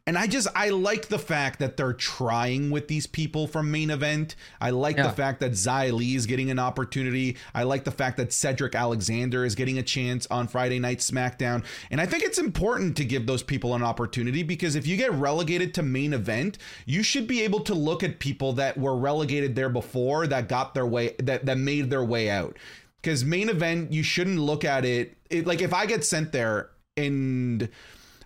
[0.08, 3.90] And I just I like the fact that they're trying with these people from main
[3.90, 4.36] event.
[4.62, 5.04] I like Yeah.
[5.04, 7.36] the fact that Xia Li is getting an opportunity.
[7.54, 11.64] I like the fact that Cedric Alexander is getting a chance on Friday Night SmackDown.
[11.92, 15.12] And I think it's important to give those people an opportunity because if you get
[15.12, 19.56] relegated to main event, you should be able to look at people that were relegated
[19.58, 22.56] there before that got their way that that made their way out.
[23.02, 26.70] Because main event, you shouldn't look at it, it like if I get sent there
[26.96, 27.68] and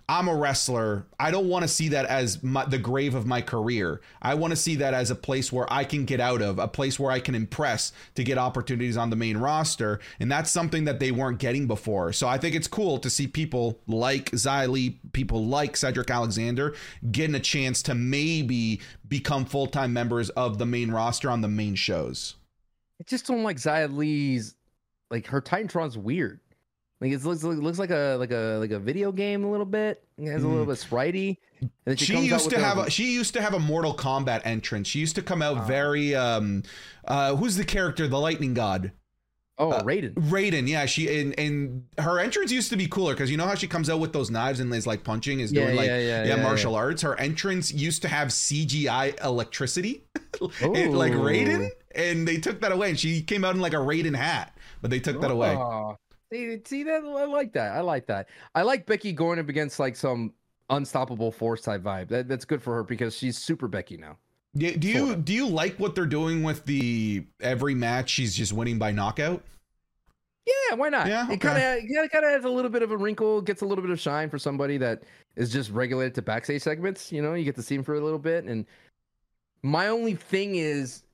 [0.08, 1.06] I'm a wrestler.
[1.18, 4.00] I don't want to see that as my, the grave of my career.
[4.20, 6.68] I want to see that as a place where I can get out of, a
[6.68, 10.00] place where I can impress to get opportunities on the main roster.
[10.20, 12.12] And that's something that they weren't getting before.
[12.12, 16.74] So I think it's cool to see people like Li, people like Cedric Alexander
[17.10, 21.48] getting a chance to maybe become full time members of the main roster on the
[21.48, 22.34] main shows.
[23.00, 24.54] I just don't like Xia
[25.10, 26.40] like her Titantron's weird.
[27.02, 29.66] Like it looks it looks like a like a like a video game a little
[29.66, 30.04] bit.
[30.18, 31.36] It has a little bit spritey.
[31.60, 31.98] And Mm.
[31.98, 34.86] She, comes used to have a, she used to have a Mortal Kombat entrance.
[34.86, 36.62] She used to come out very um
[37.08, 38.92] uh who's the character the lightning god
[39.58, 40.14] oh uh, Raiden.
[40.14, 43.54] Raiden, yeah, she and and her entrance used to be cooler because you know how
[43.56, 45.98] she comes out with those knives and is like punching, is Yeah, doing like yeah,
[45.98, 47.02] yeah, yeah, martial arts.
[47.02, 50.04] Her entrance used to have CGI electricity,
[50.40, 52.90] It- like Raiden, and they took that away.
[52.90, 55.56] And she came out in like a Raiden hat, but they took that away.
[55.56, 56.01] Oh, see,
[56.64, 57.04] see that?
[57.04, 57.72] I like that.
[57.72, 58.28] I like that.
[58.54, 60.32] I like Becky going up against like some
[60.70, 62.08] unstoppable force type vibe.
[62.08, 64.16] That, that's good for her because she's super Becky now.
[64.54, 68.52] Yeah, do you do you like what they're doing with the every match she's just
[68.52, 69.42] winning by knockout?
[70.44, 71.06] Yeah, why not?
[71.06, 73.64] Yeah, It kind of kind of has a little bit of a wrinkle, gets a
[73.64, 75.04] little bit of shine for somebody that
[75.36, 77.12] is just regulated to backstage segments.
[77.12, 78.44] You know, you get to see him for a little bit.
[78.44, 78.66] And
[79.62, 81.04] my only thing is,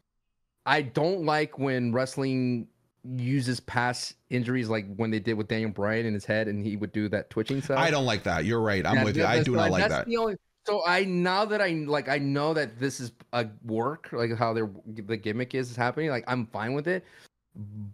[0.66, 2.68] I don't like when wrestling
[3.04, 6.76] uses past injuries, like when they did with Daniel Bryan in his head, and he
[6.76, 7.78] would do that twitching stuff.
[7.78, 8.44] I don't like that.
[8.44, 8.84] You're right.
[8.86, 9.24] I'm Yeah, with you.
[9.24, 10.06] I do not like that.
[10.06, 10.36] The only,
[10.66, 14.52] so I now that I like I know that this is a work, like how
[14.52, 16.10] their the gimmick is, is happening.
[16.10, 17.04] Like I'm fine with it,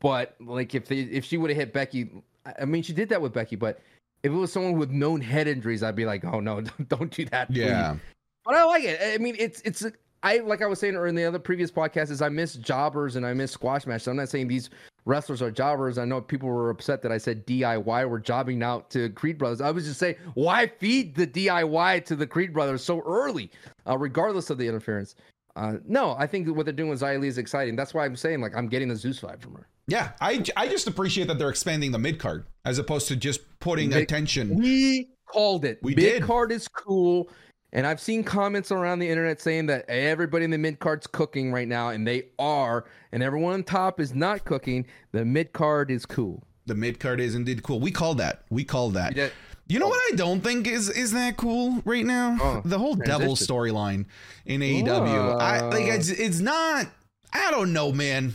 [0.00, 2.10] but like if they if she would have hit Becky,
[2.46, 3.80] I- I mean she did that with Becky, but
[4.22, 7.10] if it was someone with known head injuries, I'd be like, oh no, don't, don't
[7.10, 7.48] do that.
[7.48, 7.58] please.
[7.58, 7.96] Yeah.
[8.44, 9.00] But I like it.
[9.14, 9.86] I mean, it's it's
[10.22, 13.16] I like I was saying or in the other previous podcast is I miss jobbers
[13.16, 14.08] and I miss squash matches.
[14.08, 14.70] I'm not saying these
[15.04, 15.98] wrestlers are jobbers.
[15.98, 19.60] I know people were upset that I said DIY were jobbing out to Creed Brothers.
[19.60, 23.50] I was just saying why feed the DIY to the Creed Brothers so early,
[23.86, 25.14] uh, regardless of the interference.
[25.56, 27.76] Uh, no, I think what they're doing with Li is exciting.
[27.76, 29.68] That's why I'm saying like I'm getting the Zeus vibe from her.
[29.86, 33.40] Yeah, I, I just appreciate that they're expanding the mid card as opposed to just
[33.60, 34.56] putting Mid- attention.
[34.56, 35.78] We called it.
[35.82, 36.22] We mid did.
[36.22, 37.28] card is cool.
[37.74, 41.52] And I've seen comments around the internet saying that everybody in the mid card's cooking
[41.52, 44.86] right now, and they are, and everyone on top is not cooking.
[45.10, 46.44] The mid card is cool.
[46.66, 47.80] The mid card is indeed cool.
[47.80, 48.44] We call that.
[48.48, 49.16] We call that.
[49.16, 49.28] You
[49.66, 52.38] You know what I don't think is is that cool right now?
[52.40, 53.54] Oh, the whole devil transition.
[53.54, 54.06] storyline
[54.46, 55.40] in AEW.
[55.40, 56.86] I like it's it's not
[57.32, 58.34] I don't know, man.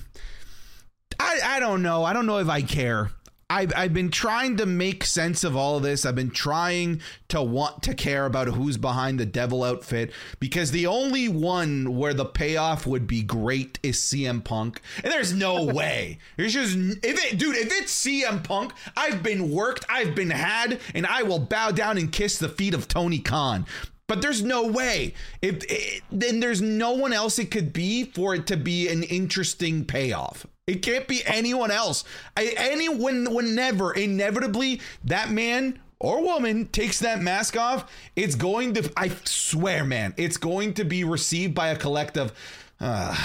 [1.18, 2.04] I I don't know.
[2.04, 3.12] I don't know if I care.
[3.50, 6.06] I've, I've been trying to make sense of all of this.
[6.06, 10.86] I've been trying to want to care about who's behind the devil outfit because the
[10.86, 14.82] only one where the payoff would be great is CM Punk.
[15.04, 16.20] And there's no way.
[16.38, 20.80] There's just if it dude, if it's CM Punk, I've been worked, I've been had,
[20.94, 23.66] and I will bow down and kiss the feet of Tony Khan.
[24.06, 25.14] But there's no way.
[25.42, 29.04] If it, then there's no one else it could be for it to be an
[29.04, 30.48] interesting payoff.
[30.70, 32.04] It can't be anyone else.
[32.38, 38.92] I, anyone, whenever, inevitably, that man or woman takes that mask off, it's going to.
[38.96, 42.32] I swear, man, it's going to be received by a collective.
[42.80, 43.16] Uh,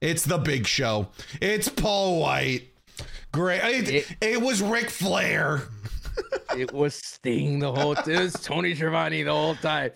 [0.00, 1.08] it's the Big Show.
[1.40, 2.68] It's Paul White.
[3.32, 3.62] Great.
[3.64, 5.62] It, It- it was Ric Flair.
[6.56, 7.94] it was Sting the whole.
[7.94, 8.10] Time.
[8.10, 9.90] It was Tony Schiavone the whole time.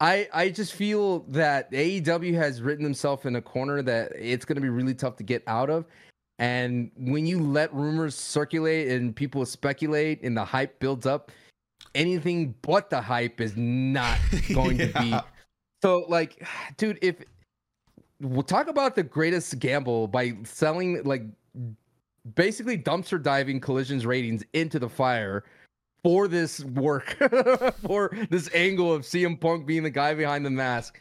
[0.00, 4.56] I I just feel that AEW has written themselves in a corner that it's going
[4.56, 5.86] to be really tough to get out of.
[6.38, 11.32] And when you let rumors circulate and people speculate and the hype builds up,
[11.96, 14.18] anything but the hype is not
[14.54, 15.14] going to be.
[15.82, 16.46] So, like,
[16.76, 17.16] dude, if
[18.20, 21.22] we'll talk about the greatest gamble by selling like
[22.34, 25.44] basically dumpster diving collisions ratings into the fire
[26.02, 27.16] for this work
[27.86, 31.00] for this angle of CM Punk being the guy behind the mask.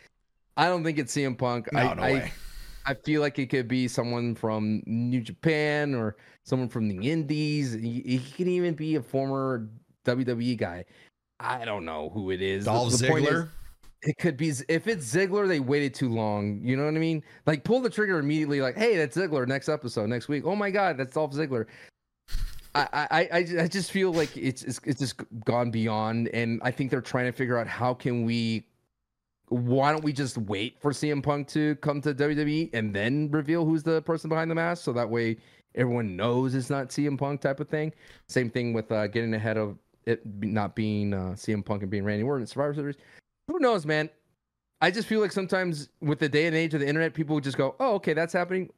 [0.56, 1.72] I don't think it's CM Punk.
[1.72, 2.32] No, I, no I, way.
[2.86, 7.74] I feel like it could be someone from New Japan or someone from the Indies.
[7.74, 9.68] He, he can even be a former
[10.06, 10.86] WWE guy.
[11.40, 12.66] I don't know who it is.
[12.66, 13.50] Dolph the is- Ziggler.
[14.04, 16.62] It could be if it's Ziggler, they waited too long.
[16.64, 17.24] You know what I mean?
[17.48, 18.62] Like pull the trigger immediately.
[18.62, 19.48] Like, hey, that's Ziggler.
[19.48, 20.44] Next episode, next week.
[20.46, 21.66] Oh my god, that's Dolph Ziggler.
[22.78, 26.72] I, I, I, I just feel like it's, it's it's just gone beyond, and I
[26.72, 28.68] think they're trying to figure out how can we.
[29.50, 33.64] Why don't we just wait for CM Punk to come to WWE and then reveal
[33.64, 35.38] who's the person behind the mask, so that way
[35.74, 37.94] everyone knows it's not CM Punk type of thing.
[38.28, 42.04] Same thing with uh, getting ahead of it not being uh, CM Punk and being
[42.04, 42.96] Randy Orton in Survivor Series.
[43.48, 44.10] Who knows, man?
[44.82, 47.44] I just feel like sometimes with the day and age of the internet, people would
[47.44, 48.70] just go, "Oh, okay, that's happening."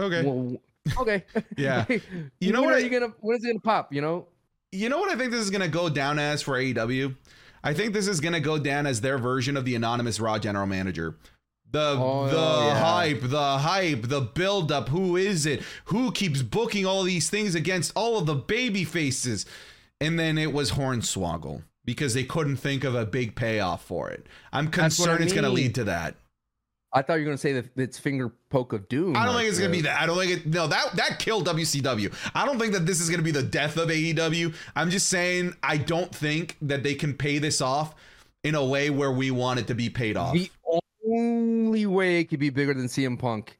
[0.00, 0.24] Okay.
[0.24, 0.56] well,
[0.98, 1.24] okay.
[1.56, 1.84] Yeah.
[2.40, 3.12] you know what when I- are you gonna?
[3.20, 3.92] When is it gonna pop?
[3.92, 4.28] You know?
[4.74, 7.14] You know what I think this is going to go down as for AEW?
[7.62, 10.38] I think this is going to go down as their version of the anonymous Raw
[10.38, 11.18] general manager.
[11.70, 12.78] The Oh, the yeah.
[12.82, 14.88] hype, the hype, the build up.
[14.88, 15.62] Who is it?
[15.86, 19.44] Who keeps booking all these things against all of the baby faces?
[20.00, 24.26] And then it was Hornswoggle because they couldn't think of a big payoff for it.
[24.54, 26.14] I'm what I concerned it's going to lead to that.
[26.94, 29.16] I thought you were gonna say that it's finger poke of doom.
[29.16, 30.00] I don't like think it's gonna be that.
[30.00, 30.46] I don't think it.
[30.46, 32.12] No, that that killed WCW.
[32.34, 34.54] I don't think that this is gonna be the death of AEW.
[34.76, 37.94] I'm just saying I don't think that they can pay this off
[38.44, 40.34] in a way where we want it to be paid off.
[40.34, 40.50] The
[41.08, 43.58] only way it could be bigger than CM Punk.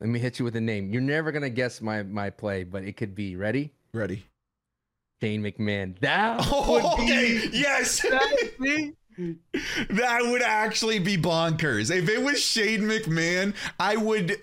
[0.00, 0.92] Let me hit you with a name.
[0.92, 3.72] You're never gonna guess my my play, but it could be ready.
[3.94, 4.24] Ready?
[5.22, 5.98] Shane McMahon.
[6.00, 7.48] That Oh, would okay.
[7.48, 7.58] be.
[7.58, 8.04] Yes.
[8.62, 8.92] See?
[9.16, 11.94] That would actually be bonkers.
[11.94, 14.36] If it was Shane McMahon, I would.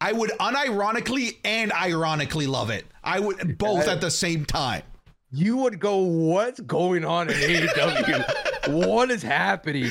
[0.00, 2.84] I would unironically and ironically love it.
[3.02, 4.82] I would both at the same time.
[5.30, 8.86] You would go, what's going on in AEW?
[8.86, 9.90] what is happening?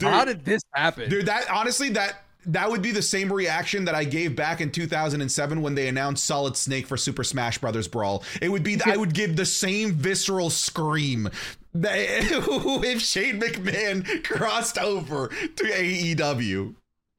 [0.00, 1.10] How did this happen?
[1.10, 4.70] Dude, that honestly, that that would be the same reaction that I gave back in
[4.70, 8.22] 2007 when they announced Solid Snake for Super Smash Brothers Brawl.
[8.40, 11.28] It would be I would give the same visceral scream
[11.74, 16.74] that if Shane McMahon crossed over to AEW.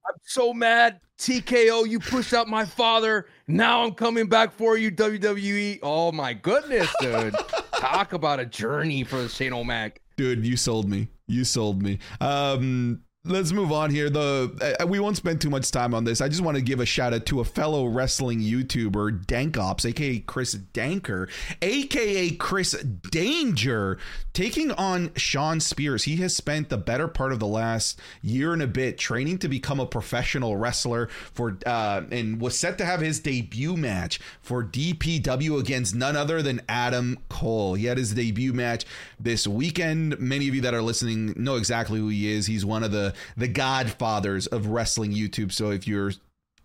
[0.08, 1.00] I'm so mad.
[1.20, 3.28] TKO, you pushed out my father.
[3.48, 5.80] Now I'm coming back for you, WWE.
[5.84, 7.36] Oh my goodness, dude.
[7.74, 10.02] Talk about a journey for Shane O'Mac.
[10.18, 11.10] Dude, you sold me.
[11.28, 12.00] You sold me.
[12.22, 14.10] Um Let's move on here.
[14.10, 16.22] The uh, we won't spend too much time on this.
[16.22, 20.20] I just want to give a shout out to a fellow wrestling YouTuber, Dankops, aka
[20.20, 21.28] Chris Danker,
[21.62, 23.98] aka Chris Danger,
[24.32, 26.04] taking on Sean Spears.
[26.04, 29.50] He has spent the better part of the last year and a bit training to
[29.50, 34.64] become a professional wrestler for uh, and was set to have his debut match for
[34.64, 37.74] DPW against none other than Adam Cole.
[37.74, 38.86] He had his debut match
[39.20, 40.20] this weekend.
[40.20, 42.46] Many of you that are listening know exactly who he is.
[42.46, 45.52] He's one of the the godfathers of wrestling YouTube.
[45.52, 46.12] So if you're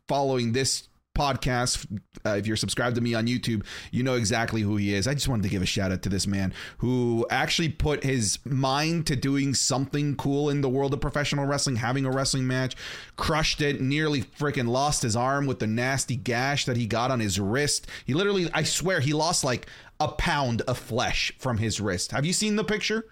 [0.09, 1.87] following this podcast,
[2.27, 5.07] uh, if you're subscribed to me on YouTube, you know exactly who he is.
[5.07, 8.39] I just wanted to give a shout out to this man who actually put his
[8.45, 12.77] mind to doing something cool in the world of professional wrestling, having a wrestling match,
[13.17, 17.21] crushed it, nearly freaking lost his arm with the nasty gash that he got on
[17.21, 17.87] his wrist.
[18.05, 19.67] He literally, I swear, he lost like
[20.01, 22.11] a pound of flesh from his wrist.
[22.13, 23.07] Have you seen the picture?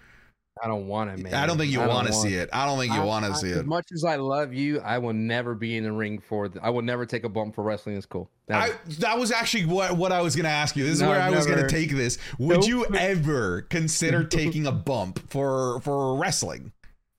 [0.61, 1.33] I don't want it, man.
[1.33, 2.49] I don't think you want to see it.
[2.53, 3.57] I don't think you want to I- it.
[3.57, 6.47] As much as I love you, I will never be in the ring for.
[6.47, 7.97] The, I will never take a bump for wrestling.
[7.97, 8.29] It's cool.
[8.49, 10.83] I, that was actually what, what I was going to ask you.
[10.83, 12.17] This is No, where I was going to take this.
[12.37, 12.67] Would Nope.
[12.67, 16.71] you ever consider taking a bump for for wrestling?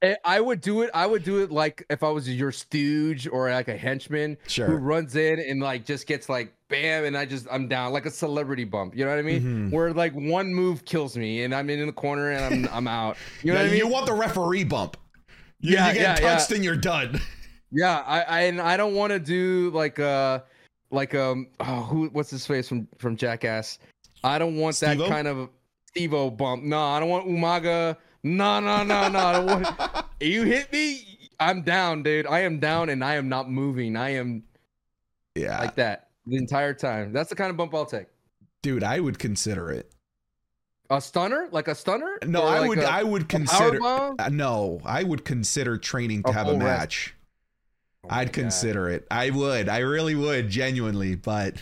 [0.05, 0.91] I- I would do it.
[0.95, 4.67] I would do it like if I was your stooge or like a henchman Sure.
[4.67, 8.07] who runs in and like just gets like bam, and I just I'm down like
[8.07, 8.97] a celebrity bump.
[8.97, 9.43] You know what I mean?
[9.43, 9.73] Mhm.
[9.73, 13.17] Where like one move kills me and I'm in the corner and I'm I'm out.
[13.43, 13.79] You know Yeah, what I mean?
[13.79, 14.97] You want the referee bump.
[15.61, 16.37] You, Yeah, you get yeah, yeah.
[16.37, 17.21] touched and you're done.
[17.73, 20.41] Yeah, I, I and I don't want to do like uh
[20.91, 23.79] like um oh who what's his face from from Jackass.
[24.23, 25.09] I don't want that Steve-O?
[25.09, 25.49] kind of
[25.89, 26.63] Steve-O bump.
[26.63, 27.97] No, I don't want Umaga.
[28.25, 29.19] No, no, no, no.
[29.19, 31.31] I don't want you hit me.
[31.39, 32.27] I'm down, dude.
[32.27, 33.97] I am down and I am not moving.
[33.97, 34.45] I am
[35.35, 37.13] Yeah, like that the entire time.
[37.13, 38.07] That's the kind of bump I'll take.
[38.63, 39.91] dude, I would consider it.
[40.91, 42.19] A stunner, like a stunner.
[42.27, 42.79] No, I like would.
[42.79, 43.83] a- I would consider.
[43.83, 47.15] Uh, no, I would consider training to A have a match.
[48.05, 48.33] Oh I'd God.
[48.35, 49.07] consider it.
[49.11, 49.69] I would.
[49.69, 51.15] I really would, genuinely.
[51.15, 51.57] But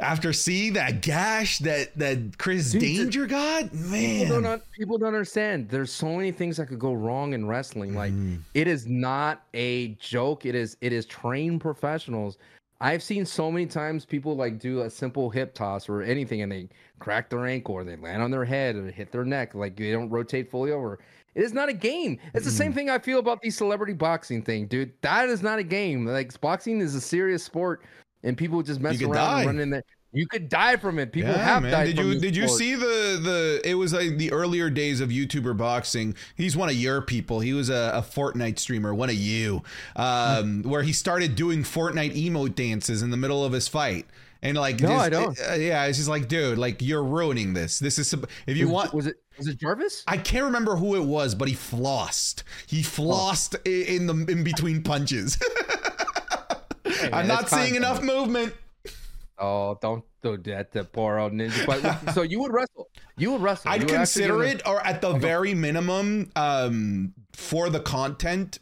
[0.00, 4.42] after seeing that gash that that Chris Dude, Danger got, People man.
[4.42, 5.68] don't, people don't understand.
[5.68, 7.94] There's so many things that could go wrong in wrestling.
[7.94, 8.40] Like Mhm.
[8.54, 10.44] it is not a joke.
[10.46, 12.38] It is it is trained professionals.
[12.80, 16.52] I've seen so many times people like do a simple hip toss or anything and
[16.52, 16.68] they
[16.98, 19.54] crack their ankle or they land on their head or hit their neck.
[19.54, 20.98] Like they don't rotate fully over.
[21.34, 22.18] It is not a game.
[22.34, 24.92] It's the same thing I feel about the celebrity boxing thing, dude.
[25.02, 26.06] That is not a game.
[26.06, 27.82] Like boxing is a serious sport
[28.22, 29.38] and people just mess around die.
[29.40, 29.84] and run in there.
[30.12, 31.12] You could die from it.
[31.12, 31.72] People have man.
[31.72, 32.58] died Did from you did you sport.
[32.58, 33.60] see the the?
[33.64, 36.14] It was like the earlier days of YouTuber boxing.
[36.36, 37.40] He's one of your people.
[37.40, 39.62] He was a, a Fortnite streamer, one of you,
[39.94, 44.06] um, where he started doing Fortnite emote dances in the middle of his fight.
[44.42, 45.40] And like, No, just- I don't.
[45.50, 47.78] uh, yeah, it's just like, dude, like you're ruining this.
[47.78, 48.14] This is
[48.46, 48.94] if you Was- want.
[48.94, 50.02] Was it was it Jarvis?
[50.06, 52.42] I can't remember who it was, but he flossed.
[52.66, 55.36] He flossed i in the in between punches.
[56.96, 57.84] Hey, I'm not seeing content.
[57.84, 58.54] enough movement.
[59.38, 61.66] Oh, don't do that to poor old ninja.
[61.66, 62.88] But so you would wrestle.
[63.16, 63.70] You would wrestle.
[63.70, 68.58] I'd would consider get in it, or at the very minimum, um, for the content,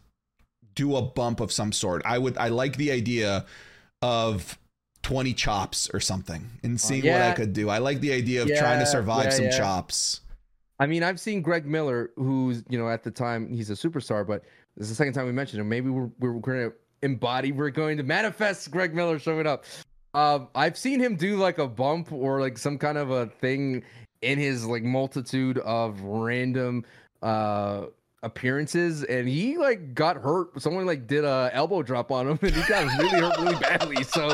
[0.74, 2.03] do a bump of some sort.
[2.05, 2.37] I would.
[2.39, 3.47] I like the idea
[4.03, 4.59] of.
[5.03, 7.68] 20 chops or something and seeing what I could do.
[7.68, 9.59] I like the idea of trying to survive yeah, some yeah.
[9.59, 10.22] chops.
[10.78, 14.26] I mean, I've seen Greg Miller, who's you know at the time he's a superstar,
[14.26, 14.45] but
[14.76, 15.68] this is the second time we mentioned him.
[15.68, 16.72] Maybe we're we're going to
[17.05, 19.65] embody, we're going to manifest Greg Miller showing up.
[20.15, 23.83] Um, I've seen him do like a bump or like some kind of a thing
[24.23, 26.85] in his like multitude of random
[27.23, 27.87] uh
[28.23, 32.55] appearances and he like got hurt someone like did a elbow drop on him and
[32.55, 34.29] he got really hurt really badly so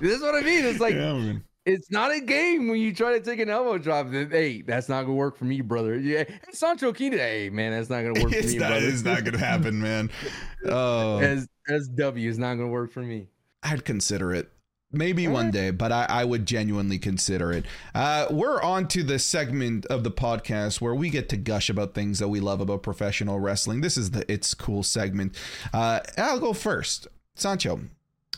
[0.00, 1.32] this is what i mean it's like yeah.
[1.64, 4.10] It's not a game when you try to take an elbow drop.
[4.10, 5.96] Hey, that's not gonna work for me, brother.
[5.98, 8.86] Yeah, and Sancho Kina, hey man, that's not gonna work for me, not, brother.
[8.88, 10.10] it's not gonna happen, man.
[10.66, 13.28] Oh, As as W is not gonna work for me.
[13.62, 14.50] I'd consider it.
[14.94, 17.64] Maybe one day, but I, I would genuinely consider it.
[17.94, 21.94] Uh, we're on to the segment of the podcast where we get to gush about
[21.94, 23.80] things that we love about professional wrestling.
[23.80, 25.34] This is the It's Cool segment.
[25.72, 27.08] Uh, I'll go first.
[27.34, 27.80] Sancho,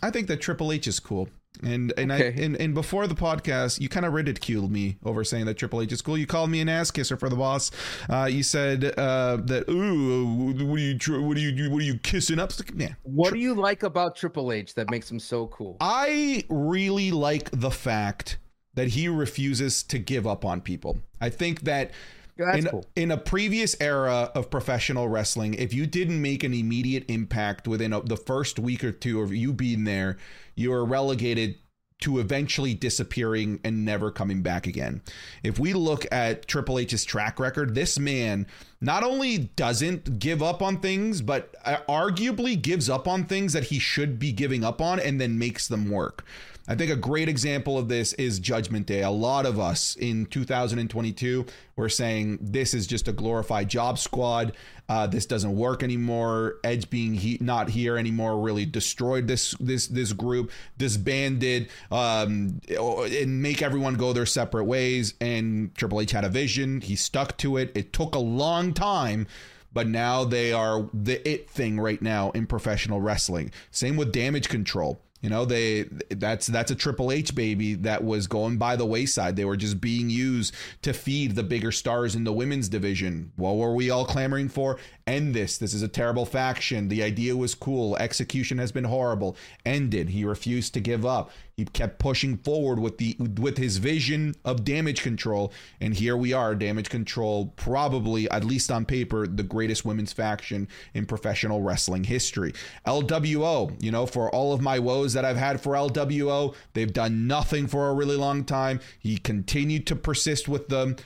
[0.01, 1.29] I think that Triple H is cool.
[1.65, 5.47] And and I and, and before the podcast, you kind of ridiculed me over saying
[5.47, 6.19] that Triple H is cool.
[6.19, 7.71] You called me an ass kisser for the boss.
[8.09, 11.99] Uh, you said uh, that ooh, what are you what are you what are you
[11.99, 12.53] kissing up?
[12.77, 15.77] Yeah, What do you like about Triple H that makes him so cool?
[15.81, 18.39] I really like the fact
[18.75, 20.99] that he refuses to give up on people.
[21.21, 21.93] I think that
[22.37, 22.85] That's in, cool.
[22.97, 27.93] in a previous era of professional wrestling, if you didn't make an immediate impact within
[27.93, 30.19] a, the first week or two of you being there,
[30.55, 31.57] you were relegated
[32.01, 35.01] to eventually disappearing and never coming back again.
[35.43, 38.47] If we look at Triple H's track record, this man
[38.81, 43.65] not only doesn't give up on things, but uh, arguably gives up on things that
[43.65, 46.25] he should be giving up on and then makes them work.
[46.67, 49.03] I think a great example of this is Judgment Day.
[49.03, 51.45] A lot of us in 2022
[51.77, 54.55] were saying this is just a glorified job squad.
[54.89, 56.57] Uh, this doesn't work anymore.
[56.65, 63.43] Edge being he, not here anymore really destroyed this this this group, disbanded, um, and
[63.43, 65.13] make everyone go their separate ways.
[65.21, 66.81] And Triple H had a vision.
[66.81, 67.73] He stuck to it.
[67.75, 69.27] It took a long time
[69.75, 73.51] but now they are the it thing right now in professional wrestling.
[73.73, 75.01] Same with damage control.
[75.25, 79.37] You know, they that's that's a Triple H baby that was going by the wayside.
[79.37, 83.33] They were just being used to feed the bigger stars in the women's division.
[83.37, 84.79] What were we all clamoring for?
[85.07, 85.59] End this.
[85.59, 86.89] This is a terrible faction.
[86.89, 87.95] The idea was cool.
[87.99, 89.37] Execution has been horrible.
[89.67, 90.09] Ended.
[90.09, 91.31] He refused to give up.
[91.57, 96.33] He kept pushing forward with the with his vision of damage control, and here we
[96.33, 96.55] are.
[96.55, 102.55] Damage control, probably at least on paper, the greatest women's faction in professional wrestling history.
[102.87, 107.27] LWO, you know, for all of my woes that I've had for LWO, they've done
[107.27, 108.81] nothing for a really long time.
[108.99, 110.97] He continued to persist with them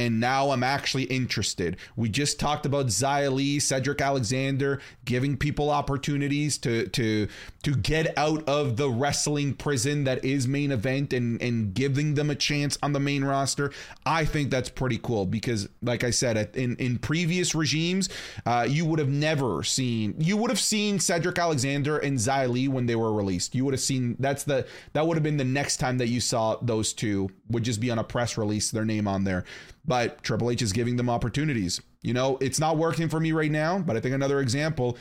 [0.00, 1.76] and now I'm actually interested.
[1.94, 7.28] We just talked about Xia Li, Cedric Alexander, giving people opportunities to to
[7.64, 12.30] to get out of the wrestling prison that is main event and and giving them
[12.30, 13.72] a chance on the main roster.
[14.06, 18.08] I think that's pretty cool because, like I said, in in previous regimes,
[18.46, 22.68] uh, you would have never seen you would have seen Cedric Alexander and Xia Li
[22.68, 23.54] when they were released.
[23.54, 26.20] You would have seen that's the that would have been the next time that you
[26.20, 29.44] saw those two would just be on a press release, their name on there
[29.90, 31.80] but Triple H is giving them opportunities.
[32.00, 34.96] You know, it's not working for me right now, but I think another example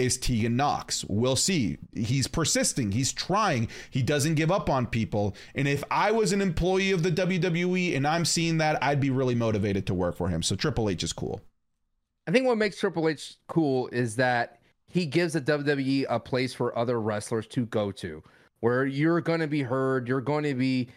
[0.00, 1.04] is Tegan Nox.
[1.04, 1.78] We'll see.
[1.94, 5.36] He's persisting, he's trying, he doesn't give up on people.
[5.54, 9.10] And if I was an employee of the WWE and I'm seeing that, I'd be
[9.10, 10.42] really motivated to work for him.
[10.42, 11.40] So Triple H is cool.
[12.26, 16.52] I think what makes Triple H cool is that he gives the WWE a place
[16.52, 18.24] for other wrestlers to go to,
[18.58, 20.88] where you're going to be heard, you're going to be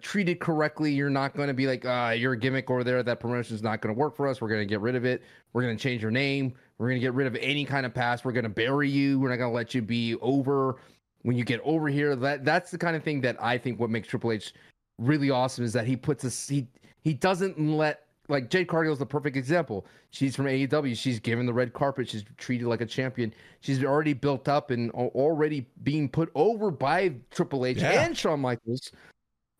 [0.00, 0.92] treated correctly.
[0.92, 3.02] You're not going to be like, ah, you're a gimmick over there.
[3.02, 4.40] That promotion's not going to work for us.
[4.40, 5.22] We're going to get rid of it.
[5.52, 6.54] We're going to change your name.
[6.78, 8.24] We're going to get rid of any kind of past.
[8.24, 9.20] We're going to bury you.
[9.20, 10.76] We're not going to let you be over
[11.22, 12.16] when you get over here.
[12.16, 14.54] That that's the kind of thing that I think what makes Triple H
[14.98, 16.66] really awesome is that he puts us he
[17.02, 19.84] he doesn't let like Jade Cargill is the perfect example.
[20.10, 20.96] She's from AEW.
[20.96, 22.08] She's given the red carpet.
[22.08, 23.32] She's treated like a champion.
[23.60, 28.04] She's already built up and already being put over by Triple H Yeah.
[28.04, 28.90] and Shawn Michaels.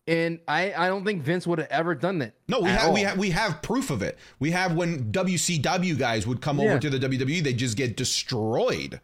[0.05, 2.35] And I, I don't think Vince would have ever done that.
[2.49, 4.17] No, we have we have we have proof of it.
[4.39, 6.71] We have when WCW guys would come Yeah.
[6.71, 8.99] over to the WWE, they just get destroyed.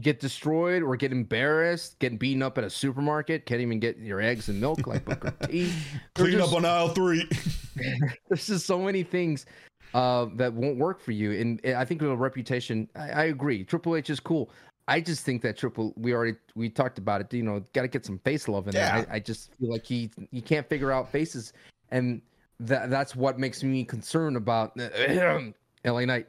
[0.00, 4.20] get destroyed or get embarrassed, getting beaten up at a supermarket, can't even get your
[4.20, 5.72] eggs and milk like Booker T.
[6.14, 7.28] Clean just- up on aisle three.
[8.28, 9.46] There's just so many things
[9.94, 13.64] uh, that won't work for you, and I think with a reputation, I, I agree.
[13.64, 14.50] Triple H is cool.
[14.90, 17.32] I just think that Triple, we already we talked about it.
[17.32, 19.02] You know, got to get some face love in Yeah.
[19.02, 19.10] there.
[19.10, 21.52] I, I just feel like he he can't figure out faces,
[21.90, 22.20] and
[22.58, 24.76] that that's what makes me concerned about
[25.84, 26.26] LA Knight.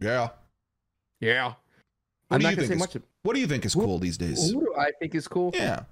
[0.00, 0.28] yeah.
[1.20, 1.44] Yeah,
[2.28, 2.96] What I'm not gonna say is- much.
[3.22, 4.50] What do you think is Who- cool these days?
[4.50, 5.50] Who do I think is cool?
[5.54, 5.82] Yeah.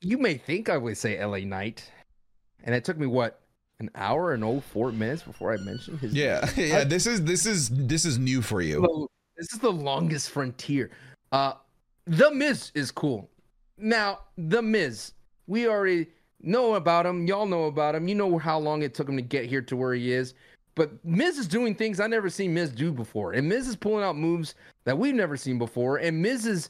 [0.00, 1.90] You may think I would say LA Knight,
[2.62, 3.40] and it took me what
[3.80, 6.14] an hour and 04 minutes before I mentioned his.
[6.14, 6.48] Yeah.
[6.56, 6.84] Yeah.
[6.84, 9.08] This is this is this is new for you.
[9.36, 10.90] This is the longest frontier.
[11.32, 11.54] Uh,
[12.06, 13.28] the Miz is cool.
[13.76, 15.12] Now, the Miz,
[15.46, 16.08] we already
[16.40, 17.26] know about him.
[17.26, 18.08] Y'all know about him.
[18.08, 20.34] You know how long it took him to get here to where he is.
[20.74, 24.04] But Miz is doing things I never seen Miz do before, and Miz is pulling
[24.04, 24.54] out moves
[24.84, 25.96] that we've never seen before.
[25.96, 26.68] And Miz is,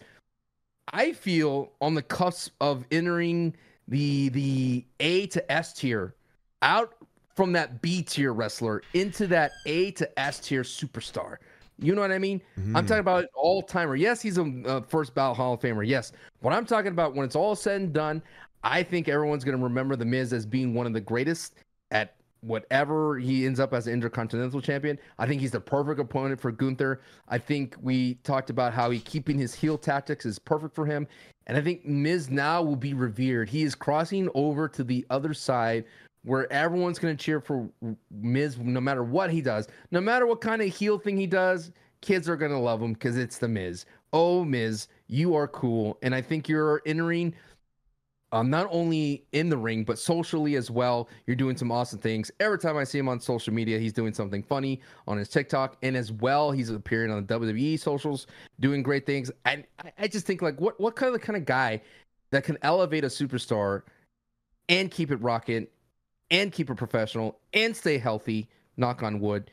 [0.93, 3.55] I feel, on the cusp of entering
[3.87, 6.15] the the A to S tier,
[6.63, 6.95] out
[7.37, 11.37] from that B tier wrestler into that A to S tier superstar.
[11.81, 12.43] You know what I mean?
[12.57, 12.87] I'm Mhm.
[12.87, 13.95] talking about all timer.
[13.95, 15.87] Yes, he's a uh, first ballot Hall of Famer.
[15.87, 16.13] Yes,
[16.43, 18.23] but I'm talking about when it's all said and done.
[18.65, 21.55] I think everyone's going to remember the Miz as being one of the greatest
[21.93, 24.99] at whatever he ends up as an intercontinental champion.
[25.19, 27.01] I think he's the perfect opponent for Gunther.
[27.29, 31.07] I think we talked about how he keeping his heel tactics is perfect for him,
[31.47, 33.49] and I think Miz now will be revered.
[33.49, 35.85] He is crossing over to the other side
[36.29, 37.69] where everyone's going to cheer for
[38.11, 41.73] Miz no matter what he does, no matter what kind of heel thing he does.
[42.01, 43.85] Kids are going to love him because it's the Miz.
[44.13, 45.99] Oh, Miz, you are cool.
[46.03, 47.35] And I think you're entering
[48.31, 51.09] um, not only in the ring, but socially as well.
[51.27, 52.31] You're doing some awesome things.
[52.41, 55.79] Every time I see him on social media, he's doing something funny on his TikTok.
[55.83, 58.27] And as well, he's appearing on the WWE socials,
[58.61, 59.31] doing great things.
[59.47, 61.81] And I, I just think, like, what, what kind of kind of guy
[62.31, 63.83] that can elevate a superstar
[64.69, 65.67] and keep it rocking
[66.31, 69.51] and keep it professional and stay healthy, knock on wood,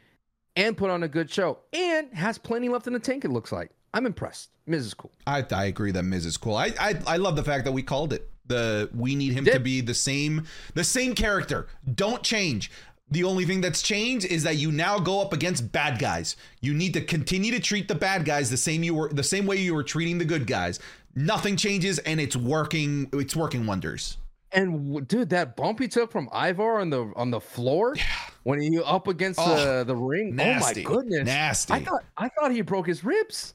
[0.56, 3.52] and put on a good show and has plenty left in the tank, it looks
[3.52, 3.72] like.
[3.94, 4.50] I'm impressed.
[4.66, 5.12] Miz is cool.
[5.26, 6.56] I, I agree that Miz is cool.
[6.56, 8.30] I, I I love the fact that we called it.
[8.48, 11.68] The we need him to be the same the same character.
[11.96, 12.72] Don't change.
[13.10, 16.36] The only thing that's changed is that you now go up against bad guys.
[16.60, 19.46] You need to continue to treat the bad guys the same you were the same
[19.46, 20.80] way you were treating the good guys.
[21.16, 24.18] Nothing changes and it's working it's working wonders.
[24.56, 27.96] And dude, that bump he took from Ivar on the on the floor
[28.44, 30.36] when he up against Oh, the, the ring.
[30.36, 30.86] Nasty.
[30.86, 31.26] Oh my goodness.
[31.26, 31.74] Nasty.
[31.74, 33.54] I thought I thought he broke his ribs.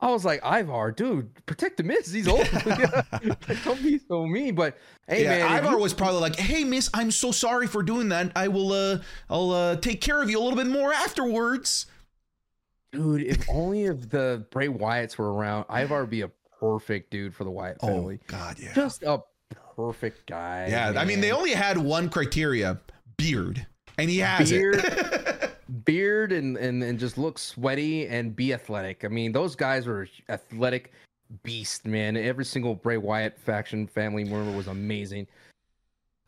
[0.00, 2.12] I was like, Ivar, dude, protect the Miz.
[2.12, 2.40] He's old.
[3.64, 4.54] Don't be so mean.
[4.56, 4.76] But
[5.06, 8.32] hey, yeah, man, Ivar was probably like, "Hey, Miz, I'm so sorry for doing that.
[8.34, 8.98] I will uh
[9.30, 11.86] I'll uh take care of you a little bit more afterwards."
[12.90, 16.30] dude, if only if the Bray Wyatts were around, Ivar would be a
[16.60, 17.94] perfect dude for the Wyatt family.
[17.96, 18.20] Oh family.
[18.26, 18.72] god, yeah.
[18.74, 19.22] Just a
[19.76, 20.66] perfect guy.
[20.70, 22.78] Yeah, I mean they only had one criteria,
[23.16, 23.66] beard,
[23.98, 24.80] and he has Beard.
[24.84, 25.50] it.
[25.84, 29.04] beard and, and and just look sweaty and be athletic.
[29.04, 30.92] I mean, those guys were athletic
[31.42, 32.16] beast, man.
[32.16, 35.26] Every single Bray Wyatt faction family member was amazing.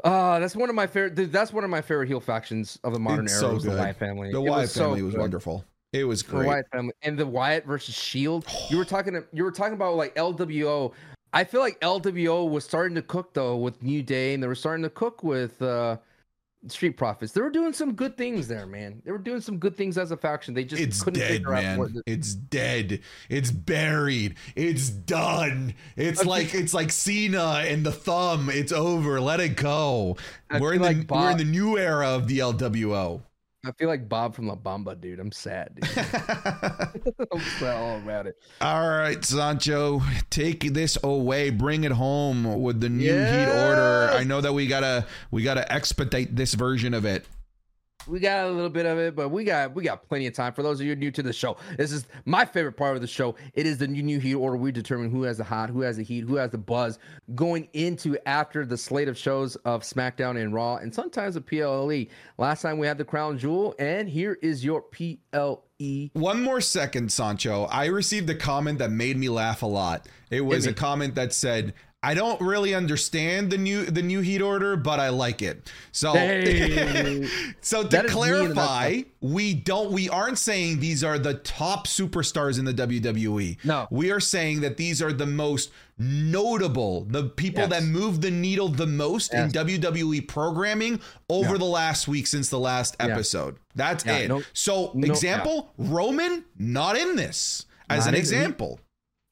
[0.02, 1.32] Uh, that's one of my favorite.
[1.32, 3.40] That's one of my favorite heel factions of the modern It's era.
[3.40, 3.78] so was the good.
[3.78, 4.32] Wyatt family.
[4.32, 5.20] the It Wyatt so family was good.
[5.20, 5.64] wonderful.
[5.92, 6.42] It was great.
[6.42, 6.48] The.
[6.48, 8.46] Wyatt family and the Wyatt versus Shield.
[8.70, 9.22] You were talking.
[9.32, 10.92] You were talking about like LWO.
[11.34, 14.54] I feel like LWO was starting to cook though with New Day, and they were
[14.54, 15.96] starting to cook with uh,
[16.68, 17.32] Street Profits.
[17.32, 19.02] They were doing some good things there, man.
[19.04, 20.54] They were doing some good things as a faction.
[20.54, 21.78] They just It's couldn't dead, figure out man.
[21.78, 21.92] what.
[21.92, 23.00] the- It's dead.
[23.28, 24.36] It's buried.
[24.54, 25.74] It's done.
[25.96, 28.48] It's I like it's like Cena and the thumb.
[28.48, 29.20] It's over.
[29.20, 30.16] Let it go.
[30.48, 33.22] I we're in feel the like we're in the new era of the LWO.
[33.66, 35.20] I feel like Bob from La Bamba, dude.
[35.20, 35.74] I'm sad.
[35.74, 35.90] Dude.
[37.32, 38.36] I'm sad all about it.
[38.60, 41.50] All right, Sancho, take this away.
[41.50, 44.10] Bring it home with the new heat order.
[44.12, 47.26] I know that we gotta we gotta expedite this version of it.
[48.06, 50.52] We got a little bit of it, but we got we got plenty of time.
[50.52, 53.08] For those of you new to the show, this is my favorite part of the
[53.08, 53.34] show.
[53.54, 54.56] It is the new new heat order.
[54.56, 56.98] We determine who has the hot, who has the heat, who has the buzz
[57.34, 62.06] going into after the slate of shows of SmackDown and Raw, and sometimes the PLE.
[62.38, 65.60] Last time we had the Crown Jewel, and here is your PLE.
[66.12, 67.64] One more second, Sancho.
[67.64, 70.08] I received a comment that made me laugh a lot.
[70.30, 71.74] It was a comment that said,
[72.06, 75.70] I don't really understand the new the new heat order, but I like it.
[75.92, 77.26] So Hey.
[77.62, 81.18] so to That is me in a clarify, we don't we aren't saying these are
[81.18, 83.56] the top superstars in the WWE.
[83.64, 83.86] No.
[83.90, 87.70] We are saying that these are the most notable, the people Yes.
[87.70, 89.44] that move the needle the most Yes.
[89.46, 91.00] in WWE programming
[91.30, 91.58] over Yeah.
[91.58, 93.06] the last week since the last Yeah.
[93.06, 93.56] episode.
[93.74, 94.28] That's Yeah, it.
[94.28, 98.80] no- so no- example, Roman not in this as Not an example.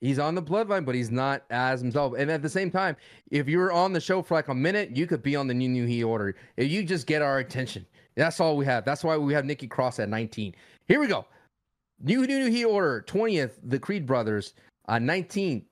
[0.03, 2.15] He's on the bloodline, but he's not as himself.
[2.19, 2.97] And at the same time,
[3.31, 5.69] if you're on the show for like a minute, you could be on the new
[5.69, 6.35] new he order.
[6.57, 8.85] If you just get our attention, that's all we have.
[8.85, 10.57] That's why we have Nikki Cross at 19.
[10.89, 11.25] Here we go.
[12.03, 13.05] New new new heat order.
[13.07, 14.55] 20th, the Creed brothers.
[14.89, 15.63] Uh, 19th,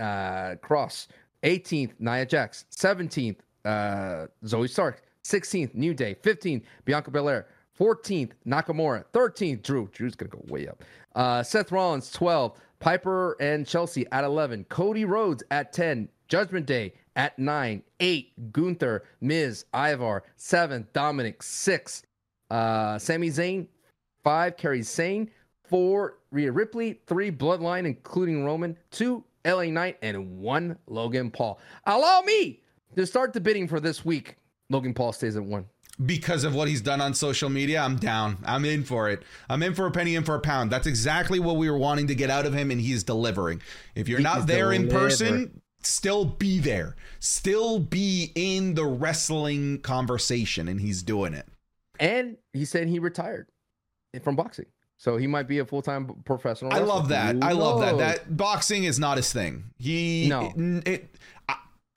[0.00, 1.06] uh, Cross.
[1.44, 2.64] 18th, Nia Jax.
[2.76, 5.02] 17th, uh, Zoe Stark.
[5.22, 6.16] 16th, New Day.
[6.16, 7.46] 15th, Bianca Belair.
[7.78, 9.04] 14th, Nakamura.
[9.12, 9.88] 13th, Drew.
[9.92, 10.82] Drew's gonna go way up.
[11.14, 12.58] Uh, Seth Rollins, 12.
[12.80, 14.64] Piper and Chelsea at 11.
[14.64, 16.08] Cody Rhodes at 10.
[16.28, 17.82] Judgment Day at 9.
[18.00, 18.52] 8.
[18.52, 20.22] Gunther, Miz, Ivar.
[20.36, 20.86] 7.
[20.92, 21.42] Dominic.
[21.42, 22.02] 6.
[22.50, 23.66] Uh, Sami Zayn.
[24.24, 24.56] 5.
[24.56, 25.30] Kairi Sane.
[25.64, 26.18] 4.
[26.30, 27.00] Rhea Ripley.
[27.06, 27.30] 3.
[27.32, 28.76] Bloodline, including Roman.
[28.92, 29.24] 2.
[29.44, 29.98] LA Knight.
[30.02, 30.78] And 1.
[30.86, 31.58] Logan Paul.
[31.86, 32.60] Allow me
[32.96, 34.36] to start the bidding for this week.
[34.70, 35.64] Logan Paul stays at 1.
[36.04, 38.38] Because of what he's done on social media, I'm down.
[38.44, 39.22] I'm in for it.
[39.48, 40.70] I'm in for a penny, in for a pound.
[40.70, 43.60] That's exactly what we were wanting to get out of him, and he's delivering.
[43.94, 46.96] If you're He not there in person, still be there.
[47.18, 51.46] Still be in the wrestling conversation, and he's doing it.
[51.98, 53.48] And he said he retired
[54.22, 54.66] from boxing.
[55.00, 56.72] So he might be a full time professional.
[56.72, 57.36] I love that.
[57.42, 57.98] I love that.
[57.98, 59.64] That boxing is not his thing.
[59.78, 60.52] He No.
[60.56, 61.14] it, it-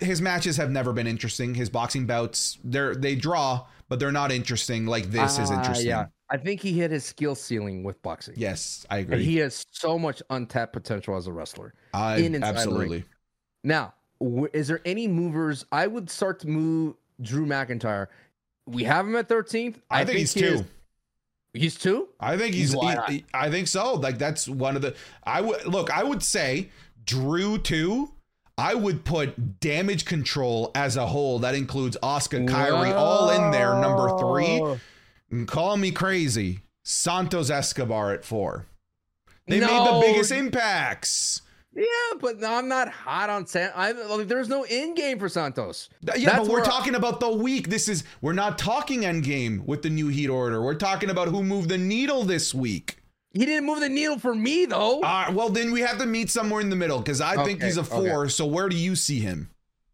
[0.02, 1.53] his matches have never been interesting.
[1.53, 5.88] His boxing bouts, they're they draw, but they're not interesting like this is Ah, interesting.
[5.88, 8.34] Yeah, I think he hit his skill ceiling with boxing.
[8.38, 9.23] Yes, I And agree.
[9.23, 11.73] he has so much untapped potential as a wrestler.
[11.94, 12.56] I in inside the ring.
[12.57, 13.03] absolutely.
[13.64, 15.65] Now, w- is there any movers?
[15.72, 18.07] I would start to move Drew McIntyre.
[18.68, 19.76] We have him at 13th.
[19.90, 20.48] I, think, he's he two.
[20.48, 20.64] is-
[21.53, 22.07] he's two?
[22.19, 22.82] I think He's he's.
[23.07, 23.94] he- he- I think so.
[23.95, 24.95] Like that's one of the.
[25.23, 25.91] I would look.
[25.95, 26.69] I would say
[27.06, 28.14] Drew two.
[28.62, 31.40] I would put Damage Control as a whole.
[31.40, 33.74] That includes Asuka, Kairi, all in there.
[33.74, 34.78] Number three.
[35.32, 36.60] And call me crazy.
[36.84, 38.68] Santos Escobar at four.
[39.48, 41.42] They made the biggest impacts.
[41.74, 41.86] Yeah,
[42.20, 43.72] but I'm not hot on San.
[43.74, 45.90] I, like, there's no end game for Santos.
[46.02, 47.70] Yeah, That's but we're talking about the week.
[47.70, 50.62] This is we're not talking end game with the new Heat order.
[50.62, 53.01] We're talking about who moved the needle this week.
[53.34, 55.02] He didn't move the needle for me though.
[55.02, 57.78] Uh, well, then we have to meet somewhere in the middle because I think he's
[57.78, 58.10] a okay.
[58.10, 58.30] four.
[58.30, 59.49] So where do you see him?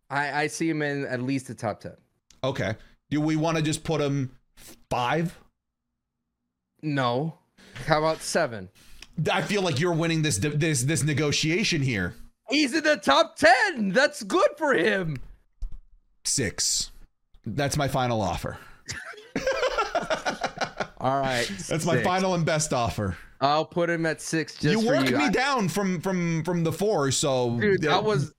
[0.09, 1.97] I, I see him in at least the top ten.
[2.43, 2.76] Okay.
[3.09, 4.31] Do we want to just put him
[4.89, 5.38] five?
[6.81, 7.38] No.
[7.85, 8.69] How about seven?
[9.31, 12.15] I feel like you're winning this this this negotiation here.
[12.49, 13.89] He's in the top ten.
[13.89, 15.18] That's good for him.
[16.23, 16.91] Six.
[17.45, 18.57] That's my final offer.
[20.99, 21.45] All right.
[21.68, 22.06] That's my six.
[22.06, 23.18] final and best offer.
[23.40, 25.18] I'll put him at six just you for worked you.
[25.18, 28.34] me I- down from from from the four, so Dude, that was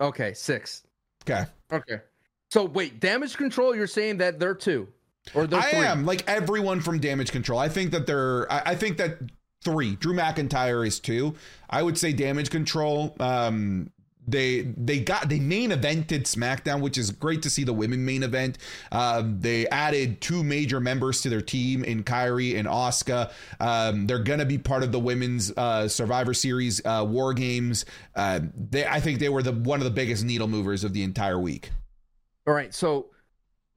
[0.00, 0.34] okay.
[0.34, 0.82] Six.
[1.22, 1.44] okay.
[1.72, 2.00] Okay.
[2.50, 3.76] So wait, damage control.
[3.76, 4.88] You're saying that they're two,
[5.34, 5.78] or they're I three?
[5.80, 7.60] am like everyone from Damage Control.
[7.60, 8.50] I think that they're.
[8.52, 9.18] I, I think that
[9.62, 9.94] three.
[9.94, 11.36] Drew McIntyre is two.
[11.68, 13.14] I would say Damage Control.
[13.20, 13.92] Um,
[14.30, 18.22] they they got they main evented SmackDown, which is great to see the women main
[18.22, 18.58] event.
[18.92, 23.32] Um, they added two major members to their team in Kairi and Asuka.
[23.58, 27.84] Um, they're gonna be part of the women's uh, Survivor Series uh, War Games.
[28.14, 31.02] Uh, they I think they were the one of the biggest needle movers of the
[31.02, 31.70] entire week.
[32.46, 32.74] All right.
[32.74, 33.10] So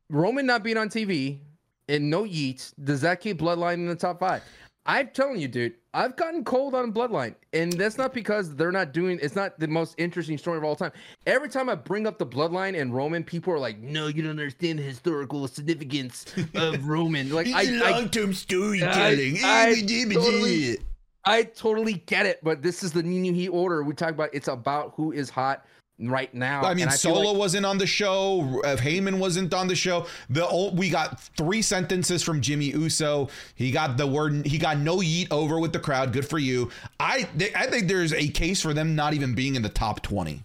[0.10, 1.40] Roman not being on TV
[1.88, 4.44] and no Yeats, does that keep Bloodline in the top five?
[4.86, 8.92] I'm telling you, dude, I've gotten cold on Bloodline, and that's not because they're not
[8.92, 9.18] doing.
[9.22, 10.92] It's not the most interesting story of all time.
[11.26, 14.32] Every time I bring up the Bloodline and Roman, people are like, "No, you don't
[14.32, 17.62] understand the historical significance of Roman." Like I,
[18.02, 19.38] I, term storytelling.
[19.44, 19.74] I- I
[20.16, 20.78] totally-
[21.26, 23.82] I totally get it, but this is the new heat order.
[23.84, 25.66] We talk about it's about who is hot
[26.10, 26.62] right now.
[26.64, 28.62] I mean, and feel Solo like- wasn't on the show.
[28.64, 30.08] Uh, Heyman wasn't on the show.
[30.30, 33.30] The old, we got three sentences from Jimmy Uso.
[33.56, 34.46] He got the word.
[34.46, 36.14] He got no yeet over with the crowd.
[36.14, 36.70] Good for you.
[37.00, 40.02] I they, I think there's a case for them not even being in the top
[40.02, 40.44] twenty.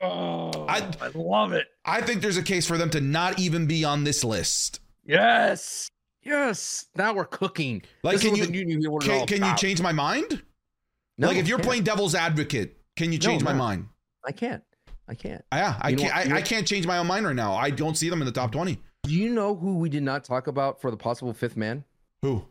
[0.00, 1.68] Oh, I- I love it.
[1.84, 4.80] I think there's a case for them to not even be on this list.
[5.04, 5.88] Yes.
[6.24, 6.86] Yes.
[6.96, 7.82] Now we're cooking.
[8.02, 9.92] Like, This can what you- the new Heat order is Can, can you change my
[9.92, 10.42] mind?
[11.18, 11.66] No, like if you're can't.
[11.68, 13.58] playing devil's advocate, can you No, change my no.
[13.58, 13.88] mind?
[14.26, 14.62] I can't.
[15.08, 15.44] I can't.
[15.52, 16.26] Yeah, I You know can't.
[16.28, 17.54] what- I, I can't change my own mind right now.
[17.54, 18.78] I don't see them in the top twenty.
[19.02, 21.84] Do you know who we did not talk about for the possible fifth man?
[22.22, 22.44] Who?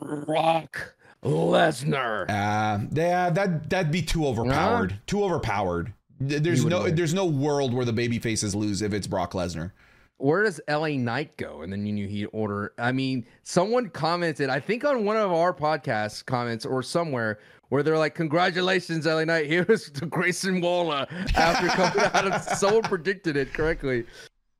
[0.00, 2.22] Brock Lesnar.
[2.28, 4.98] Uh, yeah, that that'd be too overpowered.
[5.06, 5.92] Too overpowered.
[6.18, 6.94] There's no win.
[6.94, 9.72] there's no world where the baby faces lose if it's Brock Lesnar.
[10.18, 11.60] Where does LA Knight go?
[11.60, 12.72] And then you knew he'd order.
[12.78, 17.82] I mean, someone commented, I think on one of our podcast comments or somewhere, where
[17.82, 19.46] they're like, "Congratulations, LA Knight.
[19.50, 24.04] Here's to Grayson Waller after coming out of." Someone predicted it correctly.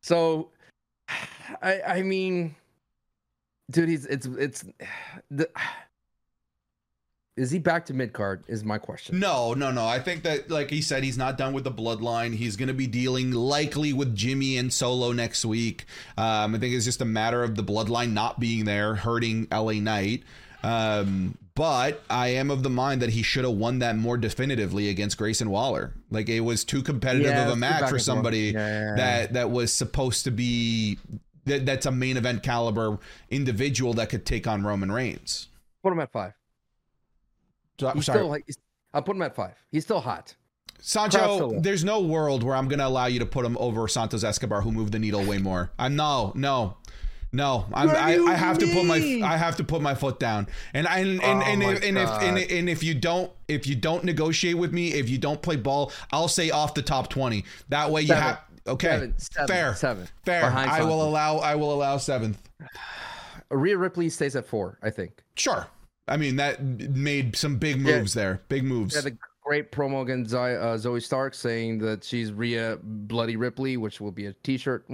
[0.03, 0.51] So,
[1.63, 2.55] I I mean,
[3.71, 4.65] dude, he's it's it's
[5.31, 5.49] the.
[7.37, 8.45] Is he back to mid card?
[8.49, 9.21] Is my question.
[9.21, 9.87] No, no, no.
[9.87, 12.35] I think that, like he said, he's not done with the bloodline.
[12.35, 15.85] He's going to be dealing likely with Jimmy and Solo next week.
[16.17, 19.73] Um, I think it's just a matter of the bloodline not being there, hurting LA
[19.73, 20.23] Knight.
[20.63, 24.89] Um, but I am of the mind that he should have won that more definitively
[24.91, 25.95] against Grayson Waller.
[26.11, 29.51] Like it was too competitive Yeah, of a match for somebody Yeah, yeah, that that
[29.51, 30.99] was supposed to be
[31.47, 32.99] that, that's a main event caliber
[33.31, 35.49] individual that could take on Roman Reigns.
[35.83, 36.35] Put him at five.
[37.81, 38.19] So, He's sorry.
[38.45, 38.55] still.
[38.95, 39.55] I'll put him at five.
[39.71, 40.35] He's still hot.
[40.81, 43.89] Sancho, the- there's no world where I'm going to allow you to put him over
[43.89, 45.71] Santos Escobar, who moved the needle way more.
[45.79, 46.77] I'm no, no,
[47.37, 47.67] no.
[47.73, 48.97] I'm, I, you I have to put my?
[49.25, 50.49] I have to put my foot down.
[50.75, 52.51] And I, and and, Oh and, if, and, if, and, God.
[52.51, 55.93] and if you don't if you don't negotiate with me, if you don't play ball,
[56.13, 57.45] I'll say off the top twenty.
[57.69, 58.23] That way you Seven.
[58.23, 60.09] have okay, Seven, seven, fair, seven.
[60.25, 60.41] fair.
[60.43, 62.41] Behind I will allow I will allow seventh.
[63.51, 65.23] Rhea Ripley stays at four, I think.
[65.37, 65.67] Sure.
[66.09, 67.99] I mean that made some big Yeah.
[67.99, 68.41] moves there.
[68.49, 68.95] Big moves.
[68.95, 73.77] Yeah, the great promo against Zoe, uh, Zoe Stark saying that she's Rhea Bloody Ripley,
[73.77, 74.85] which will be a T-shirt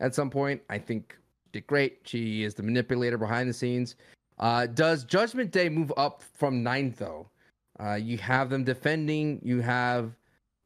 [0.00, 0.60] at some point.
[0.68, 1.16] I think
[1.52, 2.00] did great.
[2.04, 3.96] She is the manipulator behind the scenes.
[4.38, 7.28] Uh, does Judgment Day move up from ninth though?
[7.80, 9.40] Uh, you have them defending.
[9.42, 10.12] You have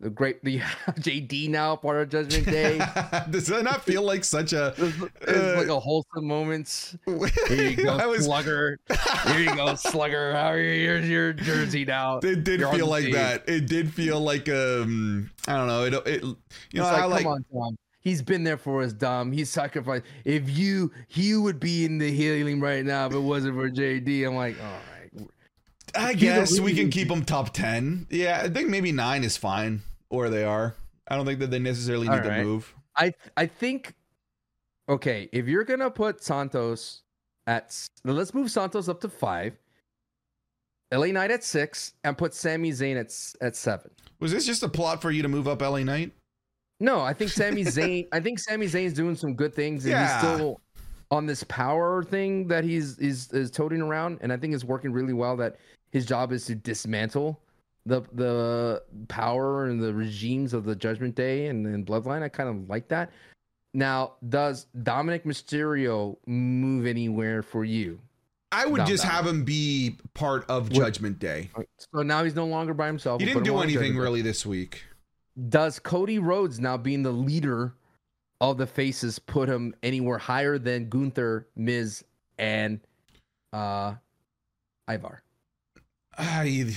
[0.02, 0.40] the great.
[0.44, 2.78] You have JD now part of Judgment Day.
[3.30, 6.96] Does that not feel like such a it's like a wholesome moments.
[7.06, 8.78] Here you go, was Slugger.
[9.26, 10.32] Here you go, Slugger.
[10.32, 10.72] How are you?
[10.72, 12.18] Here's your jersey now.
[12.18, 13.48] It did You're feel like that.
[13.48, 15.84] It did feel like um I don't know.
[15.84, 16.36] It it you
[16.74, 17.76] know it's I like, like on, Tom.
[18.02, 19.32] He's been there for us, Dom.
[19.32, 20.04] He's sacrificed.
[20.24, 24.26] If you, he would be in the healing right now if it wasn't for JD.
[24.26, 25.28] I'm like, all right.
[25.94, 28.08] I guess we can keep them top 10.
[28.10, 30.74] Yeah, I think maybe 9 is fine or they are.
[31.08, 32.74] I don't think that they necessarily need All to move.
[32.96, 33.94] I, I think,
[34.88, 37.02] okay, if you're gonna put Santos
[37.46, 39.56] at, let's move Santos up to five.
[40.92, 43.90] LA Knight at six, and put Sami Zayn at at seven.
[44.20, 46.12] Was this just a plot for you to move up LA Knight?
[46.82, 48.08] No, I think Sami Zayn.
[48.12, 50.20] I think Sami Zayn's doing some good things, and Yeah.
[50.20, 50.60] he's still
[51.10, 54.92] on this power thing that he's is is toting around, and I think it's working
[54.92, 55.36] really well.
[55.36, 55.56] That
[55.92, 57.40] his job is to dismantle
[57.86, 62.22] the the power and the regimes of the Judgment Day and then Bloodline.
[62.22, 63.10] I kind of like that.
[63.74, 67.98] Now, does Dominic Mysterio move anywhere for you?
[68.50, 71.48] I would just have him be part of Judgment Day.
[71.94, 73.20] So now he's no longer by himself.
[73.20, 74.82] He didn't do anything really this week.
[75.48, 77.74] Does Cody Rhodes now being the leader
[78.40, 82.04] of the faces put him anywhere higher than Gunther, Miz,
[82.38, 82.80] and
[83.52, 83.94] uh
[84.90, 85.22] Ivar?
[86.18, 86.74] I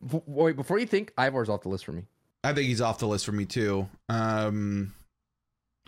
[0.00, 2.02] wait, before you think, Ivar's off the list for me.
[2.44, 3.88] I think he's off the list for me too.
[4.08, 4.92] Um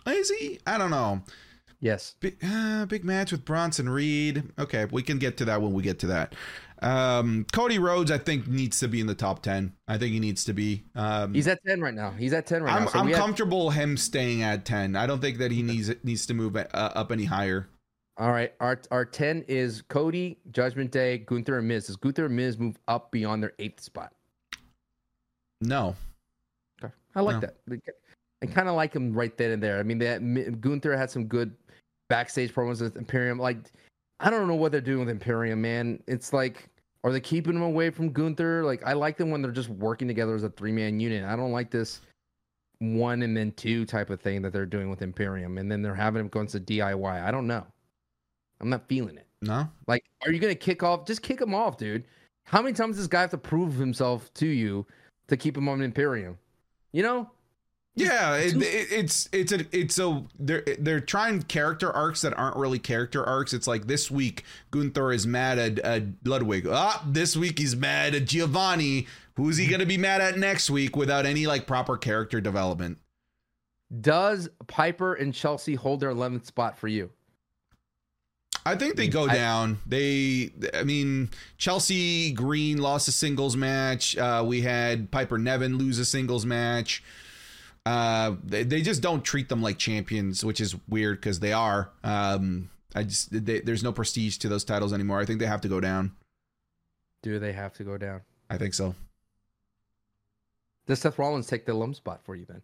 [0.07, 0.59] is he?
[0.65, 1.21] I don't know.
[1.81, 2.15] Yes.
[2.19, 4.43] Big, uh, big match with Bronson Reed.
[4.57, 6.35] Okay, we can get to that when we get to that.
[6.81, 9.73] Um, Cody Rhodes, I think, needs to be in the top ten.
[9.87, 10.85] I think he needs to be.
[10.95, 12.11] Um, He's at 10 right now.
[12.11, 12.89] He's at 10 right I'm, now.
[12.89, 14.95] So I'm comfortable him staying at ten.
[14.95, 17.67] I don't think that he needs needs to move uh, up any higher.
[18.17, 18.53] all right.
[18.61, 21.87] Our our 10 is Cody, Judgment Day, Gunther, and Miz.
[21.87, 24.13] Does Gunther and Miz move up beyond their eighth spot?
[25.61, 25.95] No,
[26.81, 26.93] Okay.
[27.15, 27.49] I like No.
[27.67, 27.81] that.
[28.41, 29.79] I kind of like him right then and there.
[29.79, 31.53] I mean, that Gunther had some good
[32.07, 33.37] backstage promos with Imperium.
[33.37, 33.57] Like,
[34.19, 36.01] I don't know what they're doing with Imperium, man.
[36.07, 36.69] It's like,
[37.03, 38.63] are they keeping him away from Gunther?
[38.65, 41.23] Like, I like them when they're just working together as a three man unit.
[41.23, 42.01] I don't like this
[42.79, 45.95] one and then two type of thing that they're doing with Imperium, and then they're
[45.95, 47.23] having him go into DIY.
[47.23, 47.65] I don't know.
[48.61, 49.27] I'm not feeling it.
[49.41, 49.69] no.
[49.87, 51.05] Like, are you gonna kick off?
[51.05, 52.03] Just kick him off, dude.
[52.45, 54.85] How many times does this guy have to prove himself to you
[55.27, 56.37] to keep him on Imperium?
[56.91, 57.31] You know,
[57.95, 62.55] Yeah, it, it, it's it's a it's a they're they're trying character arcs that aren't
[62.55, 63.53] really character arcs.
[63.53, 66.65] It's like this week Gunther is mad at, at Ludwig.
[66.69, 69.07] Ah, this week he's mad at Giovanni.
[69.35, 72.99] Who's he gonna be mad at next week without any like proper character development?
[74.01, 77.09] Does Piper and Chelsea hold their 11th spot for you?
[78.65, 79.79] I think they go down.
[79.87, 84.15] They, I mean, Chelsea Green lost a singles match.
[84.15, 87.01] Uh, we had Piper Niven lose a singles match.
[87.89, 91.89] Uh, they, they just don't treat them like champions, which is weird because they are.
[92.03, 95.19] Um, I just they, there's no prestige to those titles anymore.
[95.19, 96.11] I think they have to go down.
[97.23, 98.21] Do they have to go down?
[98.47, 98.93] I think so.
[100.85, 102.61] Does Seth Rollins take the lum spot for you then?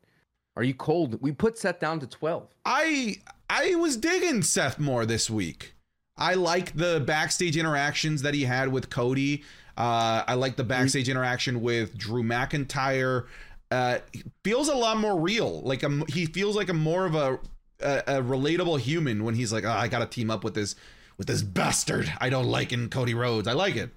[0.56, 1.20] Are you cold?
[1.24, 2.48] We put Seth down to 12.
[2.64, 3.16] I
[3.50, 5.74] I was digging Seth more this week.
[6.18, 9.44] I like the backstage interactions that he had with Cody.
[9.76, 13.26] Uh, I like the backstage interaction with Drew McIntyre.
[13.72, 14.00] Uh,
[14.44, 15.62] feels a lot more real.
[15.62, 17.40] Like a, he feels like a more of a,
[17.82, 20.76] a, a relatable human when he's like, oh, I got to team up with this
[21.18, 23.48] with this bastard I don't like in Cody Rhodes.
[23.48, 23.92] I like it.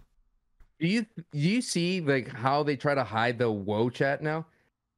[0.81, 4.47] Do you do you see like how they try to hide the woe chat now?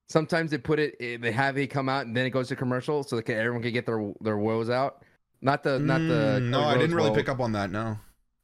[0.08, 2.56] Sometimes they put it, eh, they have it come out and then it goes to
[2.56, 5.02] commercial so that everyone can get their their woes out.
[5.40, 7.70] Not the not the Mm, no, I didn't really pick up on that.
[7.70, 7.96] No.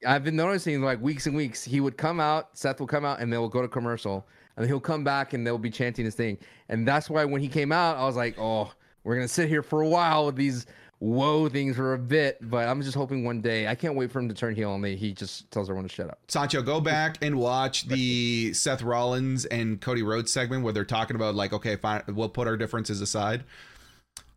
[0.07, 1.65] I've been noticing like weeks and weeks.
[1.65, 4.27] He would come out, Seth will come out, and they will go to commercial,
[4.57, 6.39] and he'll come back and they'll be chanting his thing.
[6.69, 8.73] And that's why when he came out, I was like, oh,
[9.05, 10.67] we're gonna sit here for a while with these
[10.99, 12.39] whoa things for a bit.
[12.41, 13.69] But I'm just hoping one day.
[13.69, 14.97] I can't wait for him to turn heel on me.
[14.97, 16.19] he just tells everyone to shut up.
[16.29, 21.17] Sancho, go back and watch the Seth Rollins and Cody Rhodes segment where they're talking
[21.17, 23.45] about like, okay, fine, we'll put our differences aside.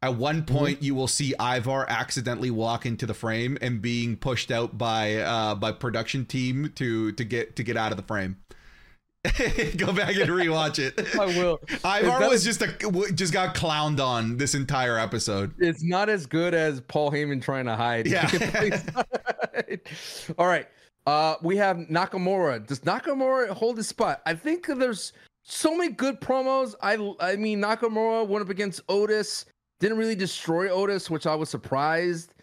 [0.02, 4.50] At one point, you will see Ivar accidentally walk into the frame and being pushed
[4.50, 8.38] out by uh, by production team to to get to get out of the frame.
[9.76, 11.14] go back and rewatch it.
[11.20, 11.60] I will.
[11.84, 12.68] Ivar was just a
[13.14, 15.54] just got clowned on this entire episode.
[15.60, 18.08] It's not as good as Paul Heyman trying to hide.
[18.08, 18.30] Yeah.
[20.38, 20.68] All right.
[21.06, 22.66] Uh, we have Nakamura.
[22.66, 24.22] Does Nakamura hold his spot?
[24.26, 25.12] I think there's
[25.44, 26.76] so many good promos.
[26.82, 29.46] I I mean Nakamura went up against Otis,
[29.82, 32.36] didn't really destroy Otis, which I was surprised.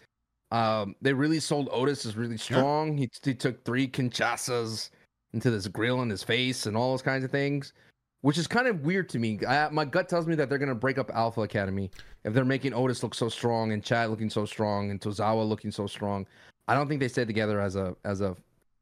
[0.51, 2.95] Um, they really sold Otis as really strong.
[2.95, 4.91] He, he took three Kinshasas
[5.33, 7.73] into this grill in his face and all those kinds of things,
[8.21, 9.39] which is kind of weird to me.
[9.47, 11.91] I, my gut tells me that they're gonna break up Alpha Academy
[12.23, 15.71] if they're making Otis look so strong and Chad looking so strong and Tozawa looking
[15.71, 16.25] so strong.
[16.67, 18.35] I don't think they stay together as a as a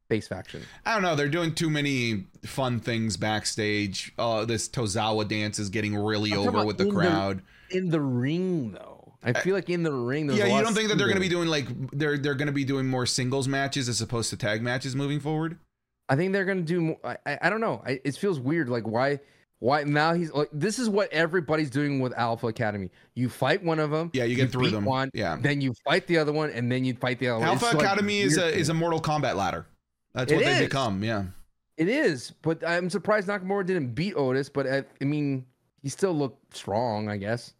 [0.08, 0.62] face faction.
[0.84, 1.16] I don't know.
[1.16, 4.12] They're doing too many fun things backstage.
[4.18, 7.42] Uh, this Tozawa dance is getting really I'm over with the in the- crowd.
[7.70, 10.96] In the ring, though, I feel like in the ring, yeah, you don't think that
[10.98, 13.88] they're going to be doing like they're they're going to be doing more singles matches
[13.88, 15.58] as opposed to tag matches moving forward?
[16.08, 16.80] I think they're gonna do.
[16.80, 17.82] More, I, I don't know.
[17.84, 18.68] I, it feels weird.
[18.68, 19.20] Like why
[19.58, 22.90] why now he's like this is what everybody's doing with Alpha Academy.
[23.14, 24.10] You fight one of them.
[24.12, 24.84] Yeah, you get through beat them.
[24.84, 25.36] One, Yeah.
[25.40, 27.48] Then you fight the other one, and then you fight the other one.
[27.48, 28.74] Alpha like, Academy is a to is a.
[28.74, 29.66] Mortal Kombat ladder.
[30.14, 31.02] That's It what they become.
[31.02, 31.24] Yeah.
[31.76, 34.48] It is, but I'm surprised Nakamura didn't beat Otis.
[34.48, 35.44] But I, I mean,
[35.82, 37.08] he still looked strong.
[37.08, 37.54] I guess.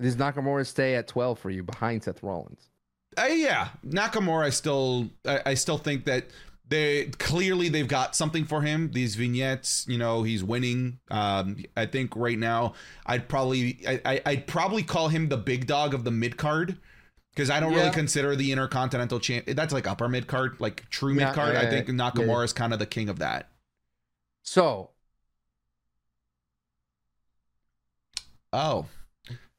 [0.00, 2.68] Does Nakamura stay at 12 for you behind Seth Rollins?
[3.16, 4.44] Uh, yeah, Nakamura.
[4.44, 6.26] I still, I, I still think that
[6.68, 8.90] they clearly they've got something for him.
[8.92, 10.98] These vignettes, you know, he's winning.
[11.10, 12.74] Um, I think right now,
[13.06, 16.78] I'd probably, I, I'd probably call him the big dog of the mid card
[17.34, 17.78] because I don't Yeah.
[17.78, 19.46] really consider the Intercontinental champ.
[19.46, 21.54] That's like upper mid card, like true Yeah, mid card.
[21.54, 21.86] yeah, I think.
[21.88, 23.48] Nakamura is kind of the king of that.
[24.42, 24.90] So
[28.52, 28.86] Oh,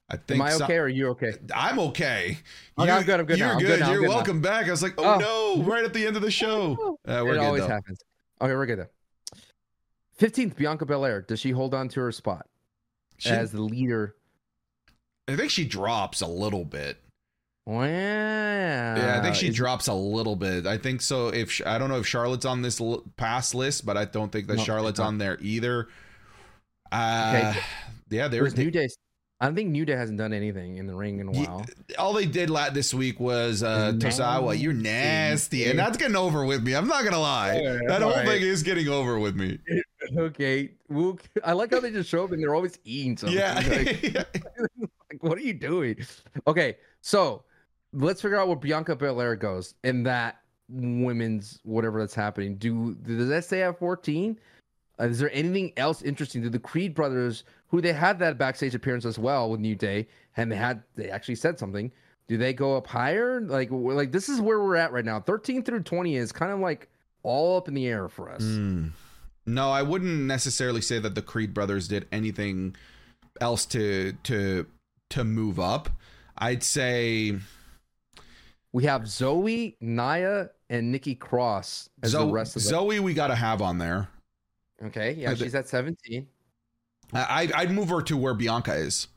[0.10, 0.40] I think.
[0.40, 1.34] am I so- okay or are you okay?
[1.54, 2.38] I'm okay.
[2.80, 3.68] Okay, I'm good, I'm good You're now, good.
[3.68, 4.16] good now, You're good now.
[4.16, 4.68] welcome back.
[4.68, 5.18] I was like, oh, Oh.
[5.60, 6.98] no, right at the end of the show.
[7.08, 7.68] Uh, we're it good always though.
[7.70, 8.00] happens.
[8.42, 8.80] Okay, we're good.
[8.80, 8.88] then.
[10.16, 11.22] Fifteenth, Bianca Belair.
[11.22, 12.48] Does she hold on to her spot
[13.18, 14.16] She- as the leader?
[15.28, 16.98] I think she drops a little bit.
[17.66, 17.84] Wow.
[17.84, 20.66] Yeah, I think she Is- drops a little bit.
[20.66, 21.28] I think so.
[21.30, 24.48] If I don't know if Charlotte's on this l- pass list, but I don't think
[24.48, 25.06] that No, Charlotte's no.
[25.06, 25.88] on there either.
[26.92, 27.54] Uh,
[28.10, 28.50] yeah, they were.
[28.50, 28.88] There's New Day.
[29.40, 31.64] I don't think New Day hasn't done anything in the ring in a while.
[32.00, 33.94] all they did last this week was uh.
[33.96, 34.60] Tozawa.
[34.60, 36.74] You're nasty, and that's getting over with me.
[36.76, 37.60] I'm not gonna lie.
[37.62, 38.28] Yeah, that whole alright.
[38.28, 39.60] thing is getting over with me.
[40.16, 43.38] Okay, well, I like how they just show up and they're always eating something.
[43.38, 43.56] Yeah.
[43.68, 44.14] Like,
[45.12, 45.98] like, what are you doing?
[46.48, 47.44] Okay, so
[47.92, 52.56] let's figure out where Bianca Belair goes in that women's whatever that's happening.
[52.56, 54.40] Do does that stay at 14?
[55.00, 56.42] Uh, is there anything else interesting?
[56.42, 60.08] Do the Creed brothers, who they had that backstage appearance as well with New Day,
[60.36, 61.92] and they had they actually said something?
[62.28, 63.42] Do they go up higher?
[63.42, 65.20] Like like this is where we're at right now.
[65.20, 66.90] 13 through 20 is kind of like
[67.24, 68.44] all up in the air for us.
[68.44, 68.92] Mm.
[69.46, 72.76] No, I wouldn't necessarily say that the Creed brothers did anything
[73.40, 74.66] else to to
[75.10, 75.90] to move up.
[76.38, 77.38] I'd say
[78.74, 82.70] We have Zoe, Nia, and Nikki Cross as Zo- the rest of the.
[82.70, 84.10] Zoe we got to have on there.
[84.84, 86.28] okay, yeah, she's at 17.
[87.14, 89.08] I I'd- move her to where Bianca is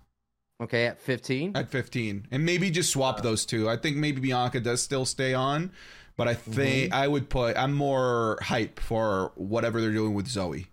[0.61, 1.57] Okay, at 15.
[1.57, 3.69] at 15, and maybe just swap those two.
[3.69, 5.73] I think maybe Bianca does still stay on,
[6.17, 6.53] but I mm-hmm.
[6.53, 10.67] think I would put I'm more hype for whatever they're doing with Zoe.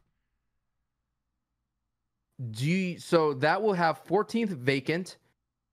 [2.51, 5.17] Do you, so that will have 14th vacant,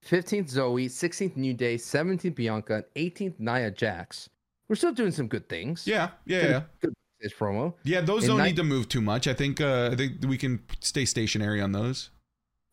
[0.06, 4.30] 15th Zoe, 16th New Day, 17th Bianca, and 18th Nia Jax.
[4.68, 5.86] We're still doing some good things.
[5.86, 6.62] Yeah, yeah, yeah.
[6.80, 6.93] Good
[7.24, 7.74] backstage promo.
[7.84, 9.26] Yeah, those In don't ni- need to move too much.
[9.26, 12.10] I think uh, I think we can stay stationary on those.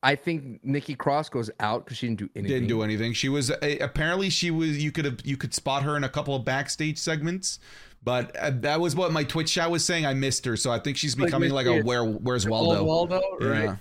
[0.04, 2.52] I think Nikki Cross goes out because she didn't do anything.
[2.56, 3.14] Didn't do anything.
[3.14, 4.84] She was uh, apparently she was.
[4.84, 7.60] You could have you could spot her in a couple of backstage segments,
[8.04, 10.06] but uh, that was what my Twitch chat was saying.
[10.06, 12.84] I missed her, so I think she's becoming like a where where's Oh, Waldo?
[12.84, 13.64] Waldo, right?
[13.64, 13.76] Yeah.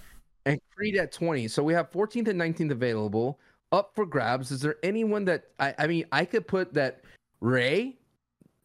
[0.46, 1.48] And Creed at 20.
[1.48, 3.38] So we have 14th and 19th available
[3.72, 4.50] up for grabs.
[4.50, 7.02] Is there anyone that I, I mean I could put that
[7.40, 7.96] Rey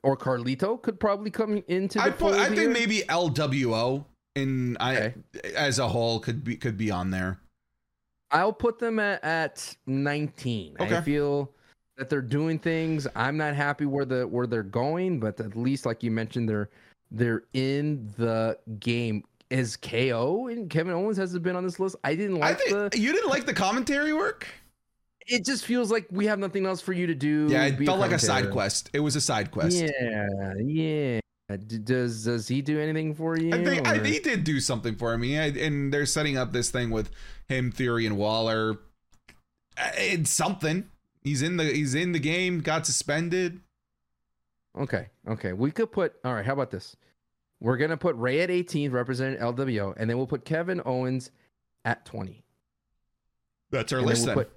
[0.06, 4.06] or Carlito could probably come into the I put, I think maybe LWO
[4.36, 5.14] and I Okay.
[5.56, 7.40] as a whole could be could be on there.
[8.32, 10.78] I'll put them at, at 19.
[10.80, 10.98] Okay.
[10.98, 11.52] I feel
[11.98, 13.08] that they're doing things.
[13.16, 16.70] I'm not happy where the where they're going, but at least like you mentioned, they're
[17.10, 19.24] they're in the game.
[19.50, 21.96] Is KO and Kevin Owens hasn't been on this list?
[22.04, 23.00] I didn't I like think the.
[23.00, 24.48] you didn't like the commentary work.
[25.28, 27.48] It just feels like we have nothing else for you to do.
[27.50, 28.90] Yeah, it be felt like a side quest.
[28.94, 29.78] It was a side quest.
[29.78, 31.20] Yeah, yeah.
[31.68, 33.54] D- Does does he do anything for you?
[33.54, 36.70] I think I, he did do something for me, I, and they're setting up this
[36.72, 37.10] thing with
[37.48, 38.80] him, Theory, and Waller.
[39.98, 40.90] It's something.
[41.22, 42.62] He's in the he's in the game.
[42.62, 43.62] Got suspended.
[44.78, 45.54] Okay, okay.
[45.54, 46.14] We could put.
[46.24, 46.46] All right.
[46.46, 46.96] How about this?
[47.60, 51.32] We're gonna put Rey at 18, representing LWO, and then we'll put Kevin Owens
[51.84, 52.44] at 20.
[53.72, 54.26] That's our And then list.
[54.26, 54.46] we'll Then.
[54.46, 54.52] put-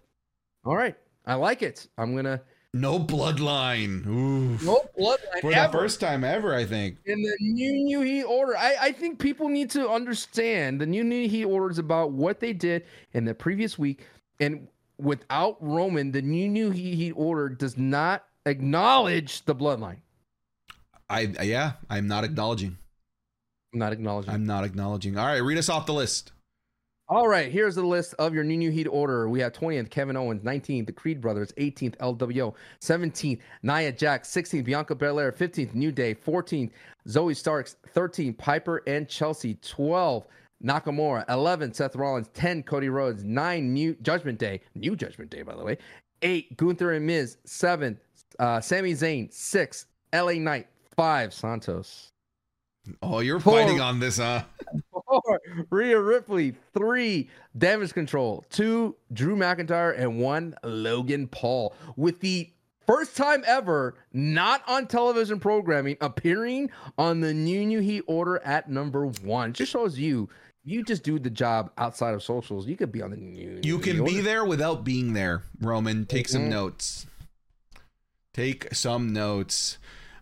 [0.64, 0.97] all right.
[1.26, 1.86] I like it.
[1.98, 2.40] I'm gonna
[2.74, 4.06] no bloodline.
[4.06, 4.59] Ooh.
[4.64, 6.98] no bloodline For the first time ever, I think.
[7.06, 8.56] in the new new heat order.
[8.56, 12.40] I I think people need to understand the new new heat order is about what
[12.40, 14.06] they did in the previous week,
[14.40, 14.68] and
[14.98, 19.98] without Roman, the new new heat heat order does not acknowledge the bloodline.
[21.09, 22.76] I yeah, I'm not acknowledging.
[23.72, 24.32] I'm not acknowledging.
[24.32, 25.16] I'm not acknowledging.
[25.16, 26.32] All right, read us off the list.
[27.10, 29.30] All right, here's the list of your new new heat order.
[29.30, 34.64] We have 20th Kevin Owens, 19th the Creed Brothers, 18th LWO, 17th Nia Jax, 16th
[34.66, 36.70] Bianca Belair, 15th New Day, 14th
[37.09, 40.26] Zoe Starks, 13th, Piper and Chelsea, 12
[40.62, 45.56] Nakamura, 11 Seth Rollins, 10 Cody Rhodes, 9 New Judgment Day, New Judgment Day by
[45.56, 45.78] the way,
[46.20, 47.98] 8 Gunther and Miz, 7
[48.39, 52.12] uh, Sami Zayn, 6 LA Knight, 5 Santos.
[53.02, 53.55] Oh, you're Four.
[53.55, 54.44] fighting on this, huh?
[55.09, 55.40] Four,
[55.70, 56.55] Rhea Ripley.
[56.76, 58.44] Three, Damage Control.
[58.51, 59.98] Two, Drew McIntyre.
[59.98, 61.74] And one, Logan Paul.
[61.97, 62.51] With the
[62.86, 68.70] first time ever not on television programming appearing on the New New Heat order at
[68.70, 69.52] number one.
[69.52, 70.28] Just shows you,
[70.64, 72.66] you just do the job outside of socials.
[72.66, 74.22] You could be on the New You New can Heat be order.
[74.22, 76.05] there without being there, Roman.
[76.06, 76.48] Take some Mhm.
[76.51, 77.06] notes.
[78.35, 79.78] Take some notes.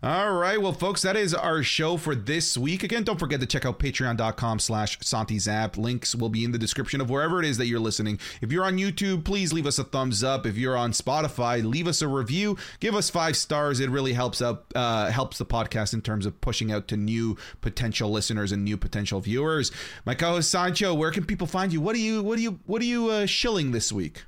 [0.07, 2.85] All right, well, folks, that is our show for this week.
[2.85, 5.77] Again, don't forget to check out patreon.com slash Santizap.
[5.77, 8.21] Links will be in the description of wherever it is that you're listening.
[8.41, 10.47] If you're on YouTube, please leave us a thumbs up.
[10.47, 12.57] If you're on Spotify, leave us a review.
[12.79, 13.81] Give us five stars.
[13.81, 17.37] It really helps up uh, helps the podcast in terms of pushing out to new
[17.61, 19.73] potential listeners and new potential viewers.
[20.05, 21.81] My co-host Sancho, where can people find you?
[21.81, 24.23] What are you what are you what are you uh, shilling this week?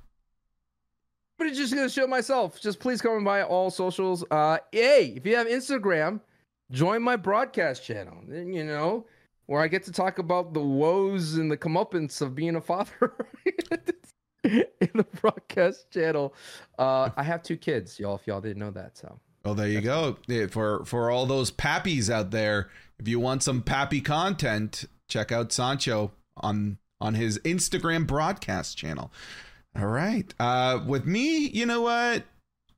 [1.39, 2.61] But it's just gonna show myself.
[2.61, 4.25] Just please come by all socials.
[4.31, 6.21] Uh, hey, if you have Instagram,
[6.73, 8.19] join my broadcast channel.
[8.29, 9.07] You know,
[9.47, 13.15] where I get to talk about the woes and the comeuppance of being a father
[14.45, 16.35] in the broadcast channel.
[16.79, 18.17] Uh, I have two kids, y'all.
[18.17, 20.17] If y'all didn't know that, so Well, there you go.
[20.51, 25.53] For for all those pappies out there, if you want some pappy content, check out
[25.53, 29.13] Sancho on on his Instagram broadcast channel.
[29.79, 30.33] All right.
[30.41, 32.25] Uh with me, you know what?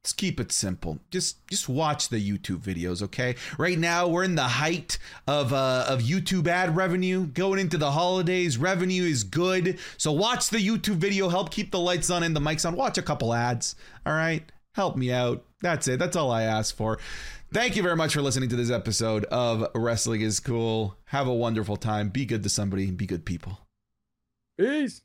[0.02, 0.98] Let's keep it simple.
[1.10, 3.36] Just just watch the YouTube videos, okay?
[3.58, 7.26] Right now we're in the height of uh of YouTube ad revenue.
[7.26, 9.78] Going into the holidays, revenue is good.
[9.98, 12.76] So watch the YouTube video, help keep the lights on and the mics on.
[12.76, 13.76] Watch a couple ads.
[14.06, 14.50] All right?
[14.74, 15.44] Help me out.
[15.62, 15.98] That's it.
[15.98, 16.98] That's all I ask for.
[17.52, 20.96] Thank you very much for listening to this episode of Wrestling is Cool.
[21.06, 22.08] Have a wonderful time.
[22.08, 22.90] Be good to somebody.
[22.92, 23.58] Be good people.
[24.58, 25.02] peace.